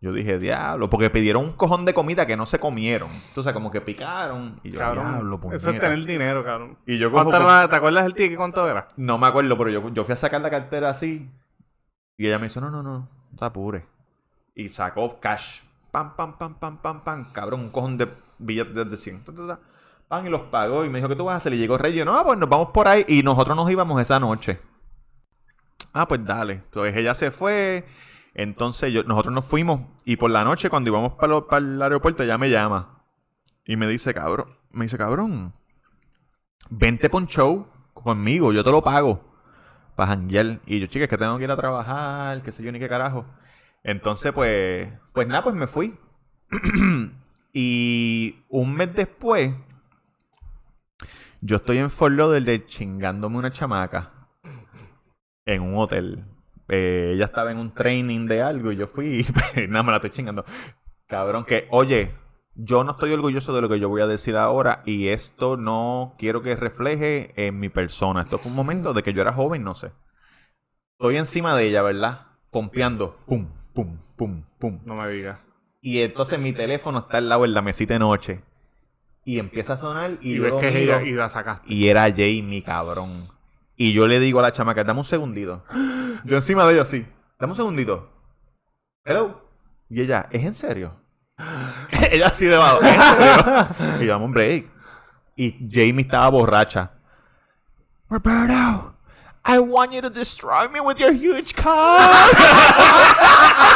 yo 0.00 0.12
dije, 0.12 0.38
diablo, 0.38 0.88
porque 0.90 1.10
pidieron 1.10 1.44
un 1.44 1.52
cojón 1.52 1.84
de 1.84 1.94
comida 1.94 2.26
que 2.26 2.36
no 2.36 2.46
se 2.46 2.58
comieron. 2.58 3.10
Entonces 3.28 3.52
como 3.52 3.70
que 3.70 3.80
picaron. 3.80 4.60
Y 4.62 4.70
yo, 4.70 4.78
Cabrón. 4.78 5.12
diablo, 5.12 5.40
eso 5.46 5.54
es 5.54 5.64
puñeta". 5.64 5.88
tener 5.88 6.06
dinero, 6.06 6.44
cabrón. 6.44 6.78
Y 6.86 6.98
yo 6.98 7.10
cojo 7.10 7.24
¿Cuánto 7.24 7.38
como- 7.44 7.50
era- 7.56 7.68
¿Te 7.68 7.76
acuerdas 7.76 8.04
del 8.04 8.14
ticket? 8.14 8.36
¿Cuánto 8.36 8.68
era? 8.68 8.88
No 8.96 9.18
me 9.18 9.26
acuerdo, 9.26 9.56
pero 9.58 9.70
yo, 9.70 9.88
yo 9.92 10.04
fui 10.04 10.12
a 10.12 10.16
sacar 10.16 10.40
la 10.40 10.50
cartera 10.50 10.90
así. 10.90 11.30
Y 12.16 12.26
ella 12.26 12.38
me 12.38 12.48
dice, 12.48 12.60
no, 12.60 12.70
no, 12.70 12.82
no, 12.82 12.98
no 12.98 13.08
te 13.38 13.44
apures. 13.44 13.84
Y 14.54 14.68
sacó 14.68 15.18
cash. 15.20 15.62
Pam, 15.90 16.16
pam, 16.16 16.38
pam, 16.38 16.54
pam, 16.54 16.78
pam, 16.78 17.04
pam. 17.04 17.32
Cabrón, 17.32 17.60
un 17.60 17.70
cojón 17.70 17.98
de 17.98 18.08
billetes 18.38 18.90
de 18.90 18.96
100. 18.96 19.24
Ta, 19.24 19.32
ta, 19.32 19.46
ta. 19.46 19.60
Pam, 20.08 20.26
y 20.26 20.30
los 20.30 20.42
pagó. 20.42 20.84
Y 20.84 20.88
me 20.88 20.98
dijo, 20.98 21.08
¿qué 21.08 21.16
tú 21.16 21.24
vas 21.24 21.34
a 21.34 21.36
hacer? 21.38 21.54
Y 21.54 21.58
llegó 21.58 21.78
Rey. 21.78 21.92
Y 21.92 21.96
yo, 21.96 22.04
no, 22.04 22.22
pues 22.24 22.38
nos 22.38 22.48
vamos 22.48 22.70
por 22.70 22.86
ahí. 22.88 23.04
Y 23.08 23.22
nosotros 23.22 23.56
nos 23.56 23.70
íbamos 23.70 24.00
esa 24.00 24.20
noche. 24.20 24.60
Ah, 25.92 26.06
pues 26.06 26.24
dale. 26.24 26.54
Entonces 26.54 26.96
ella 26.96 27.14
se 27.14 27.30
fue. 27.30 27.86
Entonces 28.34 28.92
yo, 28.92 29.04
nosotros 29.04 29.34
nos 29.34 29.44
fuimos. 29.44 29.80
Y 30.04 30.16
por 30.16 30.30
la 30.30 30.44
noche, 30.44 30.70
cuando 30.70 30.90
íbamos 30.90 31.14
para 31.14 31.58
el 31.58 31.82
aeropuerto, 31.82 32.22
ella 32.22 32.38
me 32.38 32.50
llama. 32.50 33.02
Y 33.64 33.76
me 33.76 33.88
dice, 33.88 34.14
cabrón. 34.14 34.56
Me 34.70 34.84
dice, 34.84 34.98
cabrón. 34.98 35.52
Vente 36.70 37.08
por 37.10 37.22
un 37.22 37.28
show 37.28 37.68
conmigo. 37.92 38.52
Yo 38.52 38.64
te 38.64 38.70
lo 38.70 38.82
pago. 38.82 39.33
Para 39.96 40.10
janguear. 40.10 40.60
Y 40.66 40.80
yo, 40.80 40.86
chica, 40.86 41.04
es 41.04 41.10
que 41.10 41.18
tengo 41.18 41.38
que 41.38 41.44
ir 41.44 41.50
a 41.50 41.56
trabajar. 41.56 42.42
Qué 42.42 42.52
sé 42.52 42.62
yo, 42.62 42.72
ni 42.72 42.78
qué 42.78 42.88
carajo. 42.88 43.24
Entonces, 43.82 44.32
pues. 44.32 44.88
Pues 45.12 45.26
nada, 45.26 45.42
pues 45.42 45.54
me 45.54 45.66
fui. 45.66 45.96
y 47.52 48.44
un 48.48 48.74
mes 48.74 48.94
después. 48.94 49.52
Yo 51.40 51.56
estoy 51.56 51.78
en 51.78 51.90
Fort 51.90 52.14
Lauderdale 52.14 52.64
chingándome 52.66 53.36
una 53.36 53.50
chamaca 53.50 54.10
en 55.44 55.62
un 55.62 55.76
hotel. 55.76 56.24
Eh, 56.68 57.12
ella 57.14 57.26
estaba 57.26 57.50
en 57.52 57.58
un 57.58 57.74
training 57.74 58.26
de 58.26 58.40
algo 58.40 58.72
y 58.72 58.76
yo 58.76 58.86
fui 58.86 59.20
y 59.56 59.66
nada, 59.68 59.82
me 59.82 59.90
la 59.90 59.96
estoy 59.96 60.10
chingando. 60.10 60.44
Cabrón, 61.06 61.44
que, 61.44 61.68
oye, 61.70 62.14
yo 62.56 62.84
no 62.84 62.92
estoy 62.92 63.12
orgulloso 63.12 63.54
de 63.54 63.60
lo 63.62 63.68
que 63.68 63.80
yo 63.80 63.88
voy 63.88 64.02
a 64.02 64.06
decir 64.06 64.36
ahora 64.36 64.82
y 64.86 65.08
esto 65.08 65.56
no 65.56 66.14
quiero 66.18 66.42
que 66.42 66.56
refleje 66.56 67.32
en 67.36 67.58
mi 67.58 67.68
persona. 67.68 68.22
Esto 68.22 68.38
fue 68.38 68.50
un 68.50 68.56
momento 68.56 68.92
de 68.94 69.02
que 69.02 69.12
yo 69.12 69.22
era 69.22 69.32
joven, 69.32 69.64
no 69.64 69.74
sé. 69.74 69.92
Estoy 70.98 71.16
encima 71.16 71.56
de 71.56 71.66
ella, 71.66 71.82
¿verdad? 71.82 72.26
Pompeando. 72.50 73.16
Pum, 73.26 73.48
pum, 73.74 73.98
pum, 74.16 74.44
pum. 74.58 74.80
No 74.84 74.94
me 74.94 75.08
digas. 75.08 75.38
Y 75.80 76.00
entonces 76.00 76.38
mi 76.38 76.52
teléfono 76.52 77.00
está 77.00 77.18
al 77.18 77.28
lado 77.28 77.44
en 77.44 77.54
la 77.54 77.62
mesita 77.62 77.94
de 77.94 77.98
noche. 77.98 78.42
Y 79.24 79.38
empieza 79.38 79.74
a 79.74 79.76
sonar 79.76 80.18
y, 80.20 80.32
Y, 80.32 80.36
yo 80.36 80.42
ves 80.44 80.54
que 80.54 80.68
es 80.68 80.74
miro. 80.74 80.98
ella 80.98 81.08
y 81.08 81.12
la 81.12 81.28
sacaste. 81.28 81.72
Y 81.72 81.88
era 81.88 82.02
Jamie, 82.10 82.62
cabrón. 82.62 83.10
Y 83.76 83.92
yo 83.92 84.06
le 84.06 84.20
digo 84.20 84.38
a 84.38 84.42
la 84.42 84.52
chamaca, 84.52 84.84
dame 84.84 85.00
un 85.00 85.06
segundito. 85.06 85.64
Yo 86.24 86.36
encima 86.36 86.64
de 86.64 86.74
ella 86.74 86.82
así, 86.82 87.06
dame 87.38 87.52
un 87.52 87.56
segundito. 87.56 88.08
Hello. 89.04 89.42
Y 89.90 90.00
ella, 90.00 90.28
¿es 90.30 90.44
en 90.44 90.54
serio? 90.54 90.94
Ella 92.14 92.26
así 92.28 92.46
debajo, 92.46 92.80
y 94.00 94.06
yo, 94.06 94.12
dame 94.12 94.24
un 94.24 94.32
break. 94.32 94.66
Y 95.36 95.68
Jamie 95.70 96.02
estaba 96.02 96.30
borracha. 96.30 96.90
Roberto, 98.08 98.94
I 99.44 99.58
want 99.58 99.92
you 99.92 100.00
to 100.00 100.10
destroy 100.10 100.68
me 100.68 100.80
with 100.80 100.98
your 100.98 101.12
huge 101.12 101.54
car. 101.54 102.00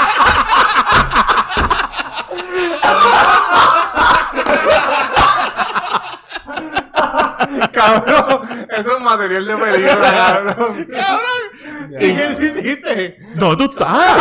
cabrón, 7.72 8.66
eso 8.70 8.96
es 8.96 9.00
material 9.02 9.46
de 9.46 9.56
película, 9.56 9.96
cabrón. 10.00 10.88
cabrón. 10.90 11.92
¿Y 12.00 12.14
qué 12.14 12.36
hiciste? 12.40 13.18
no, 13.34 13.56
tú 13.56 13.64
estás. 13.64 14.16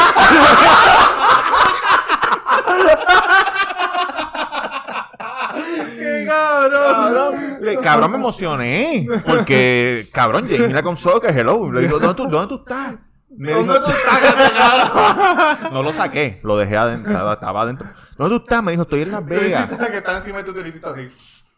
¡Qué 6.28 6.70
cabrón! 6.70 7.58
Le- 7.62 7.78
cabrón, 7.78 8.12
me 8.12 8.18
emocioné. 8.18 9.08
Porque, 9.26 10.08
cabrón, 10.12 10.48
Jamie 10.50 10.74
la 10.74 10.84
con 10.84 10.96
que 10.96 11.28
hello. 11.30 11.72
Le 11.72 11.82
digo, 11.82 12.00
¿dónde 12.00 12.16
tú, 12.16 12.28
¿dónde 12.28 12.48
tú 12.48 12.56
estás? 12.60 12.96
Me 13.30 13.54
dijo, 13.54 13.66
no 15.72 15.84
lo 15.84 15.94
saqué, 15.94 16.40
lo 16.44 16.58
dejé 16.58 16.78
adentro, 16.78 17.34
estaba, 17.34 17.62
adentro. 17.62 17.88
¿Dónde 18.18 18.38
tú 18.38 18.44
estás? 18.44 18.64
Me 18.64 18.72
dijo, 18.72 18.84
estoy 18.84 19.02
en 19.04 19.12
Las 19.12 19.22
Tú 19.22 19.28
Vegas. 19.28 19.66
hiciste 19.66 19.84
la 19.84 19.92
que 19.92 19.98
está 19.98 20.18
encima 20.18 20.38
de 20.38 20.44
tu 20.44 20.54
telecito 20.54 20.90
así. 20.90 21.08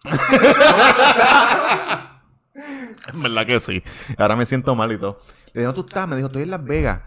En 3.14 3.22
verdad 3.22 3.46
que 3.46 3.60
sí. 3.60 3.84
Ahora 4.18 4.36
me 4.36 4.46
siento 4.46 4.76
mal 4.76 4.92
y 4.92 4.98
todo. 4.98 5.18
Le 5.54 5.62
digo, 5.62 5.72
¿dónde 5.72 5.82
tú 5.82 5.88
estás? 5.88 6.08
Me 6.08 6.16
dijo, 6.16 6.28
estoy 6.28 6.44
en 6.44 6.52
Las 6.52 6.64
Vegas. 6.64 7.02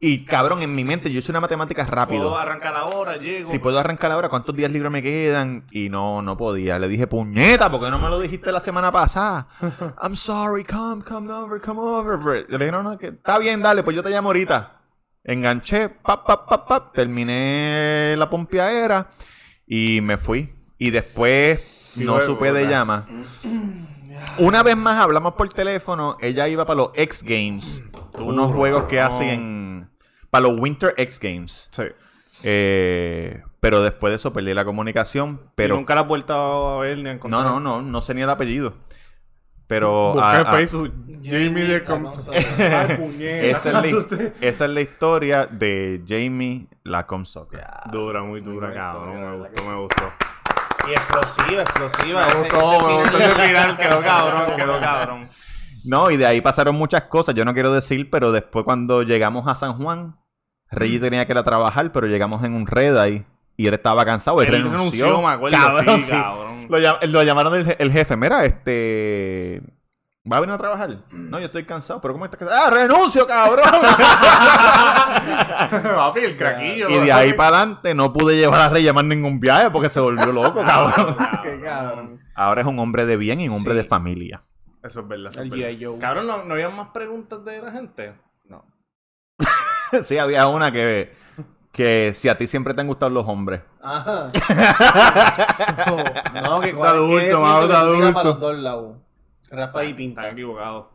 Y, 0.00 0.24
cabrón, 0.24 0.62
en 0.62 0.72
mi 0.74 0.84
mente, 0.84 1.10
yo 1.10 1.18
hice 1.18 1.32
una 1.32 1.40
matemática 1.40 1.84
rápido. 1.84 2.28
Puedo 2.28 2.38
arrancar 2.38 2.76
ahora, 2.76 3.16
llego. 3.16 3.50
Si 3.50 3.58
puedo 3.58 3.78
arrancar 3.78 4.12
ahora, 4.12 4.28
¿cuántos 4.28 4.54
días 4.54 4.70
libres 4.70 4.92
me 4.92 5.02
quedan? 5.02 5.64
Y 5.72 5.88
no, 5.88 6.22
no 6.22 6.36
podía. 6.36 6.78
Le 6.78 6.86
dije, 6.86 7.08
puñeta, 7.08 7.68
¿por 7.68 7.80
qué 7.80 7.90
no 7.90 7.98
me 7.98 8.08
lo 8.08 8.20
dijiste 8.20 8.52
la 8.52 8.60
semana 8.60 8.92
pasada? 8.92 9.48
I'm 10.00 10.14
sorry, 10.14 10.64
come, 10.64 11.02
come 11.02 11.32
over, 11.32 11.60
come 11.60 11.80
over. 11.80 12.46
Le 12.48 12.58
dije, 12.58 12.70
no, 12.70 12.84
no, 12.84 12.96
que 12.96 13.08
está 13.08 13.40
bien, 13.40 13.60
dale, 13.60 13.82
pues 13.82 13.96
yo 13.96 14.02
te 14.02 14.10
llamo 14.10 14.28
ahorita. 14.28 14.80
Enganché, 15.24 15.88
pap, 15.88 16.24
pap, 16.24 16.48
pap, 16.48 16.68
pap, 16.68 16.94
terminé 16.94 18.14
la 18.16 18.30
pompeadera 18.30 19.10
y 19.66 20.00
me 20.00 20.16
fui. 20.16 20.54
Y 20.78 20.90
después 20.90 21.92
Y 21.96 22.04
no 22.04 22.18
luego, 22.18 22.34
supe 22.34 22.52
de 22.52 22.68
llama. 22.68 23.04
Una 24.38 24.62
vez 24.62 24.76
más 24.76 25.00
hablamos 25.00 25.34
por 25.34 25.48
teléfono, 25.52 26.16
ella 26.20 26.46
iba 26.46 26.64
para 26.64 26.76
los 26.76 26.90
X 26.94 27.24
Games, 27.24 27.82
unos 28.18 28.54
juegos 28.54 28.84
que 28.84 29.00
hacen 29.00 29.57
para 30.30 30.48
los 30.48 30.58
Winter 30.60 30.94
X 30.96 31.18
Games. 31.20 31.68
Sí. 31.70 31.84
Eh, 32.42 33.42
pero 33.60 33.82
después 33.82 34.12
de 34.12 34.16
eso 34.16 34.32
perdí 34.32 34.54
la 34.54 34.64
comunicación. 34.64 35.38
Pero 35.38 35.50
Pero 35.56 35.76
nunca 35.76 35.94
la 35.94 36.02
has 36.02 36.08
vuelto 36.08 36.34
a 36.34 36.80
ver 36.82 36.98
ni 36.98 37.08
a 37.08 37.12
encontrar. 37.12 37.42
no, 37.44 37.60
no, 37.60 37.80
no, 37.80 37.82
no 37.82 38.02
sé 38.02 38.14
ni 38.14 38.22
el 38.22 38.30
appeado. 38.30 38.74
Pero 39.66 40.12
Busqué 40.14 40.26
ah, 40.26 40.44
Facebook. 40.50 40.92
Jamie 41.22 41.64
de 41.64 41.76
esa, 43.50 43.68
es 43.68 44.10
la, 44.10 44.30
esa 44.40 44.64
es 44.64 44.70
la 44.70 44.80
historia 44.80 45.46
de 45.46 46.02
Jamie 46.08 46.66
la 46.84 47.06
Comsoccer. 47.06 47.66
Dura, 47.92 48.22
muy 48.22 48.40
dura, 48.40 48.72
cabrón. 48.72 49.10
historia, 49.10 49.30
Me 49.30 49.36
gustó, 49.36 49.64
me 49.64 49.76
gustó. 49.82 50.12
Y 50.88 50.92
explosiva, 50.92 51.62
explosiva. 51.62 52.20
Me 52.22 52.28
ese- 52.28 52.38
gustó, 52.38 52.76
ese 52.76 52.86
me 52.86 52.94
gustó 52.94 53.18
ese 53.18 53.30
final. 53.46 53.76
Quedó 53.76 54.00
cabrón, 54.00 54.56
quedó 54.56 54.80
cabrón. 54.80 55.28
No, 55.84 56.10
y 56.10 56.16
de 56.16 56.26
ahí 56.26 56.40
pasaron 56.40 56.74
muchas 56.74 57.02
cosas. 57.02 57.34
Yo 57.34 57.44
no 57.44 57.52
quiero 57.52 57.70
decir, 57.70 58.08
pero 58.08 58.32
después 58.32 58.64
cuando 58.64 59.02
llegamos 59.02 59.46
a 59.48 59.54
San 59.54 59.74
Juan, 59.74 60.16
Reggie 60.70 61.00
tenía 61.00 61.26
que 61.26 61.32
ir 61.32 61.38
a 61.38 61.44
trabajar, 61.44 61.90
pero 61.92 62.06
llegamos 62.06 62.44
en 62.44 62.54
un 62.54 62.66
red 62.66 62.96
ahí. 62.96 63.24
Y 63.56 63.66
él 63.66 63.74
estaba 63.74 64.04
cansado, 64.04 64.40
él, 64.42 64.54
Él 64.54 64.62
renunció. 64.62 65.06
renunció, 65.06 65.26
me 65.28 65.34
acuerdo, 65.34 65.58
Cabrón, 65.58 66.02
sí, 66.04 66.10
cabrón. 66.10 66.66
Lo, 66.68 66.78
llam- 66.78 67.02
lo 67.06 67.22
llamaron 67.24 67.54
el, 67.56 67.66
je- 67.66 67.76
el 67.78 67.90
jefe, 67.90 68.16
mira, 68.16 68.44
este... 68.44 69.60
¿Va 70.30 70.36
a 70.36 70.40
venir 70.40 70.54
a 70.54 70.58
trabajar? 70.58 70.98
No, 71.10 71.38
yo 71.40 71.46
estoy 71.46 71.64
cansado, 71.64 72.00
pero 72.02 72.12
¿cómo 72.12 72.26
estás 72.26 72.38
cansado? 72.38 72.60
¡Ah, 72.66 72.70
renuncio, 72.70 73.26
cabrón! 73.26 73.64
Papi, 75.96 76.20
el 76.20 76.36
craquillo. 76.36 76.90
y 76.90 76.98
de 76.98 77.12
ahí 77.12 77.32
para 77.32 77.56
adelante 77.58 77.94
no 77.94 78.12
pude 78.12 78.36
llevar 78.36 78.60
a 78.60 78.68
Rey 78.68 78.86
a 78.86 78.92
más 78.92 79.04
ningún 79.04 79.40
viaje 79.40 79.70
porque 79.70 79.88
se 79.88 80.00
volvió 80.00 80.26
loco, 80.32 80.62
cabrón. 80.64 81.16
Qué 81.42 81.60
cabrón. 81.62 82.20
Ahora 82.34 82.60
es 82.60 82.66
un 82.66 82.78
hombre 82.78 83.06
de 83.06 83.16
bien 83.16 83.40
y 83.40 83.48
un 83.48 83.56
hombre 83.56 83.72
Sí. 83.72 83.78
de 83.78 83.84
familia. 83.84 84.42
Eso 84.82 85.00
es 85.00 85.08
verdad. 85.08 85.32
Eso 85.32 85.42
es 85.42 85.50
verdad. 85.50 85.68
G.I. 85.70 85.84
Joe. 85.84 85.98
Cabrón, 85.98 86.26
¿no, 86.26 86.44
¿no 86.44 86.54
había 86.54 86.68
más 86.68 86.88
preguntas 86.90 87.42
de 87.44 87.62
la 87.62 87.72
gente? 87.72 88.12
sí, 90.04 90.18
había 90.18 90.46
una 90.46 90.70
que, 90.72 91.12
que 91.72 92.12
si 92.14 92.28
a 92.28 92.36
ti 92.36 92.46
siempre 92.46 92.74
te 92.74 92.80
han 92.80 92.86
gustado 92.86 93.10
los 93.10 93.26
hombres. 93.26 93.62
Ajá. 93.82 94.30
no, 96.42 96.60
que 96.60 96.70
está 96.70 96.82
que 96.82 96.88
adulto, 96.88 97.40
más 97.40 97.70
adulto. 97.70 98.12
para 98.12 98.28
los 98.28 98.40
dos 98.40 98.58
lados. 98.58 98.96
Raspa 99.50 99.84
y 99.84 99.94
pinta. 99.94 100.22
Están 100.22 100.34
equivocados. 100.34 100.86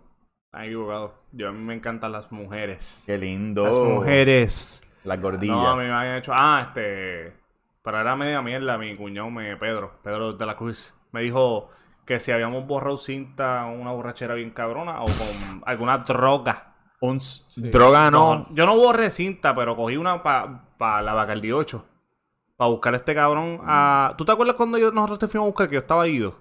Están 0.45 0.65
equivocados. 0.65 1.11
Yo 1.31 1.49
a 1.49 1.51
mí 1.51 1.59
me 1.59 1.73
encantan 1.73 2.11
las 2.11 2.31
mujeres. 2.31 3.03
Qué 3.05 3.17
lindo. 3.17 3.65
Las 3.65 3.75
mujeres. 3.75 4.83
Las 5.03 5.21
gordillas. 5.21 5.55
No, 5.55 5.71
a 5.71 5.75
mí 5.75 5.83
me 5.83 5.91
habían 5.91 6.17
hecho. 6.17 6.31
Ah, 6.35 6.65
este. 6.67 7.33
Pero 7.81 7.99
era 7.99 8.15
media 8.15 8.41
mierda. 8.41 8.77
Mi 8.77 8.95
cuñado, 8.95 9.29
me, 9.29 9.57
Pedro, 9.57 9.99
Pedro 10.03 10.33
de 10.33 10.45
la 10.45 10.55
Cruz, 10.55 10.93
me 11.11 11.21
dijo 11.21 11.69
que 12.05 12.19
si 12.19 12.31
habíamos 12.31 12.65
borrado 12.65 12.97
cinta, 12.97 13.65
una 13.65 13.91
borrachera 13.91 14.35
bien 14.35 14.51
cabrona 14.51 15.01
o 15.01 15.05
con 15.05 15.63
alguna 15.65 15.99
droga. 15.99 16.72
Un 17.05 17.17
s- 17.17 17.41
droga 17.69 18.09
no. 18.09 18.45
yo 18.51 18.65
no 18.65 18.77
borré 18.77 19.09
cinta, 19.09 19.53
pero 19.53 19.75
cogí 19.75 19.97
una 19.97 20.23
para 20.23 21.01
la 21.01 21.13
Bacardi 21.13 21.51
8. 21.51 21.83
Para 22.55 22.69
buscar 22.69 22.93
a 22.93 22.97
este 22.97 23.13
cabrón. 23.13 23.59
a- 23.65 24.13
¿Tú 24.17 24.23
te 24.23 24.31
acuerdas 24.31 24.55
cuando 24.55 24.77
yo, 24.77 24.89
nosotros 24.91 25.19
te 25.19 25.27
fuimos 25.27 25.47
a 25.47 25.49
buscar 25.49 25.67
que 25.67 25.73
yo 25.73 25.79
estaba 25.81 26.07
ido? 26.07 26.35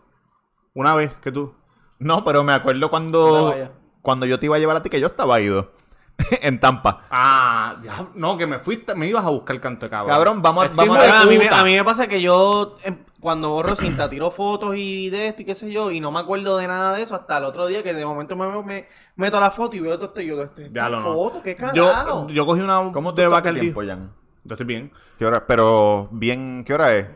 Una 0.74 0.94
vez 0.94 1.12
que 1.16 1.32
tú. 1.32 1.52
No, 1.98 2.24
pero 2.24 2.44
me 2.44 2.52
acuerdo 2.52 2.80
No 2.80 2.90
cuando, 2.90 3.54
cuando 4.02 4.24
yo 4.26 4.38
te 4.38 4.46
iba 4.46 4.54
a 4.56 4.58
llevar 4.60 4.76
a 4.76 4.82
ti 4.82 4.88
que 4.90 5.00
yo 5.00 5.08
estaba 5.08 5.40
ido. 5.40 5.72
en 6.42 6.60
Tampa. 6.60 7.06
Ah, 7.10 7.76
ya, 7.82 8.06
no, 8.14 8.36
que 8.36 8.46
me 8.46 8.58
fuiste, 8.60 8.94
me 8.94 9.08
ibas 9.08 9.24
a 9.24 9.30
buscar 9.30 9.58
canto 9.60 9.86
de 9.86 9.90
cabrón. 9.90 10.14
Cabrón, 10.14 10.42
vamos, 10.42 10.66
a- 10.66 10.68
vamos 10.68 10.96
a 10.96 11.22
a, 11.22 11.26
mí 11.26 11.38
a 11.50 11.64
mí 11.64 11.74
me 11.74 11.82
pasa 11.84 12.06
que 12.06 12.20
yo 12.22 12.76
em, 12.84 12.98
cuando 13.22 13.50
borro 13.50 13.76
cinta 13.76 14.08
tiro 14.08 14.32
fotos 14.32 14.74
y 14.76 15.08
de 15.08 15.28
esto 15.28 15.42
y 15.42 15.44
qué 15.44 15.54
sé 15.54 15.70
yo 15.70 15.92
y 15.92 16.00
no 16.00 16.10
me 16.10 16.18
acuerdo 16.18 16.56
de 16.58 16.66
nada 16.66 16.96
de 16.96 17.02
eso 17.02 17.14
hasta 17.14 17.38
el 17.38 17.44
otro 17.44 17.66
día 17.68 17.80
que 17.84 17.94
de 17.94 18.04
momento 18.04 18.34
me, 18.34 18.48
me 18.64 18.88
meto 19.14 19.38
a 19.38 19.40
la 19.40 19.52
foto 19.52 19.76
y 19.76 19.80
veo 19.80 19.96
todo 19.96 20.08
esto 20.08 20.20
y 20.20 20.26
yo 20.26 20.42
este, 20.42 20.70
Ya 20.72 20.86
esta 20.86 20.98
no. 20.98 21.14
foto, 21.14 21.40
qué 21.40 21.54
cagado. 21.54 22.26
Yo, 22.26 22.34
yo 22.34 22.44
cogí 22.44 22.60
una 22.60 22.90
¿Cómo 22.92 23.12
de 23.12 23.22
te 23.22 23.28
va 23.28 23.40
tiempo, 23.40 23.80
Jan? 23.86 24.12
Yo 24.42 24.54
estoy 24.54 24.66
bien. 24.66 24.92
¿Qué 25.18 25.24
hora? 25.24 25.46
Pero 25.46 26.08
bien, 26.10 26.64
¿qué 26.66 26.74
hora 26.74 26.96
es? 26.96 27.06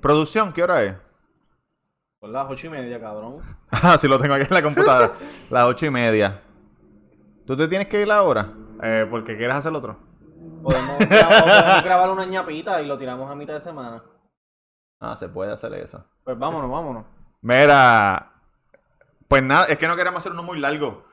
Producción, 0.00 0.52
¿qué 0.52 0.62
hora 0.62 0.84
es? 0.84 0.94
Son 2.20 2.32
las 2.32 2.46
ocho 2.48 2.68
y 2.68 2.70
media, 2.70 3.00
cabrón. 3.00 3.40
Ah, 3.70 3.98
sí 3.98 4.06
lo 4.06 4.18
tengo 4.18 4.34
aquí 4.34 4.46
en 4.48 4.54
la 4.54 4.62
computadora. 4.62 5.12
Las 5.50 5.66
ocho 5.66 5.86
y 5.86 5.90
media. 5.90 6.40
¿Tú 7.46 7.56
te 7.56 7.68
tienes 7.68 7.88
que 7.88 8.00
ir 8.00 8.10
ahora? 8.10 8.52
Eh, 8.82 9.06
porque 9.10 9.36
quieres 9.36 9.56
hacer 9.56 9.72
otro. 9.74 9.98
Podemos, 10.62 10.96
podemos 10.96 11.82
grabar 11.84 12.10
una 12.10 12.24
ñapita 12.24 12.80
y 12.80 12.86
lo 12.86 12.96
tiramos 12.96 13.30
a 13.30 13.34
mitad 13.34 13.54
de 13.54 13.60
semana. 13.60 14.02
Ah, 15.00 15.16
se 15.16 15.28
puede 15.28 15.52
hacer 15.52 15.72
eso. 15.74 16.04
Pues 16.24 16.38
vámonos, 16.38 16.70
vámonos. 16.70 17.04
Mira, 17.40 18.32
pues 19.28 19.42
nada, 19.42 19.66
es 19.66 19.78
que 19.78 19.86
no 19.86 19.96
queremos 19.96 20.18
hacer 20.18 20.32
uno 20.32 20.42
muy 20.42 20.58
largo. 20.58 21.04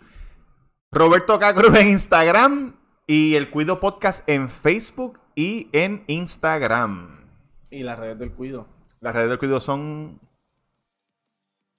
Roberto 0.91 1.37
Cacruz 1.39 1.75
en 1.77 1.87
Instagram 1.89 2.75
y 3.05 3.35
el 3.35 3.49
Cuido 3.51 3.79
Podcast 3.79 4.27
en 4.27 4.49
Facebook 4.49 5.19
y 5.35 5.69
en 5.73 6.03
Instagram. 6.07 7.25
Y 7.69 7.83
las 7.83 7.99
redes 7.99 8.17
del 8.17 8.31
cuido. 8.31 8.67
Las 9.01 9.13
redes 9.13 9.29
del 9.29 9.37
Cuido 9.39 9.59
son... 9.59 10.19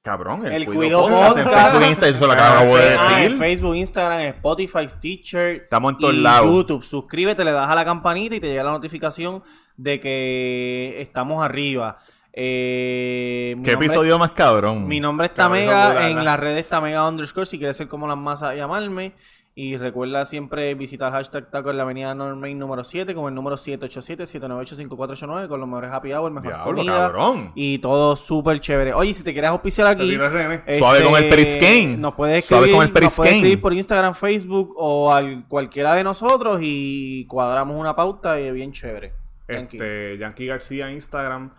Cabrón, 0.05 0.47
el, 0.47 0.53
El 0.53 0.67
Cuido, 0.67 1.03
Cuido 1.03 1.09
Podcast, 1.09 1.37
en 1.39 1.45
Podcast. 1.45 1.71
Facebook 1.73 1.89
Instagram, 1.89 2.15
eso 2.17 2.27
lo 2.29 2.33
acabo 2.33 2.77
de 2.77 2.97
Ah, 2.97 3.25
en. 3.25 3.39
Facebook, 3.39 3.75
Instagram, 3.75 4.21
Spotify, 4.21 4.89
Stitcher. 4.89 5.57
Estamos 5.63 5.93
en 5.95 5.99
todos 5.99 6.15
y 6.15 6.21
lados. 6.21 6.55
YouTube. 6.55 6.85
Suscríbete, 6.85 7.45
le 7.45 7.51
das 7.51 7.69
a 7.69 7.75
la 7.75 7.85
campanita 7.85 8.37
y 8.37 8.41
te 8.41 8.47
llega 8.47 8.63
la 8.63 8.71
notificación 8.71 9.43
de 9.77 10.01
que 10.01 10.97
estamos 11.01 11.45
arriba. 11.45 11.99
Eh, 12.39 13.55
mi 13.57 13.63
¿Qué 13.63 13.73
nombre- 13.73 13.87
episodio 13.87 14.19
más 14.19 14.33
cabrón? 14.33 14.87
Mi 14.87 15.01
nombre 15.01 15.27
es 15.29 15.33
Cabrón, 15.33 15.65
puta, 15.65 16.11
en 16.11 16.23
las 16.25 16.39
redes 16.39 16.69
Tamega 16.69 17.09
underscore 17.09 17.47
si 17.47 17.57
quieres 17.59 17.77
ser 17.79 17.89
como 17.89 18.07
las 18.07 18.19
masas 18.19 18.55
llamarme. 18.57 19.15
Y 19.59 19.79
recuerda 19.79 20.27
siempre 20.27 20.75
visitar 20.75 21.11
hashtag 21.13 21.51
taco 21.51 21.71
en 21.71 21.79
la 21.79 21.85
avenida 21.85 22.15
Normain 22.15 22.59
número 22.59 22.85
7 22.85 23.15
con 23.15 23.27
el 23.29 23.35
número 23.35 23.57
787-798-5489 23.57 25.49
con 25.49 25.61
los 25.61 25.67
mejores 25.67 25.91
happy 25.91 26.13
hour, 26.13 26.31
mejor 26.31 26.49
Diablo, 26.51 26.75
comida. 26.77 26.97
cabrón. 26.99 27.53
Y 27.55 27.79
todo 27.79 28.17
súper 28.17 28.61
chévere. 28.61 28.93
Oye, 28.93 29.15
si 29.15 29.25
te 29.25 29.33
quieres 29.33 29.49
auspiciar 29.49 29.87
aquí, 29.87 30.15
René. 30.15 30.63
Suave 30.79 31.03
con 31.05 31.17
el 31.17 31.31
Periscane. 31.31 31.97
Nos 31.97 32.15
puedes 32.15 32.45
Suave 32.45 32.67
escribir, 32.67 32.77
con 32.77 32.87
el 32.99 33.03
nos 33.05 33.15
puedes 33.17 33.33
escribir 33.33 33.61
por 33.63 33.73
Instagram, 33.73 34.15
Facebook 34.15 34.75
o 34.77 35.11
al 35.11 35.47
cualquiera 35.49 35.95
de 35.95 36.05
nosotros 36.05 36.59
y 36.63 37.25
cuadramos 37.27 37.81
una 37.81 37.97
pauta 37.97 38.39
y 38.39 38.51
bien 38.53 38.73
chévere. 38.73 39.15
Yankee. 39.49 39.77
Este, 39.77 40.19
Yankee 40.19 40.47
García 40.47 40.89
en 40.89 40.95
Instagram. 40.95 41.51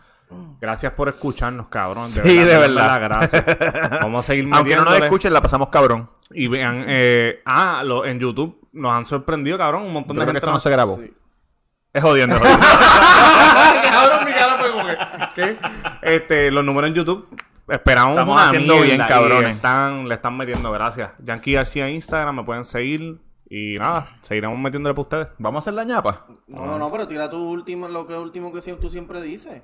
Gracias 0.60 0.92
por 0.94 1.08
escucharnos, 1.08 1.68
cabrón. 1.68 2.10
Sí, 2.10 2.20
de 2.20 2.58
verdad. 2.58 3.00
Gracias. 3.00 3.46
Vamos 4.02 4.26
a 4.26 4.28
seguir 4.28 4.48
Aunque 4.52 4.76
no 4.76 4.84
nos 4.84 5.00
escuchen, 5.00 5.32
la 5.32 5.42
pasamos 5.42 5.70
cabrón. 5.70 6.10
Y 6.32 6.48
vean, 6.48 6.84
eh, 6.88 7.42
ah, 7.46 7.82
lo, 7.86 8.06
en 8.06 8.20
YouTube 8.20 8.68
nos 8.74 8.92
han 8.92 9.06
sorprendido, 9.06 9.58
cabrón. 9.58 9.84
Un 9.84 9.94
montón 9.94 10.16
Yo 10.16 10.22
de 10.22 10.26
creo 10.26 10.34
que 10.34 10.40
gente 10.40 10.46
esto 10.46 10.52
no 10.52 10.60
se 10.60 10.70
grabó. 10.70 10.98
Sí. 10.98 11.14
Es 11.94 12.04
jodiendo. 12.04 12.36
cabrón, 12.42 14.26
mi 14.26 14.32
cara 14.34 14.58
fue 14.58 14.72
como 14.72 14.88
que, 14.88 14.98
¿qué? 15.36 15.58
Este, 16.02 16.52
los 16.52 16.66
números 16.66 16.90
en 16.90 16.96
YouTube. 16.96 17.28
Esperamos 17.70 18.12
Estamos 18.12 18.36
una 18.36 18.48
haciendo 18.48 18.76
mierda 18.76 18.96
bien, 18.96 19.08
cabrones. 19.08 19.56
Están, 19.56 20.08
le 20.08 20.16
están 20.16 20.38
metiendo, 20.38 20.72
gracias. 20.72 21.12
Yankee 21.20 21.54
García 21.54 21.88
en 21.88 21.96
Instagram, 21.96 22.36
me 22.36 22.44
pueden 22.44 22.64
seguir. 22.64 23.20
Y 23.50 23.76
nada, 23.80 24.20
seguiremos 24.24 24.60
metiéndole 24.60 24.94
para 24.94 25.02
ustedes. 25.02 25.28
Vamos 25.38 25.58
a 25.58 25.60
hacer 25.60 25.74
la 25.74 25.84
ñapa. 25.84 26.26
No, 26.48 26.66
no, 26.66 26.78
no, 26.78 26.92
pero 26.92 27.08
tira 27.08 27.30
tu 27.30 27.38
último, 27.38 27.88
lo 27.88 28.06
que 28.06 28.14
último 28.14 28.52
que 28.52 28.62
tú 28.74 28.90
siempre 28.90 29.22
dices. 29.22 29.62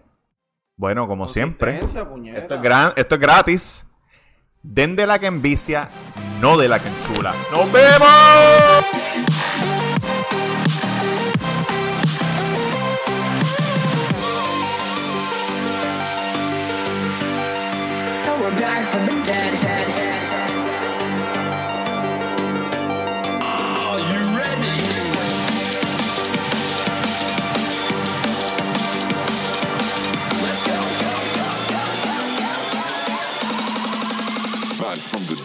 Bueno, 0.75 1.07
como 1.07 1.27
siempre. 1.27 1.79
Esto 1.79 2.55
es, 2.55 2.61
gran, 2.61 2.93
esto 2.95 3.15
es 3.15 3.21
gratis. 3.21 3.87
Den 4.61 4.95
de 4.95 5.05
la 5.05 5.19
que 5.19 5.27
envicia, 5.27 5.89
no 6.41 6.57
de 6.57 6.69
la 6.69 6.79
que 6.79 6.87
enchula. 6.87 7.33
¡Nos 7.51 7.71
vemos! 7.71 9.13
The 18.93 19.59
dead. 19.59 19.72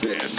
Dead. 0.09 0.38